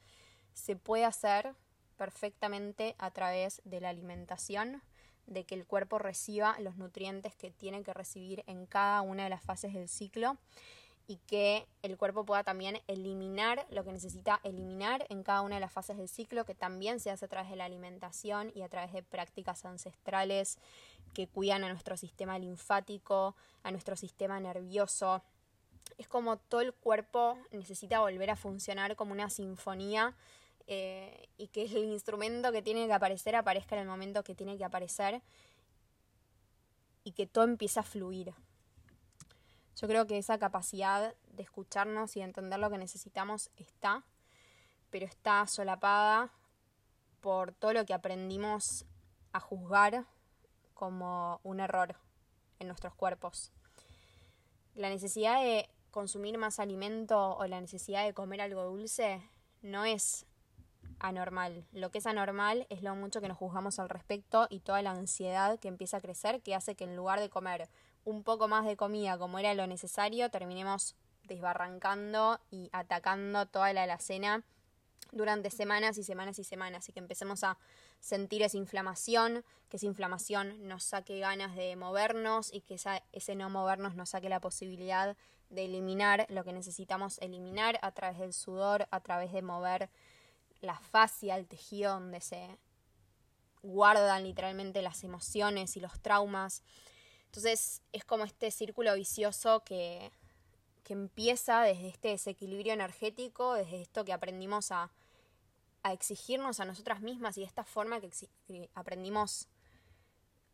se 0.53 0.75
puede 0.75 1.05
hacer 1.05 1.55
perfectamente 1.95 2.97
a 2.97 3.11
través 3.11 3.61
de 3.63 3.79
la 3.79 3.87
alimentación 3.87 4.81
de 5.29 5.45
que 5.45 5.55
el 5.55 5.65
cuerpo 5.65 5.99
reciba 5.99 6.57
los 6.59 6.75
nutrientes 6.75 7.35
que 7.35 7.51
tiene 7.51 7.83
que 7.83 7.93
recibir 7.93 8.43
en 8.47 8.65
cada 8.65 9.01
una 9.01 9.23
de 9.23 9.29
las 9.29 9.43
fases 9.43 9.73
del 9.73 9.87
ciclo 9.87 10.37
y 11.07 11.17
que 11.25 11.65
el 11.81 11.97
cuerpo 11.97 12.23
pueda 12.23 12.43
también 12.43 12.79
eliminar 12.87 13.65
lo 13.71 13.83
que 13.83 13.91
necesita 13.91 14.39
eliminar 14.43 15.07
en 15.09 15.23
cada 15.23 15.41
una 15.41 15.55
de 15.55 15.61
las 15.61 15.73
fases 15.73 15.97
del 15.97 16.07
ciclo, 16.07 16.45
que 16.45 16.53
también 16.53 16.99
se 16.99 17.09
hace 17.09 17.25
a 17.25 17.27
través 17.27 17.49
de 17.49 17.55
la 17.55 17.65
alimentación 17.65 18.51
y 18.53 18.61
a 18.61 18.69
través 18.69 18.93
de 18.93 19.01
prácticas 19.01 19.65
ancestrales 19.65 20.59
que 21.15 21.27
cuidan 21.27 21.63
a 21.63 21.69
nuestro 21.69 21.97
sistema 21.97 22.37
linfático, 22.37 23.35
a 23.63 23.71
nuestro 23.71 23.95
sistema 23.95 24.39
nervioso. 24.39 25.23
Es 25.97 26.07
como 26.07 26.37
todo 26.37 26.61
el 26.61 26.73
cuerpo 26.73 27.39
necesita 27.51 28.01
volver 28.01 28.29
a 28.29 28.35
funcionar 28.35 28.95
como 28.95 29.11
una 29.11 29.31
sinfonía 29.31 30.15
eh, 30.71 31.27
y 31.35 31.47
que 31.47 31.63
el 31.63 31.85
instrumento 31.85 32.51
que 32.51 32.61
tiene 32.61 32.85
que 32.85 32.93
aparecer 32.93 33.35
aparezca 33.35 33.75
en 33.75 33.81
el 33.81 33.87
momento 33.87 34.23
que 34.23 34.35
tiene 34.35 34.55
que 34.55 34.63
aparecer 34.63 35.23
y 37.03 37.13
que 37.13 37.25
todo 37.25 37.45
empieza 37.45 37.79
a 37.79 37.83
fluir. 37.83 38.35
Yo 39.75 39.87
creo 39.87 40.05
que 40.05 40.19
esa 40.19 40.37
capacidad 40.37 41.15
de 41.31 41.41
escucharnos 41.41 42.15
y 42.15 42.19
de 42.19 42.25
entender 42.25 42.59
lo 42.59 42.69
que 42.69 42.77
necesitamos 42.77 43.49
está, 43.57 44.03
pero 44.91 45.07
está 45.07 45.47
solapada 45.47 46.31
por 47.19 47.51
todo 47.51 47.73
lo 47.73 47.83
que 47.87 47.95
aprendimos 47.95 48.85
a 49.33 49.39
juzgar 49.39 50.05
como 50.75 51.39
un 51.41 51.61
error 51.61 51.95
en 52.59 52.67
nuestros 52.67 52.93
cuerpos. 52.93 53.51
La 54.75 54.89
necesidad 54.89 55.41
de 55.41 55.67
consumir 55.89 56.37
más 56.37 56.59
alimento 56.59 57.37
o 57.37 57.47
la 57.47 57.59
necesidad 57.59 58.05
de 58.05 58.13
comer 58.13 58.41
algo 58.41 58.65
dulce 58.65 59.19
no 59.63 59.83
es 59.83 60.27
anormal. 60.99 61.65
Lo 61.71 61.91
que 61.91 61.99
es 61.99 62.05
anormal 62.05 62.67
es 62.69 62.83
lo 62.83 62.95
mucho 62.95 63.21
que 63.21 63.27
nos 63.27 63.37
juzgamos 63.37 63.79
al 63.79 63.89
respecto 63.89 64.47
y 64.49 64.59
toda 64.59 64.81
la 64.81 64.91
ansiedad 64.91 65.59
que 65.59 65.67
empieza 65.67 65.97
a 65.97 66.01
crecer 66.01 66.41
que 66.41 66.55
hace 66.55 66.75
que 66.75 66.83
en 66.83 66.95
lugar 66.95 67.19
de 67.19 67.29
comer 67.29 67.69
un 68.05 68.23
poco 68.23 68.47
más 68.47 68.65
de 68.65 68.77
comida 68.77 69.17
como 69.17 69.39
era 69.39 69.53
lo 69.53 69.67
necesario, 69.67 70.29
terminemos 70.29 70.95
desbarrancando 71.23 72.39
y 72.49 72.69
atacando 72.73 73.45
toda 73.45 73.71
la 73.73 73.83
alacena 73.83 74.43
durante 75.11 75.49
semanas 75.49 75.97
y 75.97 76.03
semanas 76.03 76.39
y 76.39 76.43
semanas 76.43 76.87
y 76.89 76.93
que 76.93 76.99
empecemos 76.99 77.43
a 77.43 77.57
sentir 77.99 78.41
esa 78.41 78.57
inflamación, 78.57 79.43
que 79.69 79.77
esa 79.77 79.85
inflamación 79.85 80.67
nos 80.67 80.83
saque 80.83 81.19
ganas 81.19 81.55
de 81.55 81.75
movernos 81.75 82.53
y 82.53 82.61
que 82.61 82.77
ese 83.11 83.35
no 83.35 83.49
movernos 83.49 83.95
nos 83.95 84.09
saque 84.09 84.29
la 84.29 84.39
posibilidad 84.39 85.15
de 85.49 85.65
eliminar 85.65 86.27
lo 86.29 86.43
que 86.43 86.53
necesitamos 86.53 87.17
eliminar 87.19 87.79
a 87.81 87.91
través 87.91 88.19
del 88.19 88.33
sudor, 88.33 88.87
a 88.91 88.99
través 88.99 89.33
de 89.33 89.41
mover 89.41 89.89
la 90.61 90.77
fascia, 90.79 91.35
el 91.35 91.47
tejido 91.47 91.93
donde 91.93 92.21
se 92.21 92.57
guardan 93.61 94.23
literalmente 94.23 94.81
las 94.81 95.03
emociones 95.03 95.75
y 95.77 95.79
los 95.79 95.99
traumas. 95.99 96.63
Entonces 97.25 97.81
es 97.91 98.05
como 98.05 98.23
este 98.23 98.51
círculo 98.51 98.93
vicioso 98.95 99.63
que, 99.63 100.11
que 100.83 100.93
empieza 100.93 101.61
desde 101.61 101.89
este 101.89 102.09
desequilibrio 102.09 102.73
energético, 102.73 103.53
desde 103.53 103.81
esto 103.81 104.05
que 104.05 104.13
aprendimos 104.13 104.71
a, 104.71 104.91
a 105.83 105.93
exigirnos 105.93 106.59
a 106.59 106.65
nosotras 106.65 107.01
mismas 107.01 107.37
y 107.37 107.41
de 107.41 107.47
esta 107.47 107.63
forma 107.63 107.99
que, 108.01 108.69
aprendimos 108.73 109.47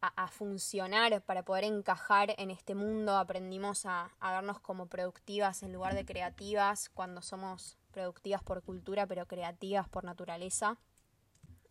a, 0.02 0.28
funcionar 0.28 1.24
para 1.24 1.44
poder 1.44 1.64
encajar 1.64 2.36
en 2.38 2.52
este 2.52 2.76
mundo, 2.76 3.18
aprendimos 3.18 3.88
a, 3.88 4.12
a 4.20 4.54
como 4.62 4.86
productivas 4.86 5.64
en 5.64 5.74
lugar 5.74 5.96
de 5.96 6.06
creativas 6.06 6.90
cuando 6.90 7.24
somos 7.24 7.76
productivas 7.96 8.44
por 8.44 8.62
cultura, 8.62 9.08
pero 9.08 9.26
creativas 9.26 9.88
por 9.88 10.04
naturaleza. 10.04 10.78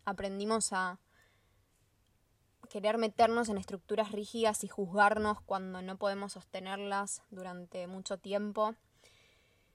Aprendimos 0.05 0.73
a 0.73 0.97
querer 2.67 2.97
meternos 2.97 3.47
en 3.47 3.59
estructuras 3.59 4.11
rígidas 4.11 4.63
y 4.63 4.67
juzgarnos 4.67 5.39
cuando 5.41 5.83
no 5.83 5.97
podemos 5.97 6.33
sostenerlas 6.33 7.21
durante 7.29 7.85
mucho 7.85 8.17
tiempo. 8.17 8.73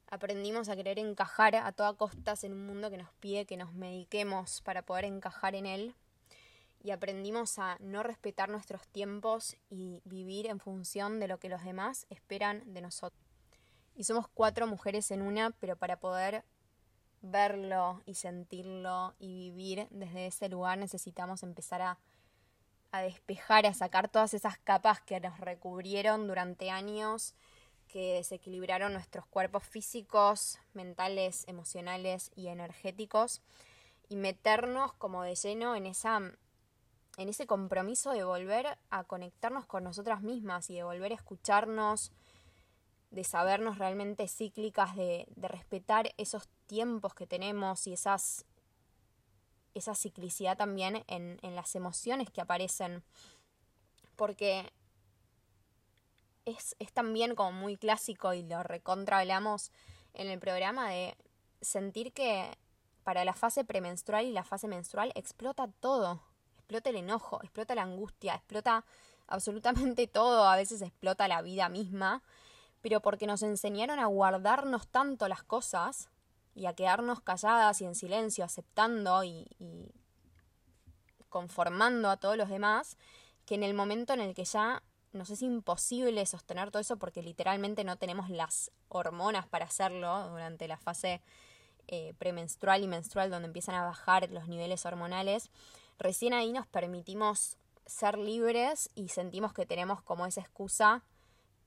Aprendimos 0.09 0.69
a 0.69 0.75
querer 0.75 0.99
encajar 0.99 1.55
a 1.55 1.71
toda 1.71 1.95
costa 1.95 2.35
en 2.43 2.53
un 2.53 2.67
mundo 2.67 2.91
que 2.91 2.99
nos 2.99 3.13
pide 3.21 3.47
que 3.47 3.57
nos 3.57 3.73
mediquemos 3.73 4.61
para 4.63 4.83
poder 4.83 5.05
encajar 5.05 5.55
en 5.55 5.67
él. 5.67 5.95
Y 6.83 6.91
aprendimos 6.91 7.61
a 7.61 7.77
no 7.79 8.03
respetar 8.03 8.49
nuestros 8.49 8.89
tiempos 8.89 9.57
y 9.69 10.03
vivir 10.05 10.49
en 10.49 10.59
función 10.59 11.21
de 11.21 11.29
lo 11.29 11.39
que 11.39 11.49
los 11.49 11.63
demás 11.63 12.07
esperan 12.11 12.75
de 12.75 12.81
nosotros. 12.81 13.30
Y 13.95 14.05
somos 14.05 14.29
cuatro 14.29 14.67
mujeres 14.67 15.11
en 15.11 15.23
una, 15.23 15.51
pero 15.61 15.77
para 15.77 15.99
poder 15.99 16.45
verlo 17.23 18.03
y 18.07 18.15
sentirlo 18.15 19.15
y 19.19 19.51
vivir 19.51 19.87
desde 19.91 20.27
ese 20.27 20.49
lugar 20.49 20.79
necesitamos 20.79 21.43
empezar 21.43 21.83
a, 21.83 21.99
a 22.93 23.03
despejar, 23.03 23.67
a 23.67 23.75
sacar 23.75 24.09
todas 24.09 24.33
esas 24.35 24.59
capas 24.59 25.01
que 25.01 25.21
nos 25.21 25.39
recubrieron 25.39 26.27
durante 26.27 26.71
años, 26.71 27.35
que 27.89 28.15
desequilibraron 28.15 28.93
nuestros 28.93 29.27
cuerpos 29.27 29.65
físicos, 29.65 30.59
mentales, 30.73 31.47
emocionales 31.49 32.31
y 32.35 32.49
energéticos 32.49 33.43
y 34.09 34.17
meternos 34.17 34.93
como 34.95 35.23
de 35.23 35.35
lleno 35.35 35.75
en 35.75 35.87
esa 35.87 36.21
en 37.17 37.29
ese 37.29 37.47
compromiso 37.47 38.13
de 38.13 38.25
volver 38.25 38.79
a 38.89 39.05
conectarnos 39.05 39.67
con 39.67 39.85
nosotras 39.85 40.23
mismas 40.23 40.71
y 40.71 40.77
de 40.77 40.85
volver 40.85 41.13
a 41.13 41.17
escucharnos, 41.17 42.13
de 43.11 43.25
sabernos 43.25 43.79
realmente 43.79 44.29
cíclicas, 44.29 44.95
de, 44.95 45.27
de 45.35 45.49
respetar 45.49 46.13
esos 46.17 46.49
tiempos 46.67 47.15
que 47.15 47.27
tenemos 47.27 47.87
y 47.87 47.93
esas, 47.93 48.45
esa 49.75 49.95
ciclicidad 49.95 50.57
también 50.57 51.05
en, 51.09 51.39
en 51.43 51.57
las 51.57 51.75
emociones 51.75 52.31
que 52.31 52.41
aparecen. 52.41 53.03
Porque 54.17 54.71
es, 56.45 56.77
es, 56.79 56.93
también 56.93 57.35
como 57.35 57.53
muy 57.53 57.77
clásico 57.77 58.33
y 58.33 58.43
lo 58.43 58.63
recontra 58.63 59.19
hablamos 59.19 59.73
en 60.15 60.29
el 60.29 60.39
programa 60.39 60.91
de 60.91 61.17
sentir 61.61 62.13
que 62.13 62.57
para 63.03 63.25
la 63.25 63.35
fase 63.35 63.65
premenstrual 63.65 64.25
y 64.25 64.33
la 64.33 64.45
fase 64.45 64.69
menstrual 64.69 65.11
explota 65.15 65.69
todo. 65.81 66.21
Explota 66.59 66.91
el 66.91 66.97
enojo, 66.97 67.41
explota 67.43 67.75
la 67.75 67.83
angustia, 67.83 68.35
explota 68.35 68.85
absolutamente 69.27 70.07
todo. 70.07 70.49
A 70.49 70.55
veces 70.55 70.83
explota 70.83 71.27
la 71.27 71.43
vida 71.43 71.69
misma 71.69 72.23
pero 72.81 73.01
porque 73.01 73.27
nos 73.27 73.43
enseñaron 73.43 73.99
a 73.99 74.07
guardarnos 74.07 74.89
tanto 74.89 75.29
las 75.29 75.43
cosas 75.43 76.09
y 76.55 76.67
a 76.67 76.75
quedarnos 76.75 77.21
calladas 77.21 77.81
y 77.81 77.85
en 77.85 77.95
silencio, 77.95 78.45
aceptando 78.45 79.23
y, 79.25 79.47
conformando 81.29 82.11
a 82.11 82.17
todos 82.17 82.37
los 82.37 82.49
demás, 82.49 82.97
que 83.47 83.55
en 83.55 83.63
el 83.63 83.75
momento 83.75 84.13
en 84.13 84.21
el 84.21 84.35
que 84.35 84.45
ya 84.45 84.83
nos 85.13 85.31
es 85.31 85.43
imposible 85.43 86.25
sostener 86.27 86.71
todo 86.71 86.81
eso 86.81 86.97
porque 86.97 87.23
literalmente 87.23 87.85
no 87.85 87.97
tenemos 87.97 88.31
las 88.31 88.71
hormonas 88.89 89.47
para 89.47 89.65
hacerlo 89.65 90.29
durante 90.29 90.69
la 90.69 90.77
fase 90.77 91.21
eh, 91.89 92.15
premenstrual 92.19 92.83
y 92.83 92.87
menstrual 92.87 93.31
donde 93.31 93.47
empiezan 93.47 93.75
a 93.75 93.85
bajar 93.85 94.31
los 94.31 94.47
niveles 94.47 94.87
hormonales, 94.87 95.51
recién 95.99 96.33
ahí 96.33 96.53
nos 96.53 96.67
permitimos 96.67 97.59
ser 97.87 98.19
libres 98.19 98.91
y 98.95 99.09
sentimos 99.09 99.53
que 99.53 99.67
tenemos 99.67 100.01
como 100.03 100.27
esa 100.27 100.41
excusa 100.41 101.03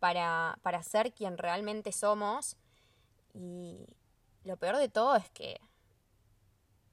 para, 0.04 0.60
para 0.64 0.84
ser 0.84 1.14
quien 1.14 1.38
realmente 1.38 1.94
somos. 1.94 2.58
Y 3.34 3.88
lo 4.44 4.58
peor 4.58 4.76
de 4.76 4.90
todo 4.90 5.16
es 5.16 5.30
que 5.30 5.62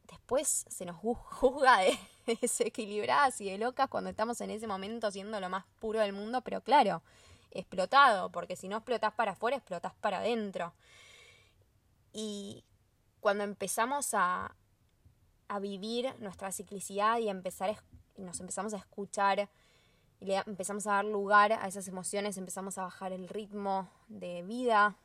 después 0.05 0.65
se 0.69 0.85
nos 0.85 0.95
juzga 0.95 1.79
de 1.79 1.99
desequilibradas 2.41 3.41
y 3.41 3.51
de 3.51 3.59
locas 3.59 3.89
cuando 3.89 4.11
estamos 4.11 4.41
en 4.43 4.51
ese 4.51 4.69
momento 4.69 5.11
siendo 5.11 5.41
lo 5.41 5.49
más 5.49 5.65
puro 5.81 5.99
del 5.99 6.13
mundo, 6.13 6.43
pero 6.43 6.61
claro, 6.61 7.03
explotado, 7.51 8.31
porque 8.31 8.55
si 8.55 8.69
no 8.69 8.77
explotas 8.77 9.13
para 9.15 9.33
afuera, 9.33 9.57
explotas 9.57 9.93
para 9.95 10.19
adentro. 10.19 10.73
Y 12.13 12.63
cuando 13.19 13.43
empezamos 13.43 14.15
a, 14.15 14.55
a 15.49 15.59
vivir 15.59 16.15
nuestra 16.21 16.53
ciclicidad 16.53 17.19
y 17.19 17.25
nos 17.25 18.39
empezamos 18.39 18.73
a 18.73 18.77
escuchar 18.77 19.49
y 20.21 20.27
le 20.27 20.37
empezamos 20.47 20.87
a 20.87 20.93
dar 20.93 21.05
lugar 21.05 21.53
a 21.53 21.67
esas 21.67 21.89
emociones, 21.89 22.37
empezamos 22.37 22.79
a 22.79 22.83
bajar 22.83 23.13
el 23.13 23.29
ritmo 23.29 23.89
de 24.09 24.43
vida, 24.43 24.97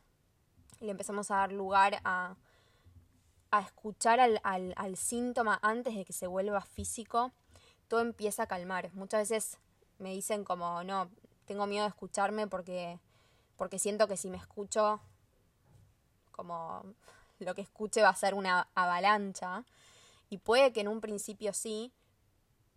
y 0.80 0.86
le 0.86 0.92
empezamos 0.92 1.32
a 1.32 1.38
dar 1.38 1.52
lugar 1.52 2.02
a, 2.04 2.36
a 3.52 3.62
escuchar 3.62 4.20
al, 4.20 4.42
al, 4.44 4.74
al 4.76 4.98
síntoma 4.98 5.60
antes 5.62 5.96
de 5.96 6.04
que 6.04 6.14
se 6.14 6.28
vuelva 6.28 6.62
físico, 6.62 7.32
todo 7.88 8.02
empieza 8.02 8.44
a 8.44 8.48
calmar. 8.48 8.92
Muchas 8.94 9.30
veces 9.30 9.58
me 10.00 10.12
dicen 10.12 10.44
como, 10.44 10.84
no, 10.84 11.10
tengo 11.46 11.66
miedo 11.68 11.86
de 11.86 11.90
escucharme 11.90 12.48
porque, 12.48 13.00
porque 13.56 13.80
siento 13.80 14.08
que 14.08 14.18
si 14.18 14.30
me 14.30 14.38
escucho, 14.38 15.00
como 16.32 16.84
lo 17.40 17.56
que 17.56 17.62
escuche 17.62 18.02
va 18.02 18.10
a 18.10 18.16
ser 18.16 18.34
una 18.34 18.68
avalancha. 18.76 19.64
Y 20.30 20.40
puede 20.40 20.74
que 20.74 20.82
en 20.82 20.88
un 20.88 21.02
principio 21.02 21.54
sí, 21.54 21.94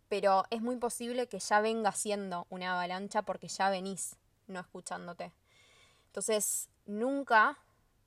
pero 0.08 0.44
es 0.50 0.62
muy 0.62 0.76
posible 0.76 1.26
que 1.26 1.38
ya 1.38 1.60
venga 1.60 1.92
siendo 1.92 2.46
una 2.50 2.72
avalancha 2.72 3.22
porque 3.22 3.48
ya 3.48 3.70
venís 3.70 4.16
no 4.46 4.60
escuchándote. 4.60 5.32
Entonces, 6.06 6.68
nunca 6.86 7.58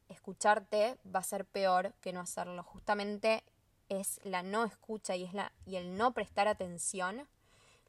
escucharte 0.10 0.98
va 1.14 1.20
a 1.20 1.24
ser 1.24 1.46
peor 1.46 1.94
que 2.02 2.14
no 2.14 2.20
hacerlo. 2.20 2.64
Justamente 2.64 3.44
es 3.90 4.20
la 4.24 4.44
no 4.44 4.66
escucha 4.66 5.16
y, 5.16 5.24
es 5.24 5.34
la, 5.34 5.52
y 5.66 5.76
el 5.76 5.98
no 5.98 6.14
prestar 6.14 6.48
atención 6.48 7.28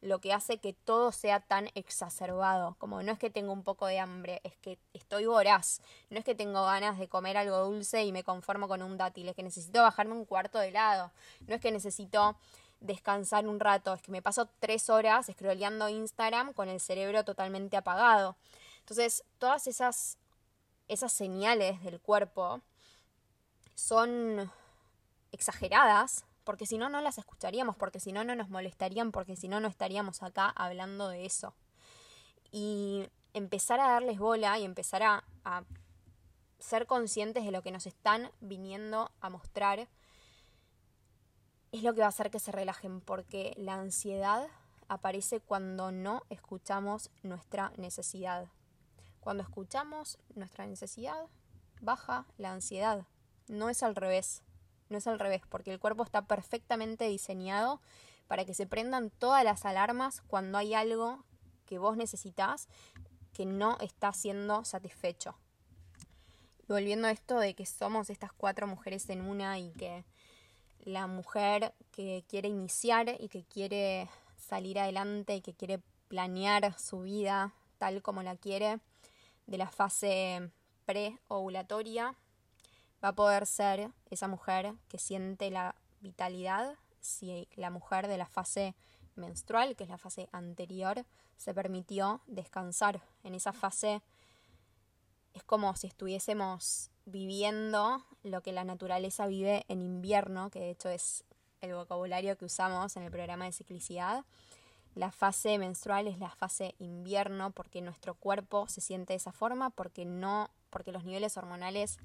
lo 0.03 0.19
que 0.19 0.33
hace 0.33 0.57
que 0.57 0.73
todo 0.73 1.13
sea 1.13 1.39
tan 1.39 1.69
exacerbado. 1.75 2.75
Como 2.77 3.01
no 3.01 3.11
es 3.13 3.19
que 3.19 3.29
tengo 3.29 3.53
un 3.53 3.63
poco 3.63 3.85
de 3.87 3.99
hambre, 3.99 4.41
es 4.43 4.57
que 4.57 4.77
estoy 4.93 5.25
voraz. 5.25 5.81
No 6.09 6.19
es 6.19 6.25
que 6.25 6.35
tengo 6.35 6.65
ganas 6.65 6.99
de 6.99 7.07
comer 7.07 7.37
algo 7.37 7.57
dulce 7.59 8.03
y 8.03 8.11
me 8.11 8.23
conformo 8.23 8.67
con 8.67 8.81
un 8.81 8.97
dátil, 8.97 9.29
es 9.29 9.35
que 9.35 9.43
necesito 9.43 9.81
bajarme 9.81 10.13
un 10.13 10.25
cuarto 10.25 10.59
de 10.59 10.67
helado. 10.67 11.11
No 11.47 11.55
es 11.55 11.61
que 11.61 11.71
necesito 11.71 12.35
descansar 12.83 13.47
un 13.47 13.59
rato, 13.59 13.93
es 13.93 14.01
que 14.01 14.11
me 14.11 14.21
paso 14.21 14.49
tres 14.59 14.89
horas 14.89 15.27
scrolleando 15.31 15.89
Instagram 15.89 16.53
con 16.53 16.69
el 16.69 16.79
cerebro 16.79 17.23
totalmente 17.23 17.77
apagado. 17.77 18.35
Entonces, 18.79 19.23
todas 19.39 19.67
esas, 19.67 20.17
esas 20.89 21.11
señales 21.11 21.81
del 21.81 21.99
cuerpo 22.01 22.61
son 23.73 24.51
exageradas, 25.31 26.25
porque 26.43 26.65
si 26.65 26.77
no, 26.77 26.89
no 26.89 26.99
las 26.99 27.17
escucharíamos, 27.17 27.77
porque 27.77 28.01
si 28.01 28.11
no, 28.11 28.25
no 28.25 28.35
nos 28.35 28.49
molestarían, 28.49 29.13
porque 29.13 29.37
si 29.37 29.47
no, 29.47 29.61
no 29.61 29.69
estaríamos 29.69 30.21
acá 30.21 30.49
hablando 30.49 31.07
de 31.07 31.25
eso. 31.25 31.53
Y 32.51 33.07
empezar 33.33 33.79
a 33.79 33.87
darles 33.87 34.19
bola 34.19 34.59
y 34.59 34.65
empezar 34.65 35.03
a, 35.03 35.23
a 35.45 35.63
ser 36.59 36.85
conscientes 36.85 37.45
de 37.45 37.51
lo 37.51 37.61
que 37.61 37.71
nos 37.71 37.87
están 37.87 38.29
viniendo 38.41 39.09
a 39.21 39.29
mostrar 39.29 39.87
es 41.73 41.81
lo 41.81 41.95
que 41.95 42.01
va 42.01 42.05
a 42.05 42.09
hacer 42.09 42.29
que 42.29 42.39
se 42.39 42.51
relajen, 42.51 43.01
porque 43.01 43.53
la 43.57 43.73
ansiedad 43.73 44.47
aparece 44.89 45.39
cuando 45.39 45.91
no 45.91 46.21
escuchamos 46.29 47.09
nuestra 47.23 47.73
necesidad. 47.77 48.47
Cuando 49.19 49.41
escuchamos 49.41 50.19
nuestra 50.35 50.67
necesidad, 50.67 51.25
baja 51.81 52.27
la 52.37 52.51
ansiedad. 52.51 53.07
No 53.47 53.69
es 53.69 53.81
al 53.81 53.95
revés. 53.95 54.43
No 54.89 54.99
es 54.99 55.07
al 55.07 55.17
revés, 55.17 55.41
porque 55.49 55.73
el 55.73 55.79
cuerpo 55.79 56.03
está 56.03 56.27
perfectamente 56.27 57.05
diseñado 57.05 57.81
para 58.27 58.45
que 58.45 58.53
se 58.53 58.67
prendan 58.67 59.09
todas 59.09 59.43
las 59.43 59.65
alarmas 59.65 60.21
cuando 60.27 60.59
hay 60.59 60.75
algo 60.75 61.25
que 61.65 61.79
vos 61.79 61.97
necesitas 61.97 62.67
que 63.33 63.47
no 63.47 63.79
está 63.79 64.13
siendo 64.13 64.63
satisfecho. 64.63 65.35
Volviendo 66.67 67.07
a 67.07 67.11
esto 67.11 67.39
de 67.39 67.55
que 67.55 67.65
somos 67.65 68.11
estas 68.11 68.31
cuatro 68.31 68.67
mujeres 68.67 69.09
en 69.09 69.21
una 69.21 69.57
y 69.57 69.71
que 69.71 70.05
la 70.85 71.07
mujer 71.07 71.73
que 71.91 72.23
quiere 72.27 72.49
iniciar 72.49 73.15
y 73.19 73.29
que 73.29 73.43
quiere 73.43 74.09
salir 74.37 74.79
adelante 74.79 75.35
y 75.35 75.41
que 75.41 75.53
quiere 75.53 75.79
planear 76.07 76.77
su 76.77 77.01
vida 77.01 77.53
tal 77.77 78.01
como 78.01 78.23
la 78.23 78.35
quiere 78.35 78.79
de 79.47 79.57
la 79.57 79.69
fase 79.69 80.51
pre-ovulatoria 80.85 82.15
va 83.03 83.09
a 83.09 83.15
poder 83.15 83.45
ser 83.45 83.89
esa 84.09 84.27
mujer 84.27 84.73
que 84.87 84.97
siente 84.97 85.51
la 85.51 85.75
vitalidad 86.01 86.75
si 87.01 87.47
la 87.55 87.69
mujer 87.69 88.07
de 88.07 88.17
la 88.17 88.25
fase 88.25 88.75
menstrual, 89.15 89.75
que 89.75 89.83
es 89.83 89.89
la 89.89 89.97
fase 89.97 90.29
anterior, 90.31 91.05
se 91.37 91.53
permitió 91.53 92.21
descansar. 92.27 93.01
En 93.23 93.35
esa 93.35 93.53
fase 93.53 94.01
es 95.33 95.43
como 95.43 95.75
si 95.75 95.87
estuviésemos 95.87 96.89
viviendo 97.05 98.03
lo 98.23 98.41
que 98.41 98.51
la 98.51 98.63
naturaleza 98.63 99.27
vive 99.27 99.65
en 99.67 99.81
invierno, 99.81 100.49
que 100.49 100.59
de 100.59 100.69
hecho 100.71 100.89
es 100.89 101.23
el 101.61 101.73
vocabulario 101.73 102.37
que 102.37 102.45
usamos 102.45 102.95
en 102.97 103.03
el 103.03 103.11
programa 103.11 103.45
de 103.45 103.51
ciclicidad. 103.51 104.25
La 104.95 105.11
fase 105.11 105.57
menstrual 105.57 106.07
es 106.07 106.19
la 106.19 106.29
fase 106.29 106.75
invierno 106.77 107.51
porque 107.51 107.81
nuestro 107.81 108.13
cuerpo 108.13 108.67
se 108.67 108.81
siente 108.81 109.13
de 109.13 109.17
esa 109.17 109.31
forma, 109.31 109.69
porque 109.69 110.05
no, 110.05 110.49
porque 110.69 110.91
los 110.91 111.03
niveles 111.03 111.35
hormonales 111.37 111.97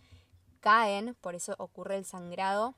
caen, 0.60 1.14
por 1.20 1.34
eso 1.34 1.54
ocurre 1.58 1.96
el 1.96 2.04
sangrado. 2.04 2.74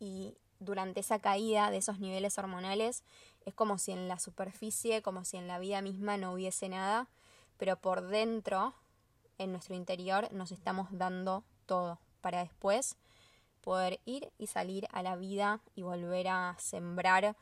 Y 0.00 0.36
durante 0.60 1.00
esa 1.00 1.18
caída 1.18 1.70
de 1.70 1.78
esos 1.78 1.98
niveles 1.98 2.38
hormonales 2.38 3.02
es 3.44 3.54
como 3.54 3.78
si 3.78 3.92
en 3.92 4.08
la 4.08 4.18
superficie, 4.18 5.02
como 5.02 5.24
si 5.24 5.36
en 5.36 5.48
la 5.48 5.58
vida 5.58 5.82
misma 5.82 6.16
no 6.16 6.32
hubiese 6.32 6.68
nada, 6.68 7.08
pero 7.58 7.76
por 7.76 8.06
dentro, 8.06 8.74
en 9.38 9.52
nuestro 9.52 9.74
interior, 9.74 10.32
nos 10.32 10.52
estamos 10.52 10.88
dando 10.90 11.44
todo 11.66 11.98
para 12.20 12.40
después 12.40 12.96
poder 13.60 14.00
ir 14.04 14.30
y 14.38 14.46
salir 14.46 14.86
a 14.92 15.02
la 15.02 15.16
vida 15.16 15.60
y 15.74 15.82
volver 15.82 16.28
a 16.28 16.56
sembrar 16.58 17.36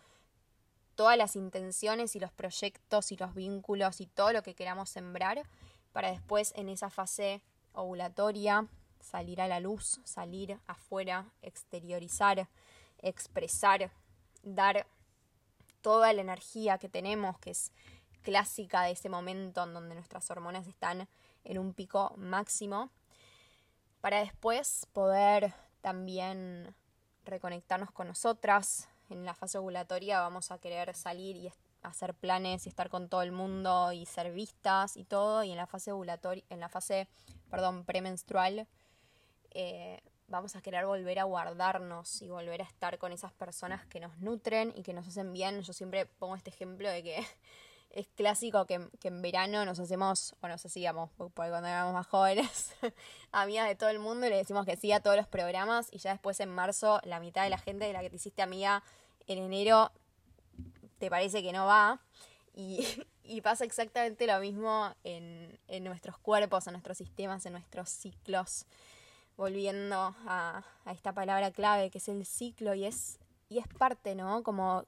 todas 0.95 1.17
las 1.17 1.37
intenciones 1.37 2.17
y 2.17 2.21
los 2.21 2.33
proyectos 2.33 3.13
y 3.13 3.17
los 3.17 3.35
vínculos 3.35 4.01
y 4.01 4.07
todo 4.07 4.33
lo 4.33 4.43
que 4.43 4.55
queramos 4.55 4.91
sembrar 4.91 5.43
para 5.93 6.11
después 6.11 6.53
en 6.57 6.69
esa 6.69 6.91
fase 6.91 7.43
ovulatoria, 7.73 8.67
salir 9.01 9.41
a 9.41 9.49
la 9.49 9.61
luz, 9.61 10.01
salir 10.05 10.59
afuera, 10.67 11.27
exteriorizar, 11.43 12.49
expresar, 12.99 13.91
dar 14.43 14.87
toda 15.83 16.13
la 16.13 16.23
energía 16.23 16.79
que 16.79 16.89
tenemos, 16.89 17.39
que 17.39 17.51
es 17.51 17.73
clásica 18.23 18.83
de 18.83 18.93
ese 18.93 19.09
momento 19.09 19.63
en 19.63 19.75
donde 19.75 19.95
nuestras 19.95 20.29
hormonas 20.31 20.67
están 20.67 21.07
en 21.47 21.59
un 21.59 21.73
pico 21.73 22.13
máximo, 22.17 22.91
para 24.01 24.21
después 24.21 24.87
poder 24.93 25.55
también 25.81 26.75
reconectarnos 27.25 27.91
con 27.91 28.09
nosotras. 28.09 28.89
En 29.09 29.25
la 29.25 29.35
fase 29.35 29.59
ovulatoria 29.59 30.21
vamos 30.21 30.51
a 30.51 30.59
querer 30.59 30.95
salir 30.95 31.37
y 31.37 31.53
hacer 31.83 32.15
planes 32.15 32.67
y 32.67 32.69
estar 32.69 32.89
con 32.89 33.09
todo 33.09 33.23
el 33.23 33.33
mundo 33.33 33.93
y 33.93 34.07
ser 34.07 34.33
vistas 34.33 34.97
y 34.97 35.05
todo. 35.05 35.45
Y 35.45 35.53
en 35.53 35.57
la 35.57 35.67
fase 35.67 35.93
ovulatoria, 35.93 36.45
en 36.51 36.61
la 36.61 36.69
fase, 36.69 37.09
perdón, 37.51 37.85
premenstrual, 37.85 38.67
eh, 39.51 40.01
vamos 40.29 40.57
a 40.57 40.63
querer 40.63 40.87
volver 40.87 41.19
a 41.19 41.25
guardarnos 41.25 42.21
y 42.23 42.29
volver 42.29 42.63
a 42.63 42.65
estar 42.65 42.99
con 42.99 43.13
esas 43.13 43.33
personas 43.33 43.87
que 43.87 44.01
nos 44.01 44.19
nutren 44.19 44.73
y 44.77 44.83
que 44.83 44.93
nos 44.93 45.07
hacen 45.07 45.33
bien. 45.33 45.63
Yo 45.63 45.73
siempre 45.73 46.07
pongo 46.07 46.35
este 46.35 46.51
ejemplo 46.51 46.91
de 46.91 47.03
que 47.03 47.27
es 47.91 48.09
clásico 48.09 48.67
que, 48.67 48.89
en 49.03 49.23
verano 49.23 49.65
nos 49.65 49.79
hacemos, 49.79 50.35
o 50.41 50.49
nos 50.49 50.65
hacíamos, 50.65 51.11
porque 51.17 51.33
cuando 51.35 51.69
éramos 51.69 51.95
más 51.95 52.07
jóvenes, 52.07 52.75
amigas 53.33 53.69
de 53.69 53.75
todo 53.75 53.91
el 53.91 53.99
mundo 53.99 54.27
y 54.27 54.31
le 54.31 54.37
decimos 54.37 54.67
que 54.67 54.77
sí 54.77 54.93
a 54.93 55.01
todos 55.01 55.17
los 55.17 55.27
programas 55.27 55.89
y 55.91 55.99
ya 55.99 56.13
después 56.13 56.41
en 56.41 56.51
marzo 56.51 57.01
la 57.05 57.21
mitad 57.21 57.45
de 57.45 57.51
la 57.51 57.59
gente 57.59 57.87
de 57.87 57.93
la 57.93 58.01
que 58.01 58.11
te 58.11 58.17
hiciste 58.17 58.43
amiga 58.43 58.83
en 59.27 59.39
enero 59.39 59.91
te 60.99 61.11
parece 61.11 61.43
que 61.43 61.53
no 61.53 61.67
va. 61.67 62.01
Y, 62.55 62.85
pasa 63.43 63.65
exactamente 63.65 64.27
lo 64.27 64.39
mismo 64.41 64.95
en, 65.05 65.59
nuestros 65.83 66.19
cuerpos, 66.19 66.67
en 66.67 66.75
nuestros 66.75 66.99
sistemas, 66.99 67.45
en 67.47 67.53
nuestros 67.53 67.91
ciclos. 67.91 68.67
Volviendo 69.37 70.17
a, 70.27 70.65
esta 70.91 71.13
palabra 71.13 71.51
clave 71.51 71.91
que 71.91 71.99
es 71.99 72.09
el 72.09 72.25
ciclo 72.25 72.75
y 72.75 72.87
es, 72.87 73.19
y 73.49 73.59
es 73.59 73.69
parte, 73.69 74.15
¿no? 74.15 74.43
Como 74.43 74.87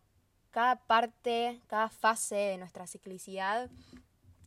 cada 0.59 0.75
parte, 0.75 1.61
cada 1.69 1.89
fase 1.89 2.35
de 2.35 2.59
nuestra 2.59 2.89
ciclicidad 2.89 3.71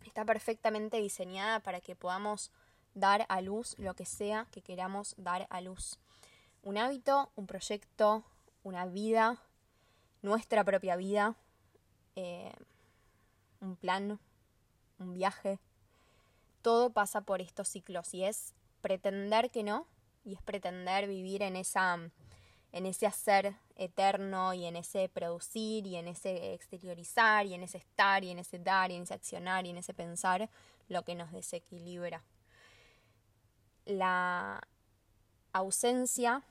está 0.05 0.26
perfectamente 0.26 0.97
diseñada 0.97 1.62
para 1.62 1.80
que 1.80 1.95
podamos 1.95 2.51
dar 2.93 3.26
a 3.30 3.39
luz 3.39 3.80
lo 3.80 3.93
que 3.93 4.05
sea 4.05 4.45
que 4.51 4.62
queramos 4.62 5.16
dar 5.18 5.47
a 5.49 5.62
luz. 5.62 5.99
Un 6.64 6.78
hábito, 6.78 7.32
un 7.38 7.47
proyecto, 7.47 8.26
una 8.62 8.86
vida, 8.88 9.38
nuestra 10.22 10.66
propia 10.66 10.97
vida, 10.97 11.38
eh, 12.18 12.51
un 13.62 13.78
plan, 13.78 14.20
un 14.99 15.14
viaje. 15.14 15.59
Todo 16.62 16.89
pasa 16.89 17.22
por 17.22 17.39
estos 17.39 17.70
ciclos 17.70 18.14
y 18.14 18.26
es 18.26 18.53
pretender 18.82 19.49
que 19.49 19.64
no, 19.64 19.88
y 20.26 20.34
es 20.34 20.41
pretender 20.41 21.07
vivir 21.07 21.41
en 21.41 21.55
esa 21.55 21.97
en 22.72 22.86
ese 22.86 23.05
hacer 23.05 23.55
eterno 23.76 24.53
y 24.53 24.65
en 24.65 24.76
ese 24.76 25.09
producir 25.09 25.86
y 25.86 25.97
en 25.97 26.07
ese 26.07 26.53
exteriorizar 26.53 27.45
y 27.45 27.53
en 27.53 27.63
ese 27.63 27.80
estar 27.80 28.24
y 28.24 28.32
en 28.32 28.39
ese 28.39 28.59
dar 28.59 28.91
y 28.91 28.95
en 28.95 29.03
ese 29.03 29.13
accionar 29.13 29.65
y 29.65 29.72
en 29.72 29.78
ese 29.78 29.93
pensar 29.93 30.49
lo 30.88 31.03
que 31.03 31.15
nos 31.15 31.32
desequilibra. 31.32 32.24
La 33.86 34.61
ausencia 35.53 36.43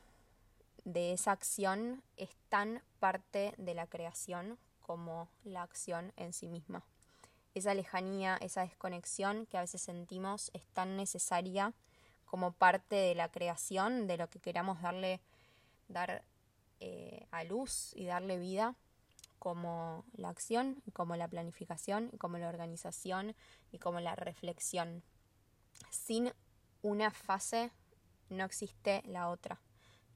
de 0.84 1.12
esa 1.12 1.32
acción 1.32 2.02
es 2.16 2.30
tan 2.48 2.82
parte 2.98 3.54
de 3.56 3.74
la 3.74 3.86
creación 3.86 4.58
como 4.80 5.28
la 5.44 5.62
acción 5.62 6.12
en 6.16 6.32
sí 6.32 6.48
misma. 6.48 6.82
Esa 7.54 7.74
lejanía, 7.74 8.36
esa 8.40 8.62
desconexión 8.62 9.46
que 9.46 9.56
a 9.56 9.62
veces 9.62 9.82
sentimos 9.82 10.50
es 10.52 10.66
tan 10.66 10.96
necesaria 10.96 11.72
como 12.24 12.52
parte 12.52 12.96
de 12.96 13.14
la 13.14 13.28
creación, 13.28 14.06
de 14.06 14.16
lo 14.16 14.28
que 14.28 14.38
queramos 14.38 14.80
darle 14.82 15.20
dar 15.91 16.24
eh, 16.80 17.26
a 17.30 17.45
luz 17.45 17.93
y 17.95 18.07
darle 18.07 18.38
vida 18.38 18.74
como 19.38 20.05
la 20.12 20.28
acción, 20.28 20.82
como 20.93 21.16
la 21.16 21.28
planificación, 21.28 22.11
como 22.18 22.38
la 22.38 22.49
organización 22.49 23.34
y 23.72 23.78
como 23.78 24.01
la 24.01 24.14
reflexión. 24.14 25.03
Sin 25.91 26.32
una 26.82 27.11
fase 27.11 27.70
no 28.28 28.45
existe 28.45 29.03
la 29.07 29.28
otra. 29.28 29.61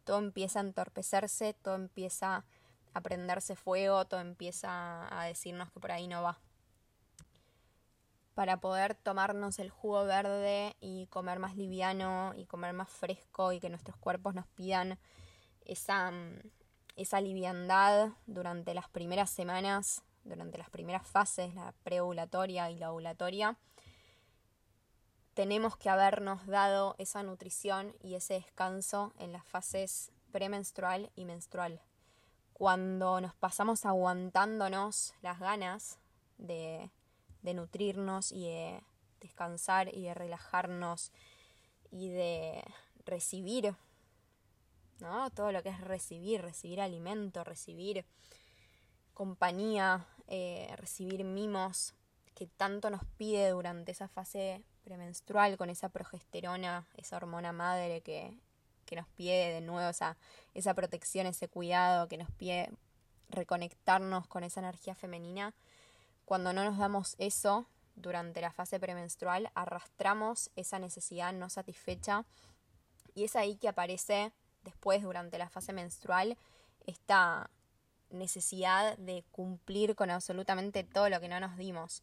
Todo 0.05 0.19
empieza 0.19 0.61
a 0.61 0.63
entorpecerse, 0.63 1.55
todo 1.55 1.75
empieza 1.75 2.45
a 2.93 3.01
prenderse 3.01 3.57
fuego, 3.57 4.05
todo 4.05 4.21
empieza 4.21 5.09
a 5.21 5.25
decirnos 5.25 5.71
que 5.73 5.81
por 5.81 5.93
ahí 5.93 6.07
no 6.07 6.23
va. 6.23 6.39
Para 8.35 8.61
poder 8.61 8.95
tomarnos 8.95 9.59
el 9.59 9.71
jugo 9.71 10.05
verde 10.05 10.77
y 10.81 11.07
comer 11.07 11.39
más 11.39 11.57
liviano 11.57 12.33
y 12.37 12.47
comer 12.47 12.73
más 12.73 12.89
fresco 12.89 13.53
y 13.53 13.61
que 13.61 13.71
nuestros 13.71 13.97
cuerpos 13.97 14.35
nos 14.35 14.47
pidan 14.49 14.99
esa, 15.65 16.11
mm, 16.11 16.39
esa 16.97 17.21
liviandad 17.21 18.11
durante 18.27 18.75
las 18.75 18.89
primeras 18.89 19.31
semanas, 19.31 20.03
durante 20.25 20.59
las 20.59 20.71
primeras 20.71 21.07
fases, 21.07 21.55
la 21.55 21.73
preovulatoria 21.85 22.71
y 22.71 22.77
la 22.77 22.91
ovulatoria, 22.91 23.57
tenemos 25.35 25.77
que 25.77 25.91
habernos 25.91 26.47
dado 26.47 26.95
esa 26.99 27.23
nutrición 27.23 27.95
y 28.01 28.15
ese 28.15 28.35
descanso 28.35 29.13
en 29.19 29.33
las 29.33 29.45
fases 29.45 30.13
premenstrual 30.31 31.11
y 31.17 31.25
menstrual. 31.25 31.81
Cuando 32.53 33.21
nos 33.21 33.35
pasamos 33.35 33.85
aguantándonos 33.85 35.13
las 35.23 35.41
ganas 35.41 35.99
de, 36.39 36.91
de 37.43 37.55
nutrirnos 37.55 38.31
y 38.31 38.45
de 38.45 38.83
descansar 39.21 39.93
y 39.93 40.03
de 40.03 40.15
relajarnos 40.15 41.11
y 41.91 42.11
de 42.11 42.63
recibir 43.05 43.75
¿no? 45.01 45.31
Todo 45.31 45.53
lo 45.53 45.63
que 45.63 45.71
es 45.71 45.81
recibir, 45.81 46.43
recibir 46.43 46.81
alimento, 46.81 47.45
recibir 47.45 48.05
compañía, 49.13 50.07
eh, 50.27 50.73
recibir 50.77 51.25
mimos 51.25 51.95
que 52.35 52.47
tanto 52.47 52.91
nos 52.91 53.05
pide 53.17 53.51
durante 53.51 53.93
esa 53.93 54.09
fase 54.09 54.63
premenstrual 54.83 55.57
con 55.57 55.71
esa 55.71 55.89
progesterona, 55.89 56.87
esa 56.97 57.17
hormona 57.17 57.53
madre 57.53 58.01
que, 58.01 58.37
que 58.85 58.97
nos 58.97 59.07
pide 59.09 59.53
de 59.53 59.61
nuevo 59.61 59.89
esa, 59.89 60.17
esa 60.53 60.75
protección, 60.75 61.27
ese 61.27 61.49
cuidado, 61.49 62.09
que 62.09 62.19
nos 62.19 62.31
pide 62.33 62.71
reconectarnos 63.29 64.27
con 64.27 64.45
esa 64.45 64.61
energía 64.61 64.95
femenina. 64.95 65.55
Cuando 66.25 66.53
no 66.53 66.65
nos 66.65 66.79
damos 66.79 67.15
eso 67.19 67.67
durante 67.97 68.41
la 68.41 68.53
fase 68.53 68.81
premenstrual, 68.81 69.51
arrastramos 69.55 70.51
esa 70.57 70.79
necesidad 70.79 71.33
no 71.33 71.49
satisfecha 71.49 72.25
y 73.15 73.25
es 73.25 73.37
ahí 73.37 73.57
que 73.57 73.69
aparece 73.69 74.33
después, 74.65 75.03
durante 75.03 75.39
la 75.39 75.49
fase 75.49 75.73
menstrual, 75.73 76.37
esta 76.87 77.51
necesidad 78.11 78.97
de 78.99 79.25
cumplir 79.33 79.95
con 79.95 80.11
absolutamente 80.11 80.85
todo 80.85 81.09
lo 81.09 81.21
que 81.21 81.29
no 81.29 81.41
nos 81.41 81.57
dimos. 81.57 82.03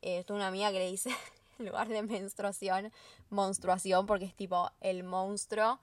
Eh, 0.00 0.24
tuve 0.24 0.38
una 0.38 0.48
amiga 0.48 0.70
que 0.70 0.78
le 0.78 0.90
dice, 0.90 1.10
en 1.58 1.66
lugar 1.66 1.88
de 1.88 2.02
menstruación, 2.02 2.92
monstruación, 3.30 4.06
porque 4.06 4.24
es 4.24 4.34
tipo 4.34 4.70
el 4.80 5.04
monstruo 5.04 5.80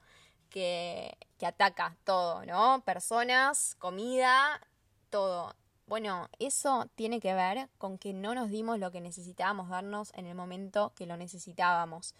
que, 0.50 1.16
que 1.38 1.46
ataca 1.46 1.96
todo, 2.04 2.44
¿no? 2.46 2.82
Personas, 2.84 3.74
comida, 3.76 4.60
todo. 5.10 5.54
Bueno, 5.86 6.28
eso 6.40 6.88
tiene 6.96 7.20
que 7.20 7.34
ver 7.34 7.68
con 7.78 7.96
que 7.98 8.12
no 8.12 8.34
nos 8.34 8.50
dimos 8.50 8.78
lo 8.78 8.90
que 8.90 9.00
necesitábamos 9.00 9.68
darnos 9.68 10.12
en 10.14 10.26
el 10.26 10.34
momento 10.34 10.92
que 10.96 11.06
lo 11.06 11.16
necesitábamos. 11.16 12.14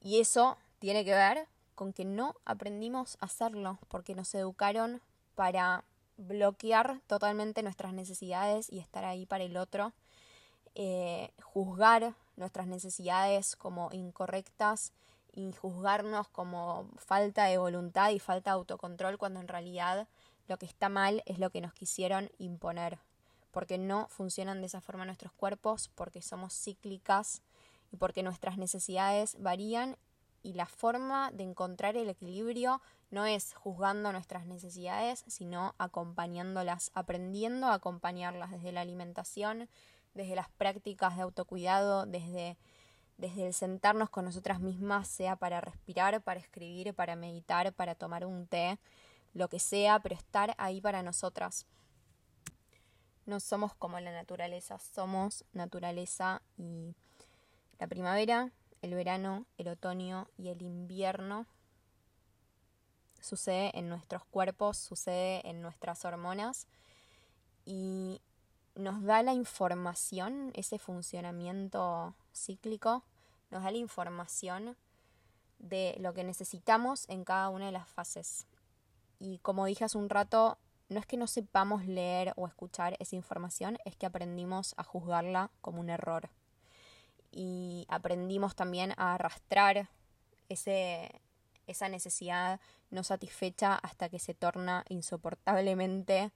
Y 0.00 0.20
eso 0.20 0.58
tiene 0.78 1.04
que 1.04 1.12
ver 1.12 1.48
con 1.74 1.92
que 1.92 2.04
no 2.04 2.34
aprendimos 2.44 3.16
a 3.20 3.26
hacerlo 3.26 3.78
porque 3.88 4.14
nos 4.14 4.34
educaron 4.34 5.00
para 5.34 5.84
bloquear 6.16 7.00
totalmente 7.06 7.62
nuestras 7.62 7.92
necesidades 7.92 8.70
y 8.70 8.78
estar 8.78 9.04
ahí 9.04 9.26
para 9.26 9.44
el 9.44 9.56
otro, 9.56 9.92
eh, 10.74 11.30
juzgar 11.42 12.14
nuestras 12.36 12.66
necesidades 12.66 13.56
como 13.56 13.90
incorrectas 13.92 14.92
y 15.32 15.52
juzgarnos 15.52 16.28
como 16.28 16.88
falta 16.96 17.44
de 17.44 17.58
voluntad 17.58 18.10
y 18.10 18.18
falta 18.18 18.50
de 18.50 18.54
autocontrol 18.56 19.18
cuando 19.18 19.40
en 19.40 19.48
realidad 19.48 20.06
lo 20.48 20.58
que 20.58 20.66
está 20.66 20.88
mal 20.88 21.22
es 21.26 21.38
lo 21.38 21.50
que 21.50 21.60
nos 21.60 21.72
quisieron 21.72 22.30
imponer, 22.38 22.98
porque 23.50 23.78
no 23.78 24.08
funcionan 24.08 24.60
de 24.60 24.66
esa 24.66 24.80
forma 24.80 25.04
nuestros 25.04 25.32
cuerpos, 25.32 25.90
porque 25.94 26.20
somos 26.20 26.52
cíclicas 26.52 27.42
y 27.90 27.96
porque 27.96 28.22
nuestras 28.22 28.58
necesidades 28.58 29.36
varían 29.38 29.96
y 30.42 30.54
la 30.54 30.66
forma 30.66 31.30
de 31.32 31.44
encontrar 31.44 31.96
el 31.96 32.08
equilibrio 32.08 32.80
no 33.10 33.26
es 33.26 33.54
juzgando 33.54 34.10
nuestras 34.12 34.46
necesidades, 34.46 35.24
sino 35.26 35.74
acompañándolas, 35.78 36.90
aprendiendo 36.94 37.66
a 37.66 37.74
acompañarlas 37.74 38.50
desde 38.50 38.72
la 38.72 38.80
alimentación, 38.80 39.68
desde 40.14 40.34
las 40.34 40.48
prácticas 40.50 41.16
de 41.16 41.22
autocuidado, 41.22 42.06
desde, 42.06 42.56
desde 43.18 43.46
el 43.46 43.54
sentarnos 43.54 44.10
con 44.10 44.24
nosotras 44.24 44.60
mismas, 44.60 45.08
sea 45.08 45.36
para 45.36 45.60
respirar, 45.60 46.22
para 46.22 46.40
escribir, 46.40 46.94
para 46.94 47.16
meditar, 47.16 47.72
para 47.72 47.94
tomar 47.94 48.26
un 48.26 48.46
té, 48.46 48.78
lo 49.34 49.48
que 49.48 49.58
sea, 49.58 50.00
pero 50.00 50.14
estar 50.14 50.54
ahí 50.58 50.80
para 50.80 51.02
nosotras. 51.02 51.66
No 53.24 53.40
somos 53.40 53.74
como 53.74 54.00
la 54.00 54.12
naturaleza, 54.12 54.78
somos 54.78 55.44
naturaleza 55.52 56.42
y 56.56 56.94
la 57.78 57.86
primavera 57.86 58.50
el 58.82 58.94
verano, 58.94 59.46
el 59.56 59.68
otoño 59.68 60.28
y 60.36 60.48
el 60.48 60.60
invierno 60.60 61.46
sucede 63.20 63.70
en 63.78 63.88
nuestros 63.88 64.24
cuerpos, 64.24 64.76
sucede 64.76 65.48
en 65.48 65.62
nuestras 65.62 66.04
hormonas 66.04 66.66
y 67.64 68.20
nos 68.74 69.02
da 69.04 69.22
la 69.22 69.32
información, 69.32 70.50
ese 70.54 70.78
funcionamiento 70.78 72.14
cíclico, 72.34 73.04
nos 73.50 73.62
da 73.62 73.70
la 73.70 73.78
información 73.78 74.76
de 75.58 75.94
lo 76.00 76.12
que 76.12 76.24
necesitamos 76.24 77.08
en 77.08 77.24
cada 77.24 77.48
una 77.48 77.66
de 77.66 77.72
las 77.72 77.88
fases. 77.88 78.46
Y 79.20 79.38
como 79.38 79.66
dije 79.66 79.84
hace 79.84 79.98
un 79.98 80.08
rato, 80.08 80.58
no 80.88 80.98
es 80.98 81.06
que 81.06 81.16
no 81.16 81.28
sepamos 81.28 81.86
leer 81.86 82.32
o 82.36 82.48
escuchar 82.48 82.96
esa 82.98 83.14
información, 83.14 83.78
es 83.84 83.94
que 83.94 84.06
aprendimos 84.06 84.74
a 84.76 84.82
juzgarla 84.82 85.50
como 85.60 85.80
un 85.80 85.90
error 85.90 86.28
y 87.32 87.86
aprendimos 87.88 88.54
también 88.54 88.92
a 88.96 89.14
arrastrar 89.14 89.88
ese, 90.48 91.10
esa 91.66 91.88
necesidad 91.88 92.60
no 92.90 93.02
satisfecha 93.02 93.74
hasta 93.74 94.08
que 94.08 94.18
se 94.18 94.34
torna 94.34 94.84
insoportablemente 94.88 96.30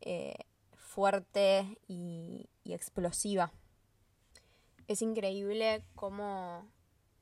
eh, 0.00 0.34
fuerte 0.74 1.78
y, 1.88 2.48
explosiva. 2.64 3.52
Es 4.86 5.02
increíble 5.02 5.84
cómo 5.94 6.66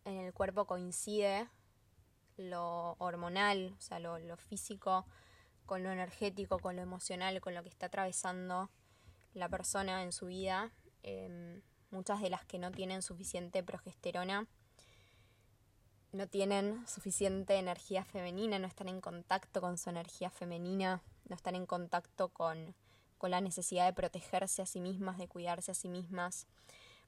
en 0.05 0.19
el 0.19 0.33
cuerpo 0.33 0.65
coincide 0.65 1.49
lo 2.37 2.97
hormonal, 2.99 3.75
o 3.77 3.81
sea, 3.81 3.99
lo, 3.99 4.37
físico, 4.37 5.07
con 5.67 5.83
lo 5.83 5.91
energético, 5.91 6.59
con 6.59 6.77
lo 6.77 6.83
emocional, 6.83 7.41
con 7.41 7.55
lo 7.55 7.63
que 7.63 7.69
está 7.69 7.87
atravesando 7.87 8.71
la 9.35 9.49
persona 9.49 10.03
en 10.03 10.13
su 10.13 10.27
vida. 10.27 10.73
Em, 11.03 11.63
muchas 11.91 12.21
de 12.21 12.31
las 12.31 12.45
que 12.45 12.59
no 12.59 12.71
tienen 12.71 13.03
suficiente 13.03 13.63
progesterona 13.63 14.47
no 16.13 16.27
tienen 16.27 16.87
suficiente 16.89 17.55
energía 17.57 18.05
femenina, 18.05 18.59
no 18.59 18.67
están 18.67 18.89
en 18.89 19.01
contacto 19.01 19.61
con 19.61 19.79
su 19.79 19.91
energía 19.91 20.31
femenina, 20.31 21.03
no 21.29 21.37
están 21.37 21.55
en 21.55 21.67
contacto 21.67 22.29
con, 22.31 22.75
con 23.19 23.31
la 23.31 23.41
necesidad 23.41 23.87
de 23.87 23.93
protegerse 23.93 24.63
a 24.63 24.67
sí 24.67 24.81
mismas, 24.81 25.19
de 25.19 25.29
cuidarse 25.29 25.71
a 25.71 25.75
sí 25.75 25.89
mismas. 25.89 26.47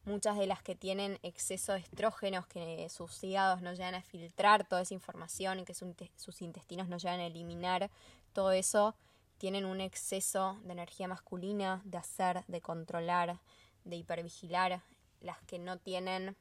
Muchas 0.04 0.36
de 0.36 0.46
las 0.46 0.62
que 0.62 0.74
tienen 0.74 1.18
exceso 1.22 1.72
de 1.72 1.80
estrógenos, 1.80 2.46
que 2.46 2.88
sus 2.90 3.22
hígados 3.22 3.62
no 3.62 3.72
llegan 3.72 3.94
a 3.94 4.02
filtrar 4.02 4.66
toda 4.66 4.82
esa 4.82 4.94
información 4.94 5.64
que 5.64 5.74
sus 5.74 6.42
intestinos 6.42 6.88
no 6.88 6.96
llegan 6.96 7.20
a 7.20 7.26
eliminar 7.26 7.90
todo 8.32 8.52
eso, 8.52 8.94
tienen 9.38 9.64
un 9.64 9.80
exceso 9.80 10.60
de 10.64 10.72
energía 10.72 11.08
masculina, 11.08 11.82
de 11.84 11.98
hacer, 11.98 12.44
de 12.46 12.60
controlar, 12.60 13.40
de 13.84 13.96
hipervigilar. 13.96 14.82
Las 15.20 15.40
que 15.42 15.58
no 15.58 15.78
tienen 15.78 16.36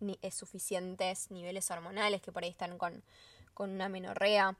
eh, 0.00 0.30
suficientes 0.30 1.30
niveles 1.30 1.70
hormonales, 1.70 2.20
que 2.20 2.32
por 2.32 2.44
ahí 2.44 2.50
están 2.50 2.76
con, 2.76 3.02
con 3.54 3.70
una 3.70 3.88
menorrea, 3.88 4.56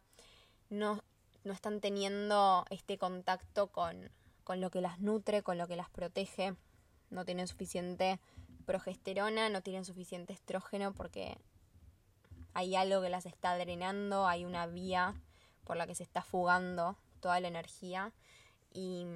no, 0.71 1.03
no 1.45 1.53
están 1.53 1.81
teniendo 1.81 2.65
este 2.71 2.97
contacto 2.97 3.67
con, 3.69 4.11
con 4.45 4.61
lo 4.61 4.71
que 4.71 4.81
las 4.81 5.01
nutre, 5.01 5.43
con 5.43 5.59
lo 5.59 5.69
que 5.69 5.77
las 5.77 5.91
protege, 5.91 6.55
no 7.11 7.25
tienen 7.25 7.47
suficiente 7.47 8.21
progesterona, 8.65 9.49
no 9.51 9.61
tienen 9.61 9.85
suficiente 9.85 10.33
estrógeno 10.33 10.93
porque 10.95 11.37
hay 12.55 12.77
algo 12.77 13.03
que 13.03 13.11
las 13.11 13.27
está 13.27 13.57
drenando, 13.59 14.27
hay 14.27 14.45
una 14.45 14.67
vía 14.67 15.15
por 15.65 15.77
la 15.77 15.87
que 15.87 15.95
se 15.95 16.03
está 16.03 16.23
fugando 16.23 16.97
toda 17.21 17.41
la 17.41 17.49
energía 17.49 18.13
y 18.73 19.07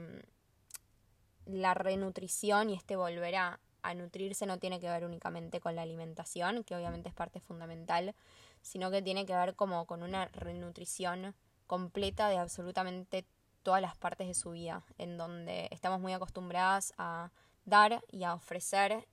la 1.48 1.74
renutrición 1.74 2.70
y 2.70 2.74
este 2.74 2.94
volver 2.96 3.36
a, 3.36 3.60
a 3.82 3.94
nutrirse 3.94 4.46
no 4.46 4.58
tiene 4.58 4.80
que 4.80 4.88
ver 4.88 5.04
únicamente 5.04 5.60
con 5.60 5.74
la 5.74 5.82
alimentación, 5.82 6.62
que 6.62 6.76
obviamente 6.76 7.08
es 7.08 7.14
parte 7.14 7.40
fundamental, 7.40 8.14
sino 8.62 8.90
que 8.90 9.02
tiene 9.02 9.26
que 9.26 9.34
ver 9.34 9.54
como 9.54 9.86
con 9.86 10.02
una 10.02 10.26
renutrición 10.26 11.34
completa 11.66 12.28
de 12.28 12.38
absolutamente 12.38 13.24
todas 13.62 13.82
las 13.82 13.96
partes 13.96 14.28
de 14.28 14.34
su 14.34 14.50
vida, 14.50 14.84
en 14.98 15.16
donde 15.16 15.68
estamos 15.70 16.00
muy 16.00 16.12
acostumbradas 16.12 16.94
a 16.98 17.30
dar 17.64 18.02
y 18.10 18.24
a 18.24 18.34
ofrecer 18.34 19.06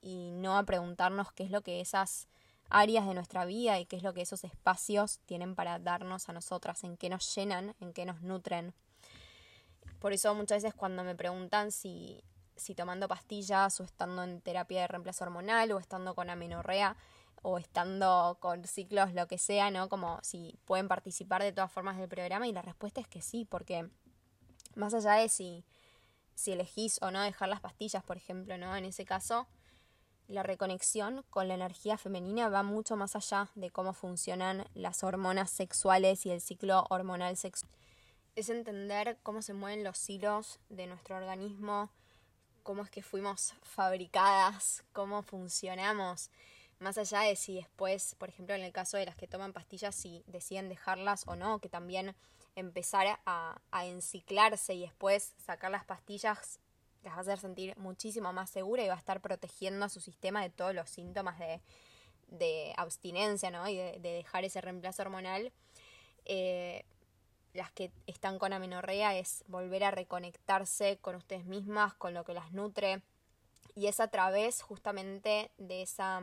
y 0.00 0.30
no 0.32 0.56
a 0.56 0.64
preguntarnos 0.64 1.32
qué 1.32 1.44
es 1.44 1.50
lo 1.50 1.62
que 1.62 1.80
esas 1.80 2.28
áreas 2.70 3.06
de 3.06 3.14
nuestra 3.14 3.44
vida 3.44 3.78
y 3.78 3.86
qué 3.86 3.96
es 3.96 4.02
lo 4.02 4.14
que 4.14 4.22
esos 4.22 4.44
espacios 4.44 5.20
tienen 5.26 5.54
para 5.54 5.78
darnos 5.78 6.28
a 6.28 6.32
nosotras, 6.32 6.84
en 6.84 6.96
qué 6.96 7.08
nos 7.08 7.34
llenan, 7.34 7.74
en 7.80 7.92
qué 7.92 8.06
nos 8.06 8.22
nutren. 8.22 8.74
Por 10.02 10.12
eso 10.12 10.34
muchas 10.34 10.64
veces 10.64 10.74
cuando 10.74 11.04
me 11.04 11.14
preguntan 11.14 11.70
si 11.70 12.24
si 12.56 12.74
tomando 12.74 13.06
pastillas 13.06 13.80
o 13.80 13.84
estando 13.84 14.24
en 14.24 14.40
terapia 14.40 14.82
de 14.82 14.88
reemplazo 14.88 15.24
hormonal 15.24 15.70
o 15.72 15.78
estando 15.78 16.14
con 16.16 16.28
amenorrea 16.28 16.96
o 17.42 17.56
estando 17.56 18.36
con 18.40 18.64
ciclos, 18.64 19.14
lo 19.14 19.28
que 19.28 19.38
sea, 19.38 19.70
¿no? 19.70 19.88
Como 19.88 20.18
si 20.22 20.58
pueden 20.64 20.88
participar 20.88 21.42
de 21.42 21.52
todas 21.52 21.72
formas 21.72 21.98
del 21.98 22.08
programa 22.08 22.48
y 22.48 22.52
la 22.52 22.62
respuesta 22.62 23.00
es 23.00 23.06
que 23.06 23.22
sí, 23.22 23.44
porque 23.44 23.88
más 24.74 24.92
allá 24.92 25.12
de 25.12 25.28
si, 25.28 25.64
si 26.34 26.52
elegís 26.52 27.00
o 27.00 27.12
no 27.12 27.20
dejar 27.20 27.48
las 27.48 27.60
pastillas, 27.60 28.02
por 28.02 28.16
ejemplo, 28.16 28.58
¿no? 28.58 28.74
En 28.76 28.84
ese 28.84 29.04
caso, 29.04 29.46
la 30.28 30.42
reconexión 30.42 31.24
con 31.30 31.46
la 31.46 31.54
energía 31.54 31.96
femenina 31.96 32.48
va 32.48 32.64
mucho 32.64 32.96
más 32.96 33.16
allá 33.16 33.50
de 33.54 33.70
cómo 33.70 33.92
funcionan 33.92 34.66
las 34.74 35.04
hormonas 35.04 35.50
sexuales 35.50 36.26
y 36.26 36.30
el 36.32 36.40
ciclo 36.40 36.86
hormonal 36.90 37.36
sexual. 37.36 37.72
Es 38.34 38.48
entender 38.48 39.18
cómo 39.22 39.42
se 39.42 39.52
mueven 39.52 39.84
los 39.84 40.08
hilos 40.08 40.58
de 40.70 40.86
nuestro 40.86 41.16
organismo, 41.16 41.90
cómo 42.62 42.82
es 42.82 42.90
que 42.90 43.02
fuimos 43.02 43.54
fabricadas, 43.62 44.84
cómo 44.92 45.22
funcionamos, 45.22 46.30
más 46.78 46.98
allá 46.98 47.20
de 47.20 47.36
si 47.36 47.54
después, 47.54 48.16
por 48.16 48.28
ejemplo, 48.28 48.54
en 48.54 48.62
el 48.62 48.72
caso 48.72 48.96
de 48.96 49.06
las 49.06 49.16
que 49.16 49.28
toman 49.28 49.52
pastillas, 49.52 49.94
si 49.94 50.24
deciden 50.26 50.68
dejarlas 50.68 51.24
o 51.26 51.36
no, 51.36 51.60
que 51.60 51.68
también 51.68 52.14
empezar 52.56 53.20
a, 53.24 53.60
enciclarse 53.84 54.74
y 54.74 54.80
después 54.80 55.34
sacar 55.38 55.70
las 55.70 55.84
pastillas 55.84 56.58
las 57.02 57.14
va 57.14 57.18
a 57.18 57.20
hacer 57.20 57.38
sentir 57.38 57.76
muchísimo 57.78 58.32
más 58.32 58.50
segura 58.50 58.84
y 58.84 58.88
va 58.88 58.94
a 58.94 58.98
estar 58.98 59.20
protegiendo 59.20 59.84
a 59.84 59.88
su 59.88 60.00
sistema 60.00 60.40
de 60.42 60.50
todos 60.50 60.74
los 60.74 60.88
síntomas 60.88 61.38
de, 61.38 62.72
abstinencia, 62.76 63.50
¿no? 63.50 63.68
Y 63.68 63.76
de, 63.76 63.98
dejar 63.98 64.44
ese 64.44 64.60
reemplazo 64.60 65.02
hormonal. 65.02 65.52
Eh, 66.24 66.84
las 67.52 67.70
que 67.72 67.92
están 68.06 68.38
con 68.38 68.52
amenorrea 68.52 69.16
es 69.16 69.44
volver 69.46 69.84
a 69.84 69.90
reconectarse 69.90 70.98
con 70.98 71.14
ustedes 71.14 71.44
mismas, 71.44 71.94
con 71.94 72.14
lo 72.14 72.24
que 72.24 72.34
las 72.34 72.52
nutre. 72.52 73.02
Y 73.74 73.86
es 73.86 74.00
a 74.00 74.08
través 74.08 74.62
justamente 74.62 75.50
de 75.58 75.82
esa, 75.82 76.22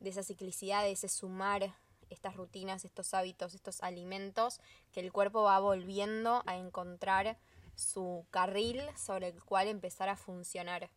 de 0.00 0.10
esa 0.10 0.22
ciclicidad, 0.22 0.82
de 0.82 0.92
ese 0.92 1.08
sumar 1.08 1.74
estas 2.10 2.36
rutinas, 2.36 2.84
estos 2.84 3.14
hábitos, 3.14 3.54
estos 3.54 3.82
alimentos, 3.82 4.60
que 4.92 5.00
el 5.00 5.12
cuerpo 5.12 5.42
va 5.42 5.58
volviendo 5.58 6.42
a 6.46 6.56
encontrar 6.56 7.36
su 7.74 8.24
carril 8.30 8.82
sobre 8.96 9.28
el 9.28 9.42
cual 9.42 9.68
empezar 9.68 10.08
a 10.08 10.16
funcionar. 10.16 10.90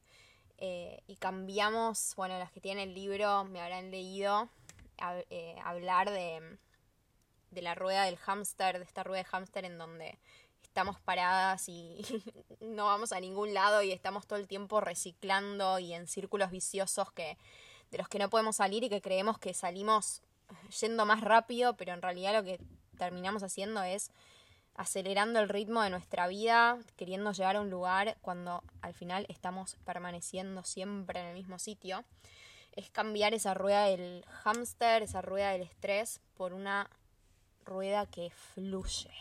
Eh, 0.60 1.02
y 1.08 1.16
cambiamos, 1.18 2.14
bueno, 2.16 2.38
las 2.40 2.52
que 2.52 2.62
tienen 2.62 2.90
el 2.90 2.96
libro 2.96 3.44
me 3.46 3.62
habrán 3.62 3.92
leído 3.92 4.50
eh, 5.30 5.56
hablar 5.64 6.10
de 6.10 6.58
de 7.58 7.64
la 7.64 7.74
rueda 7.74 8.04
del 8.04 8.18
hámster, 8.18 8.78
de 8.78 8.86
esta 8.86 9.04
rueda 9.04 9.24
de 9.24 9.30
hámster 9.30 9.66
en 9.66 9.80
donde 9.80 10.20
estamos 10.62 11.00
paradas 11.00 11.68
y 11.70 11.98
no 12.62 12.86
vamos 12.86 13.12
a 13.12 13.20
ningún 13.20 13.56
lado 13.56 13.82
y 13.82 13.92
estamos 13.92 14.28
todo 14.28 14.38
el 14.38 14.48
tiempo 14.48 14.80
reciclando 14.80 15.80
y 15.80 15.94
en 15.94 16.06
círculos 16.06 16.52
viciosos 16.52 17.12
que 17.12 17.36
de 17.90 17.98
los 17.98 18.08
que 18.10 18.20
no 18.20 18.30
podemos 18.30 18.58
salir 18.58 18.84
y 18.84 18.90
que 18.90 19.02
creemos 19.02 19.40
que 19.40 19.56
salimos 19.56 20.22
yendo 20.80 21.06
más 21.08 21.22
rápido, 21.22 21.76
pero 21.78 21.94
en 21.94 22.02
realidad 22.04 22.34
lo 22.34 22.44
que 22.44 22.60
terminamos 22.96 23.42
haciendo 23.42 23.82
es 23.82 24.12
acelerando 24.76 25.40
el 25.40 25.50
ritmo 25.50 25.82
de 25.82 25.90
nuestra 25.90 26.28
vida, 26.28 26.78
queriendo 26.96 27.32
llegar 27.32 27.56
a 27.56 27.62
un 27.62 27.72
lugar 27.72 28.18
cuando 28.22 28.64
al 28.82 28.94
final 28.94 29.26
estamos 29.30 29.78
permaneciendo 29.84 30.64
siempre 30.64 31.20
en 31.20 31.26
el 31.28 31.34
mismo 31.34 31.58
sitio. 31.58 32.04
Es 32.74 32.92
cambiar 32.92 33.34
esa 33.34 33.56
rueda 33.56 33.86
del 33.86 34.24
hámster, 34.44 35.02
esa 35.02 35.24
rueda 35.24 35.50
del 35.50 35.64
estrés, 35.64 36.22
por 36.36 36.54
una 36.54 36.92
rueda 37.68 38.06
que 38.06 38.32
fluye, 38.32 39.12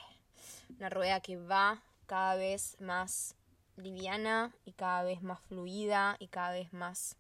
una 0.79 0.89
rueda 0.89 1.21
que 1.21 1.37
va 1.37 1.83
cada 2.07 2.37
vez 2.37 2.81
más 2.81 3.35
liviana 3.77 4.55
y 4.65 4.73
cada 4.73 5.03
vez 5.03 5.23
más 5.23 5.41
fluida 5.41 6.17
y 6.19 6.29
cada 6.29 6.53
vez 6.53 6.73
más 6.73 7.17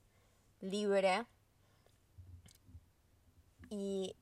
libre. 0.61 1.27
Y 3.69 4.15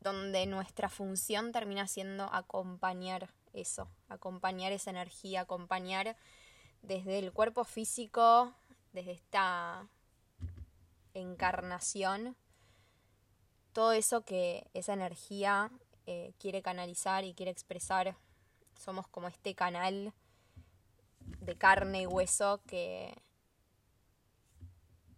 donde 0.00 0.46
nuestra 0.46 0.88
función 0.88 1.50
termina 1.50 1.88
siendo 1.88 2.32
acompañar 2.32 3.28
eso, 3.52 3.88
acompañar 4.08 4.72
esa 4.72 4.90
energía, 4.90 5.40
acompañar 5.42 6.16
desde 6.82 7.18
el 7.18 7.32
cuerpo 7.32 7.64
físico, 7.64 8.54
desde 8.92 9.12
esta 9.12 9.88
encarnación, 11.14 12.36
todo 13.72 13.92
eso 13.92 14.24
que 14.24 14.70
esa 14.74 14.92
energía 14.92 15.70
eh, 16.06 16.32
quiere 16.38 16.62
canalizar 16.62 17.24
y 17.24 17.34
quiere 17.34 17.50
expresar. 17.50 18.16
Somos 18.78 19.08
como 19.08 19.28
este 19.28 19.54
canal 19.54 20.12
de 21.40 21.56
carne 21.56 22.02
y 22.02 22.06
hueso 22.06 22.60
que, 22.66 23.14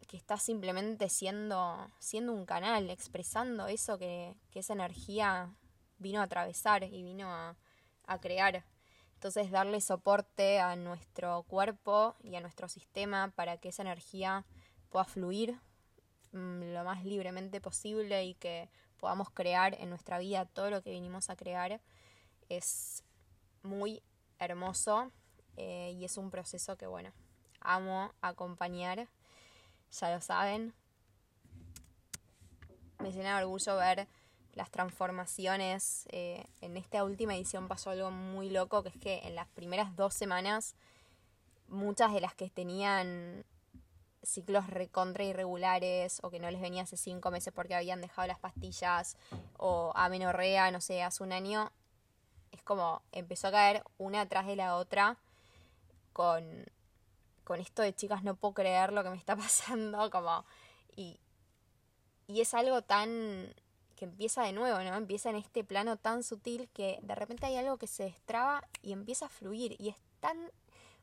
que 0.07 0.16
está 0.16 0.39
simplemente 0.39 1.09
siendo, 1.09 1.91
siendo 1.99 2.32
un 2.32 2.47
canal, 2.47 2.91
expresando 2.91 3.66
eso 3.66 3.99
que, 3.99 4.34
que 4.51 4.61
esa 4.61 4.72
energía 4.72 5.55
vino 5.99 6.20
a 6.20 6.24
atravesar 6.24 6.84
y 6.84 7.03
vino 7.03 7.30
a, 7.30 7.57
a 8.07 8.20
crear. 8.20 8.64
Entonces 9.14 9.51
darle 9.51 9.80
soporte 9.80 10.61
a 10.61 10.76
nuestro 10.76 11.43
cuerpo 11.43 12.14
y 12.22 12.36
a 12.36 12.41
nuestro 12.41 12.68
sistema 12.68 13.32
para 13.34 13.59
que 13.59 13.70
esa 13.70 13.82
energía 13.82 14.47
pueda 14.91 15.05
fluir 15.05 15.59
mm, 16.32 16.72
lo 16.72 16.84
más 16.84 17.05
libremente 17.05 17.61
posible 17.61 18.24
y 18.24 18.34
que 18.34 18.70
podamos 18.99 19.30
crear 19.30 19.74
en 19.80 19.90
nuestra 19.90 20.18
vida 20.18 20.44
todo 20.44 20.70
lo 20.70 20.82
que 20.82 20.90
vinimos 20.90 21.30
a 21.30 21.36
crear 21.36 21.80
es 22.49 23.05
muy 23.62 24.03
hermoso 24.38 25.11
eh, 25.57 25.94
y 25.96 26.05
es 26.05 26.16
un 26.16 26.30
proceso 26.30 26.76
que, 26.76 26.86
bueno, 26.86 27.11
amo 27.61 28.12
acompañar, 28.20 29.09
ya 29.90 30.14
lo 30.14 30.20
saben. 30.20 30.74
Me 32.99 33.12
llena 33.12 33.36
de 33.36 33.44
orgullo 33.44 33.76
ver 33.76 34.09
las 34.55 34.70
transformaciones. 34.70 36.07
Eh, 36.11 36.44
en 36.61 36.76
esta 36.76 37.05
última 37.05 37.34
edición 37.34 37.68
pasó 37.68 37.90
algo 37.90 38.11
muy 38.11 38.51
loco, 38.51 38.82
que 38.82 38.88
es 38.90 38.96
que 38.99 39.18
en 39.24 39.34
las 39.34 39.49
primeras 39.49 39.94
dos 39.96 40.14
semanas, 40.14 40.74
muchas 41.68 42.12
de 42.12 42.20
las 42.20 42.34
que 42.34 42.51
tenían 42.51 43.44
ciclos 44.22 44.66
recontra 44.68 45.24
irregulares 45.24 46.20
o 46.22 46.30
que 46.30 46.40
no 46.40 46.50
les 46.50 46.60
venía 46.60 46.82
hace 46.82 46.96
cinco 46.96 47.30
meses 47.30 47.52
porque 47.52 47.74
habían 47.74 48.00
dejado 48.00 48.28
las 48.28 48.38
pastillas 48.38 49.16
o 49.56 49.92
amenorrea, 49.94 50.70
no 50.70 50.80
sé, 50.80 51.02
hace 51.02 51.22
un 51.22 51.32
año, 51.32 51.70
es 52.52 52.62
como 52.62 53.02
empezó 53.12 53.48
a 53.48 53.52
caer 53.52 53.82
una 53.98 54.22
atrás 54.22 54.46
de 54.46 54.56
la 54.56 54.76
otra 54.76 55.16
con, 56.12 56.66
con 57.44 57.60
esto 57.60 57.82
de 57.82 57.94
chicas, 57.94 58.24
no 58.24 58.34
puedo 58.34 58.54
creer 58.54 58.92
lo 58.92 59.02
que 59.02 59.10
me 59.10 59.16
está 59.16 59.36
pasando, 59.36 60.10
como, 60.10 60.44
y, 60.96 61.20
y 62.26 62.40
es 62.40 62.54
algo 62.54 62.82
tan 62.82 63.54
que 63.98 64.04
empieza 64.04 64.44
de 64.44 64.52
nuevo, 64.52 64.78
¿no? 64.78 64.94
Empieza 64.94 65.28
en 65.30 65.36
este 65.36 65.64
plano 65.64 65.96
tan 65.96 66.22
sutil 66.22 66.68
que 66.72 67.00
de 67.02 67.16
repente 67.16 67.46
hay 67.46 67.56
algo 67.56 67.78
que 67.78 67.88
se 67.88 68.04
destraba 68.04 68.62
y 68.80 68.92
empieza 68.92 69.26
a 69.26 69.28
fluir 69.28 69.74
y 69.80 69.88
es 69.88 69.96
tan 70.20 70.52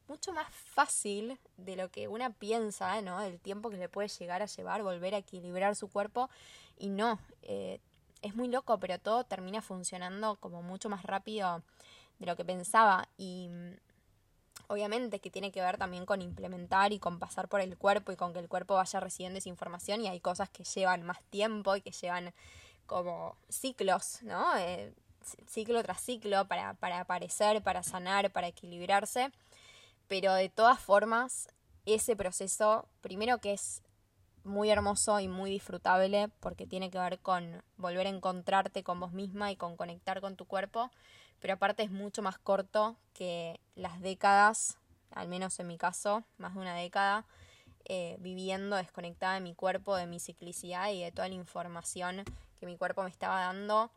mucho 0.08 0.34
más 0.34 0.48
fácil 0.50 1.40
de 1.58 1.76
lo 1.76 1.90
que 1.90 2.08
una 2.08 2.32
piensa, 2.32 3.02
¿no? 3.02 3.22
El 3.22 3.40
tiempo 3.40 3.70
que 3.70 3.78
le 3.78 3.90
puede 3.90 4.08
llegar 4.08 4.42
a 4.42 4.46
llevar, 4.46 4.84
volver 4.84 5.16
a 5.16 5.20
equilibrar 5.20 5.76
su 5.76 5.90
cuerpo. 5.90 6.30
Y 6.78 6.90
no, 6.90 7.20
eh, 7.44 7.80
es 8.22 8.36
muy 8.36 8.48
loco, 8.48 8.80
pero 8.80 9.00
todo 9.00 9.24
termina 9.24 9.62
funcionando 9.62 10.36
como 10.38 10.62
mucho 10.62 10.90
más 10.90 11.04
rápido 11.04 11.64
de 12.20 12.26
lo 12.26 12.36
que 12.36 12.46
pensaba. 12.46 13.08
Y 13.18 13.50
mm, 13.50 13.74
obviamente 14.68 15.20
que 15.20 15.30
tiene 15.30 15.52
que 15.52 15.62
ver 15.62 15.78
también 15.78 16.06
con 16.06 16.22
implementar 16.22 16.94
y 16.94 17.00
con 17.00 17.20
pasar 17.20 17.48
por 17.48 17.62
el 17.62 17.78
cuerpo 17.78 18.12
y 18.12 18.16
con 18.16 18.34
que 18.34 18.40
el 18.40 18.48
cuerpo 18.48 18.76
vaya 18.76 19.00
recibiendo 19.00 19.40
esa 19.40 19.50
información. 19.50 20.02
Y 20.02 20.08
hay 20.08 20.20
cosas 20.20 20.50
que 20.50 20.64
llevan 20.64 21.04
más 21.04 21.22
tiempo 21.30 21.76
y 21.76 21.82
que 21.82 21.92
llevan 21.92 22.34
como 22.86 23.36
ciclos, 23.50 24.22
¿no? 24.22 24.56
Eh, 24.58 24.94
ciclo 25.48 25.82
tras 25.82 26.02
ciclo 26.02 26.46
para, 26.48 26.76
para 26.76 27.00
aparecer, 27.00 27.62
para 27.64 27.84
sanar, 27.84 28.32
para 28.32 28.48
equilibrarse. 28.48 29.32
Pero 30.08 30.34
de 30.34 30.50
todas 30.50 30.80
formas, 30.80 31.48
ese 31.86 32.16
proceso, 32.16 32.88
primero 33.02 33.40
que 33.40 33.54
es 33.54 33.82
muy 34.44 34.70
hermoso 34.70 35.20
y 35.20 35.28
muy 35.28 35.50
disfrutable 35.50 36.30
porque 36.40 36.68
tiene 36.68 36.92
que 36.92 37.00
ver 37.00 37.20
con 37.20 37.64
volver 37.78 38.06
a 38.06 38.12
encontrarte 38.12 38.84
con 38.84 39.00
vos 39.00 39.12
misma 39.12 39.52
y 39.52 39.56
con 39.56 39.76
conectar 39.76 40.22
con 40.22 40.36
tu 40.36 40.46
cuerpo, 40.46 40.92
pero 41.40 41.56
aparte 41.56 41.84
es 41.84 41.92
mucho 41.92 42.22
más 42.22 42.38
corto 42.38 42.96
que 43.14 43.60
las 43.76 44.00
décadas, 44.02 44.78
al 45.12 45.28
menos 45.28 45.60
en 45.60 45.68
mi 45.68 45.78
caso, 45.78 46.24
más 46.38 46.54
de 46.54 46.60
una 46.60 46.76
década, 46.76 47.26
eh, 47.86 48.18
viviendo 48.20 48.76
desconectada 48.76 49.36
de 49.36 49.42
mi 49.42 49.56
cuerpo, 49.56 49.96
de 49.96 50.06
mi 50.06 50.20
ciclicidad 50.20 50.92
y 50.92 51.02
de 51.02 51.12
toda 51.12 51.28
la 51.28 51.36
información 51.36 52.24
que 52.60 52.66
mi 52.66 52.78
cuerpo 52.78 53.04
me 53.04 53.10
estaba 53.10 53.42
dando 53.42 53.92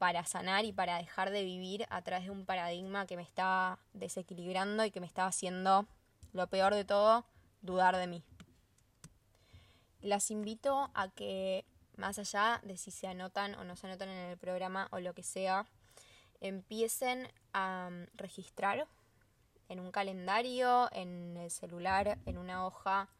para 0.00 0.24
sanar 0.24 0.64
y 0.64 0.72
para 0.72 0.96
dejar 0.96 1.28
de 1.28 1.44
vivir 1.44 1.84
a 1.90 2.00
través 2.00 2.24
de 2.24 2.30
un 2.30 2.46
paradigma 2.46 3.04
que 3.04 3.18
me 3.18 3.22
estaba 3.22 3.78
desequilibrando 3.92 4.82
y 4.86 4.90
que 4.90 4.98
me 4.98 5.06
estaba 5.06 5.28
haciendo, 5.28 5.86
lo 6.32 6.46
peor 6.46 6.74
de 6.74 6.86
todo, 6.86 7.26
dudar 7.60 7.98
de 7.98 8.06
mí. 8.06 8.24
Las 10.00 10.30
invito 10.30 10.90
a 10.94 11.10
que, 11.10 11.66
más 11.98 12.18
allá 12.18 12.62
de 12.64 12.78
si 12.78 12.90
se 12.90 13.08
anotan 13.08 13.54
o 13.56 13.64
no 13.64 13.76
se 13.76 13.88
anotan 13.88 14.08
en 14.08 14.30
el 14.30 14.38
programa 14.38 14.88
o 14.90 15.00
lo 15.00 15.12
que 15.12 15.22
sea, 15.22 15.66
empiecen 16.40 17.28
a 17.52 17.90
mm, 17.90 18.06
registrar 18.16 18.86
en 19.68 19.80
un 19.80 19.92
calendario, 19.92 20.88
en 20.92 21.36
el 21.36 21.50
celular, 21.50 22.16
en 22.24 22.38
una 22.38 22.66
hoja, 22.66 23.10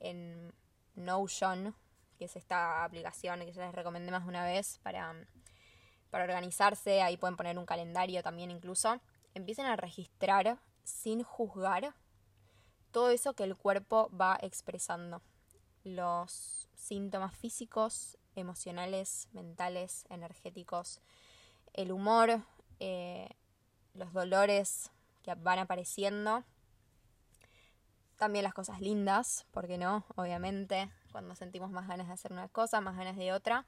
en 0.00 0.54
Notion, 0.94 1.74
que 2.18 2.24
es 2.24 2.36
esta 2.36 2.84
aplicación 2.84 3.40
que 3.40 3.52
ya 3.52 3.66
les 3.66 3.74
recomendé 3.74 4.10
más 4.10 4.22
de 4.22 4.30
una 4.30 4.46
vez 4.46 4.78
para 4.82 5.12
mm, 5.12 5.26
para 6.12 6.24
organizarse, 6.24 7.00
ahí 7.00 7.16
pueden 7.16 7.36
poner 7.36 7.58
un 7.58 7.64
calendario 7.64 8.22
también 8.22 8.50
incluso, 8.50 9.00
empiecen 9.32 9.64
a 9.64 9.76
registrar 9.76 10.58
sin 10.84 11.22
juzgar 11.22 11.94
todo 12.90 13.08
eso 13.08 13.32
que 13.32 13.44
el 13.44 13.56
cuerpo 13.56 14.10
va 14.14 14.38
expresando. 14.42 15.22
Los 15.84 16.68
síntomas 16.74 17.34
físicos, 17.34 18.18
emocionales, 18.36 19.26
mentales, 19.32 20.04
energéticos, 20.10 21.00
el 21.72 21.90
humor, 21.90 22.42
eh, 22.78 23.30
los 23.94 24.12
dolores 24.12 24.90
que 25.22 25.34
van 25.34 25.60
apareciendo, 25.60 26.44
también 28.18 28.42
las 28.42 28.52
cosas 28.52 28.82
lindas, 28.82 29.46
porque 29.50 29.78
no, 29.78 30.04
obviamente, 30.16 30.90
cuando 31.10 31.34
sentimos 31.36 31.70
más 31.70 31.88
ganas 31.88 32.08
de 32.08 32.12
hacer 32.12 32.34
una 32.34 32.48
cosa, 32.48 32.82
más 32.82 32.98
ganas 32.98 33.16
de 33.16 33.32
otra, 33.32 33.64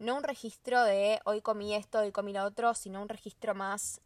no 0.00 0.16
un 0.16 0.24
registro 0.24 0.82
de 0.82 1.20
hoy 1.24 1.42
comí 1.42 1.74
esto, 1.74 2.00
hoy 2.00 2.10
comí 2.10 2.32
lo 2.32 2.42
otro, 2.42 2.74
sino 2.74 3.02
un 3.02 3.08
registro 3.08 3.54
más 3.54 4.00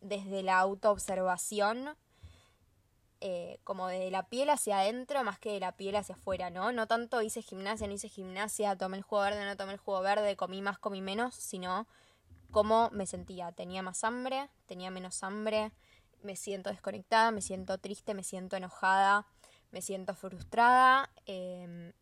desde 0.00 0.42
la 0.42 0.58
autoobservación, 0.58 1.94
eh, 3.20 3.60
como 3.62 3.88
de 3.88 4.10
la 4.10 4.28
piel 4.30 4.48
hacia 4.48 4.80
adentro 4.80 5.22
más 5.22 5.38
que 5.38 5.52
de 5.52 5.60
la 5.60 5.72
piel 5.76 5.96
hacia 5.96 6.14
afuera, 6.14 6.48
¿no? 6.48 6.72
No 6.72 6.86
tanto 6.86 7.20
hice 7.20 7.42
gimnasia, 7.42 7.86
no 7.86 7.92
hice 7.92 8.08
gimnasia, 8.08 8.76
tomé 8.76 8.96
el 8.96 9.02
jugo 9.02 9.20
verde, 9.20 9.44
no 9.44 9.58
tomé 9.58 9.74
el 9.74 9.78
jugo 9.78 10.00
verde, 10.00 10.36
comí 10.36 10.62
más, 10.62 10.78
comí 10.78 11.02
menos, 11.02 11.34
sino 11.34 11.86
cómo 12.50 12.88
me 12.90 13.04
sentía. 13.04 13.52
Tenía 13.52 13.82
más 13.82 14.04
hambre, 14.04 14.48
tenía 14.64 14.90
menos 14.90 15.22
hambre, 15.22 15.70
me 16.22 16.34
siento 16.34 16.70
desconectada, 16.70 17.30
me 17.30 17.42
siento 17.42 17.76
triste, 17.76 18.14
me 18.14 18.24
siento 18.24 18.56
enojada, 18.56 19.26
me 19.70 19.82
siento 19.82 20.14
frustrada. 20.14 21.10
Eh, 21.26 21.92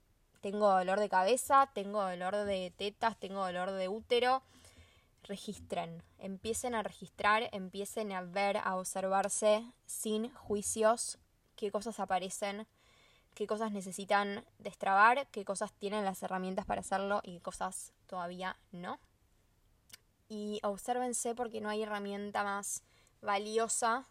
tengo 0.40 0.70
dolor 0.70 1.00
de 1.00 1.08
cabeza, 1.08 1.70
tengo 1.74 2.02
dolor 2.02 2.36
de 2.36 2.72
tetas, 2.76 3.18
tengo 3.18 3.44
dolor 3.44 3.72
de 3.72 3.88
útero. 3.88 4.42
Registren, 5.24 6.02
empiecen 6.18 6.74
a 6.74 6.82
registrar, 6.82 7.48
empiecen 7.52 8.12
a 8.12 8.22
ver, 8.22 8.56
a 8.58 8.76
observarse 8.76 9.64
sin 9.86 10.32
juicios 10.32 11.18
qué 11.56 11.70
cosas 11.70 11.98
aparecen, 12.00 12.66
qué 13.34 13.46
cosas 13.46 13.72
necesitan 13.72 14.44
destrabar, 14.58 15.26
qué 15.28 15.44
cosas 15.44 15.72
tienen 15.72 16.04
las 16.04 16.22
herramientas 16.22 16.64
para 16.64 16.80
hacerlo 16.80 17.20
y 17.24 17.34
qué 17.34 17.40
cosas 17.40 17.92
todavía 18.06 18.56
no. 18.70 18.98
Y 20.28 20.60
obsérvense 20.62 21.34
porque 21.34 21.60
no 21.60 21.68
hay 21.68 21.82
herramienta 21.82 22.44
más 22.44 22.82
valiosa 23.20 24.06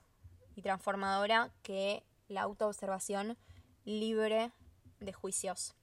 y 0.56 0.62
transformadora 0.62 1.52
que 1.64 2.04
la 2.28 2.42
autoobservación 2.42 3.38
libre 3.86 4.52
de 5.00 5.14
juicios 5.14 5.77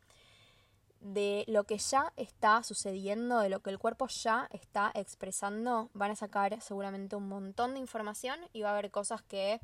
de 1.05 1.45
lo 1.49 1.65
que 1.65 1.77
ya 1.77 2.13
está 2.17 2.63
sucediendo, 2.63 3.39
de 3.39 3.51
lo 3.51 3.61
que 3.61 3.69
el 3.69 3.79
cuerpo 3.79 4.09
ya 4.09 4.49
está 4.51 4.91
expresando, 4.95 5.91
van 5.93 6.11
a 6.11 6.17
sacar 6.17 6.59
seguramente 6.63 7.15
un 7.15 7.29
montón 7.29 7.75
de 7.75 7.81
información 7.81 8.41
y 8.55 8.63
va 8.63 8.71
a 8.71 8.73
haber 8.73 8.91
cosas 8.91 9.23
que 9.23 9.61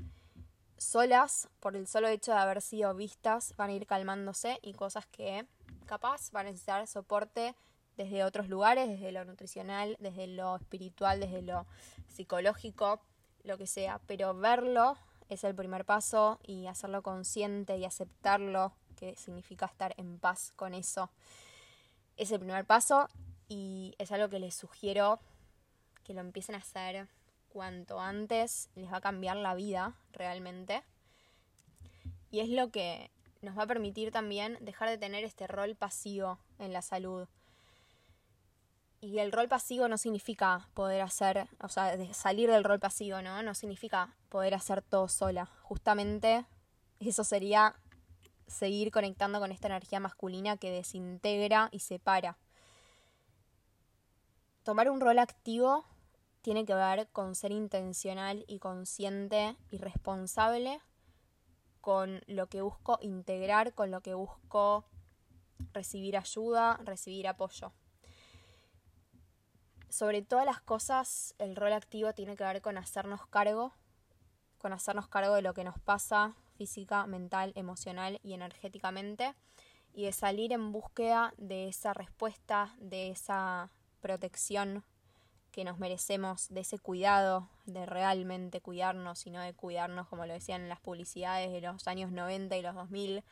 solas, 0.76 1.48
por 1.58 1.76
el 1.76 1.86
solo 1.86 2.08
hecho 2.08 2.32
de 2.32 2.38
haber 2.38 2.60
sido 2.60 2.94
vistas, 2.94 3.54
van 3.56 3.70
a 3.70 3.72
ir 3.72 3.86
calmándose 3.86 4.58
y 4.60 4.74
cosas 4.74 5.06
que 5.06 5.46
capaz 5.86 6.30
van 6.30 6.46
a 6.46 6.50
necesitar 6.50 6.86
soporte 6.86 7.54
desde 7.96 8.22
otros 8.22 8.48
lugares, 8.48 8.88
desde 8.88 9.10
lo 9.10 9.24
nutricional, 9.24 9.96
desde 9.98 10.26
lo 10.26 10.56
espiritual, 10.56 11.20
desde 11.20 11.40
lo 11.40 11.66
psicológico, 12.08 13.00
lo 13.44 13.56
que 13.56 13.66
sea. 13.66 13.98
Pero 14.06 14.34
verlo 14.34 14.98
es 15.30 15.42
el 15.44 15.54
primer 15.54 15.86
paso 15.86 16.38
y 16.42 16.66
hacerlo 16.66 17.02
consciente 17.02 17.78
y 17.78 17.86
aceptarlo 17.86 18.74
que 19.00 19.16
significa 19.16 19.66
estar 19.66 19.94
en 19.96 20.18
paz 20.18 20.52
con 20.54 20.74
eso. 20.74 21.10
Es 22.16 22.30
el 22.30 22.38
primer 22.38 22.66
paso 22.66 23.08
y 23.48 23.94
es 23.98 24.12
algo 24.12 24.28
que 24.28 24.38
les 24.38 24.54
sugiero 24.54 25.18
que 26.04 26.14
lo 26.14 26.20
empiecen 26.20 26.54
a 26.54 26.58
hacer 26.58 27.08
cuanto 27.48 27.98
antes, 27.98 28.68
les 28.76 28.92
va 28.92 28.98
a 28.98 29.00
cambiar 29.00 29.36
la 29.36 29.54
vida 29.54 29.94
realmente. 30.12 30.82
Y 32.30 32.40
es 32.40 32.48
lo 32.48 32.70
que 32.70 33.10
nos 33.42 33.58
va 33.58 33.64
a 33.64 33.66
permitir 33.66 34.12
también 34.12 34.58
dejar 34.60 34.88
de 34.88 34.98
tener 34.98 35.24
este 35.24 35.46
rol 35.46 35.74
pasivo 35.74 36.38
en 36.58 36.72
la 36.72 36.82
salud. 36.82 37.26
Y 39.00 39.18
el 39.18 39.32
rol 39.32 39.48
pasivo 39.48 39.88
no 39.88 39.96
significa 39.96 40.68
poder 40.74 41.00
hacer, 41.00 41.48
o 41.60 41.68
sea, 41.68 41.96
salir 42.12 42.50
del 42.50 42.64
rol 42.64 42.78
pasivo, 42.78 43.22
¿no? 43.22 43.42
No 43.42 43.54
significa 43.54 44.14
poder 44.28 44.54
hacer 44.54 44.82
todo 44.82 45.08
sola. 45.08 45.46
Justamente 45.62 46.44
eso 47.00 47.24
sería 47.24 47.74
seguir 48.50 48.90
conectando 48.90 49.38
con 49.40 49.52
esta 49.52 49.68
energía 49.68 50.00
masculina 50.00 50.56
que 50.56 50.70
desintegra 50.70 51.68
y 51.72 51.78
separa. 51.78 52.36
Tomar 54.64 54.90
un 54.90 55.00
rol 55.00 55.18
activo 55.18 55.84
tiene 56.42 56.64
que 56.64 56.74
ver 56.74 57.08
con 57.08 57.34
ser 57.34 57.52
intencional 57.52 58.44
y 58.48 58.58
consciente 58.58 59.56
y 59.70 59.78
responsable 59.78 60.80
con 61.80 62.20
lo 62.26 62.48
que 62.48 62.60
busco 62.60 62.98
integrar, 63.00 63.72
con 63.72 63.90
lo 63.90 64.02
que 64.02 64.14
busco 64.14 64.84
recibir 65.72 66.16
ayuda, 66.16 66.78
recibir 66.84 67.28
apoyo. 67.28 67.72
Sobre 69.88 70.22
todas 70.22 70.44
las 70.44 70.60
cosas, 70.60 71.34
el 71.38 71.56
rol 71.56 71.72
activo 71.72 72.12
tiene 72.12 72.36
que 72.36 72.44
ver 72.44 72.60
con 72.60 72.78
hacernos 72.78 73.26
cargo, 73.26 73.72
con 74.58 74.72
hacernos 74.72 75.08
cargo 75.08 75.34
de 75.34 75.42
lo 75.42 75.54
que 75.54 75.64
nos 75.64 75.78
pasa, 75.78 76.36
física, 76.60 77.06
mental, 77.06 77.52
emocional 77.54 78.20
y 78.22 78.34
energéticamente, 78.34 79.34
y 79.94 80.04
de 80.04 80.12
salir 80.12 80.52
en 80.52 80.72
búsqueda 80.72 81.32
de 81.38 81.68
esa 81.68 81.94
respuesta, 81.94 82.76
de 82.78 83.08
esa 83.08 83.70
protección 84.02 84.84
que 85.52 85.64
nos 85.64 85.78
merecemos, 85.78 86.50
de 86.50 86.60
ese 86.60 86.78
cuidado, 86.78 87.48
de 87.64 87.86
realmente 87.86 88.60
cuidarnos 88.60 89.26
y 89.26 89.30
no 89.30 89.40
de 89.40 89.54
cuidarnos, 89.54 90.06
como 90.08 90.26
lo 90.26 90.34
decían 90.34 90.60
en 90.60 90.68
las 90.68 90.80
publicidades 90.80 91.50
de 91.50 91.62
los 91.62 91.88
años 91.88 92.12
90 92.12 92.54
y 92.58 92.62
los 92.62 92.74
2000, 92.74 93.24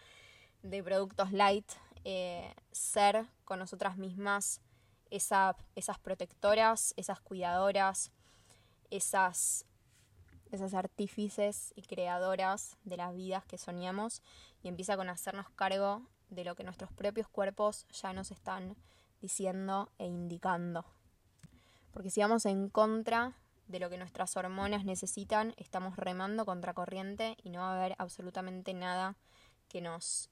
de 0.62 0.82
productos 0.82 1.30
light, 1.30 1.70
eh, 2.04 2.54
ser 2.72 3.26
con 3.44 3.58
nosotras 3.58 3.98
mismas 3.98 4.62
esa, 5.10 5.54
esas 5.76 5.98
protectoras, 5.98 6.94
esas 6.96 7.20
cuidadoras, 7.20 8.10
esas 8.90 9.66
esas 10.50 10.74
artífices 10.74 11.72
y 11.76 11.82
creadoras 11.82 12.76
de 12.84 12.96
las 12.96 13.14
vidas 13.14 13.44
que 13.44 13.58
soñamos 13.58 14.22
y 14.62 14.68
empieza 14.68 14.96
con 14.96 15.08
hacernos 15.08 15.50
cargo 15.50 16.02
de 16.30 16.44
lo 16.44 16.54
que 16.54 16.64
nuestros 16.64 16.92
propios 16.92 17.28
cuerpos 17.28 17.86
ya 17.90 18.12
nos 18.12 18.30
están 18.30 18.76
diciendo 19.20 19.90
e 19.98 20.06
indicando. 20.06 20.84
Porque 21.92 22.10
si 22.10 22.20
vamos 22.20 22.46
en 22.46 22.68
contra 22.68 23.34
de 23.66 23.80
lo 23.80 23.90
que 23.90 23.98
nuestras 23.98 24.36
hormonas 24.36 24.84
necesitan, 24.84 25.54
estamos 25.56 25.96
remando 25.96 26.44
contra 26.46 26.74
corriente 26.74 27.36
y 27.42 27.50
no 27.50 27.60
va 27.60 27.72
a 27.72 27.78
haber 27.78 27.94
absolutamente 27.98 28.72
nada 28.74 29.16
que 29.68 29.80
nos 29.80 30.30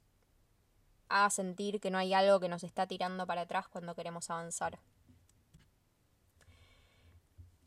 haga 1.09 1.31
sentir 1.31 1.81
que 1.81 1.91
no 1.91 1.99
hay 1.99 2.15
algo 2.15 2.41
que 2.41 2.49
nos 2.49 2.65
está 2.65 2.87
tirando 2.87 3.27
para 3.27 3.43
atrás 3.43 3.69
cuando 3.69 3.95
queremos 3.95 4.31
avanzar. 4.31 4.79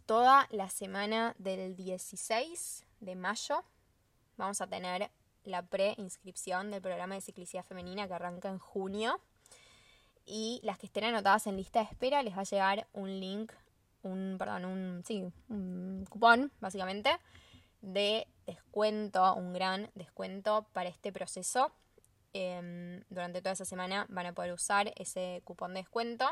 Toda 0.10 0.48
la 0.50 0.72
semana 0.72 1.36
del 1.38 1.76
16 1.76 2.84
de 3.00 3.16
mayo 3.16 3.64
vamos 4.38 4.60
a 4.60 4.66
tener 4.66 5.12
la 5.44 5.62
preinscripción 5.62 6.72
del 6.72 6.82
programa 6.82 7.14
de 7.14 7.22
ciclicidad 7.22 7.64
femenina 7.64 8.08
que 8.08 8.16
arranca 8.16 8.50
en 8.50 8.58
junio. 8.58 9.22
Y 10.26 10.62
las 10.64 10.80
que 10.80 10.88
estén 10.88 11.04
anotadas 11.04 11.46
en 11.46 11.58
lista 11.58 11.82
de 11.82 11.86
espera 11.86 12.24
les 12.24 12.36
va 12.36 12.42
a 12.42 12.46
llegar 12.46 12.88
un 12.92 13.20
link, 13.20 13.52
un, 14.02 14.38
perdón, 14.40 14.66
un, 14.66 16.06
cupón, 16.10 16.52
básicamente, 16.60 17.12
de 17.82 18.28
descuento, 18.48 19.36
un 19.36 19.54
gran 19.54 19.92
descuento 19.94 20.66
para 20.74 20.90
este 20.90 21.12
proceso. 21.12 21.72
Em, 22.34 23.04
durante 23.12 23.44
toda 23.44 23.54
esa 23.54 23.66
semana 23.66 24.08
van 24.10 24.26
a 24.26 24.34
poder 24.34 24.54
usar 24.54 24.92
ese 24.96 25.44
cupón 25.46 25.76
de 25.76 25.82
descuento. 25.82 26.28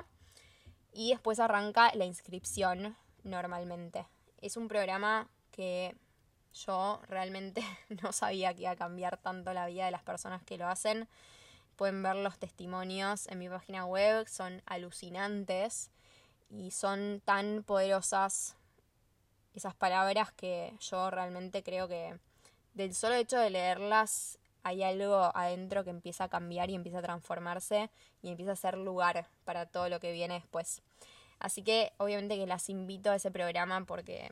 Y 0.91 1.11
después 1.11 1.39
arranca 1.39 1.91
la 1.93 2.05
inscripción 2.05 2.97
normalmente. 3.28 4.07
Es 4.41 4.57
un 4.57 4.67
programa 4.67 5.28
que 5.51 5.95
yo 6.53 7.01
realmente 7.07 7.61
no 8.01 8.11
sabía 8.11 8.53
que 8.53 8.63
iba 8.63 8.71
a 8.71 8.75
cambiar 8.75 9.17
tanto 9.17 9.53
la 9.53 9.67
vida 9.67 9.86
de 9.86 9.91
las 9.91 10.03
personas 10.03 10.43
que 10.43 10.57
lo 10.57 10.67
hacen. 10.67 11.07
Pueden 11.75 12.01
ver 12.01 12.15
los 12.15 12.39
testimonios 12.39 13.28
en 13.28 13.39
mi 13.39 13.49
página 13.49 13.86
web, 13.86 14.28
son 14.28 14.63
alucinantes 14.65 15.91
y 16.49 16.71
son 16.71 17.21
tan 17.23 17.63
poderosas 17.63 18.55
esas 19.53 19.75
palabras 19.75 20.32
que 20.32 20.73
yo 20.80 21.09
realmente 21.11 21.63
creo 21.63 21.88
que 21.88 22.17
del 22.73 22.93
solo 22.93 23.15
hecho 23.15 23.38
de 23.39 23.49
leerlas 23.49 24.38
hay 24.63 24.84
algo 24.84 25.32
adentro 25.34 25.84
que 25.84 25.89
empieza 25.89 26.25
a 26.25 26.30
cambiar 26.30 26.69
y 26.69 26.75
empieza 26.75 26.99
a 26.99 27.01
transformarse 27.01 27.89
y 28.21 28.30
empieza 28.30 28.51
a 28.51 28.55
ser 28.55 28.78
lugar 28.78 29.28
para 29.45 29.65
todo 29.65 29.89
lo 29.89 29.99
que 29.99 30.11
viene 30.11 30.36
después. 30.36 30.82
Así 31.39 31.61
que 31.61 31.93
obviamente 31.97 32.35
que 32.35 32.47
las 32.47 32.69
invito 32.69 33.11
a 33.11 33.15
ese 33.15 33.31
programa 33.31 33.85
porque 33.85 34.31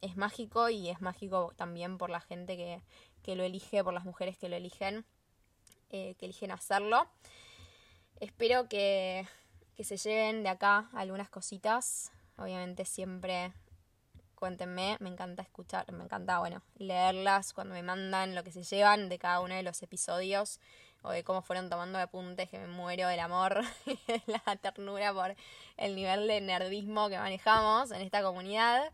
es 0.00 0.16
mágico 0.16 0.68
y 0.70 0.88
es 0.88 1.00
mágico 1.00 1.52
también 1.56 1.98
por 1.98 2.10
la 2.10 2.20
gente 2.20 2.56
que, 2.56 2.80
lo 3.36 3.44
elige, 3.44 3.84
por 3.84 3.94
las 3.94 4.04
mujeres 4.04 4.36
que 4.36 4.48
lo 4.48 4.56
eligen, 4.56 5.04
eh, 5.90 6.16
que 6.18 6.26
eligen 6.26 6.50
hacerlo. 6.50 7.06
Espero 8.18 8.68
que, 8.68 9.26
que 9.76 9.84
se 9.84 9.96
lleven 9.96 10.42
de 10.42 10.48
acá 10.48 10.90
algunas 10.94 11.30
cositas. 11.30 12.10
Obviamente 12.36 12.84
siempre 12.84 13.52
cuéntenme, 14.34 14.96
me 15.00 15.10
encanta 15.10 15.42
escuchar, 15.42 15.92
me 15.92 16.02
encanta, 16.02 16.38
bueno, 16.38 16.62
leerlas 16.76 17.52
cuando 17.52 17.74
me 17.74 17.82
mandan 17.82 18.34
lo 18.34 18.42
que 18.42 18.50
se 18.50 18.62
llevan 18.62 19.10
de 19.10 19.18
cada 19.18 19.40
uno 19.40 19.54
de 19.54 19.62
los 19.62 19.82
episodios 19.82 20.58
o 21.02 21.10
de 21.10 21.24
cómo 21.24 21.42
fueron 21.42 21.70
tomando 21.70 21.98
apuntes, 21.98 22.48
que 22.48 22.58
me 22.58 22.66
muero 22.66 23.08
del 23.08 23.20
amor 23.20 23.62
y 23.86 23.98
de 24.06 24.22
la 24.26 24.56
ternura 24.56 25.12
por 25.12 25.34
el 25.76 25.94
nivel 25.94 26.26
de 26.26 26.40
nerdismo 26.40 27.08
que 27.08 27.18
manejamos 27.18 27.90
en 27.90 28.02
esta 28.02 28.22
comunidad. 28.22 28.92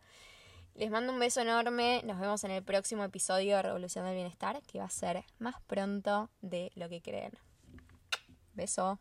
Les 0.74 0.90
mando 0.90 1.12
un 1.12 1.18
beso 1.18 1.40
enorme. 1.40 2.02
Nos 2.04 2.20
vemos 2.20 2.44
en 2.44 2.50
el 2.50 2.62
próximo 2.62 3.02
episodio 3.04 3.56
de 3.56 3.62
Revolución 3.62 4.04
del 4.04 4.14
Bienestar, 4.14 4.60
que 4.62 4.78
va 4.78 4.84
a 4.84 4.90
ser 4.90 5.24
más 5.38 5.54
pronto 5.66 6.28
de 6.42 6.70
lo 6.74 6.88
que 6.88 7.00
creen. 7.00 7.32
Beso. 8.52 8.98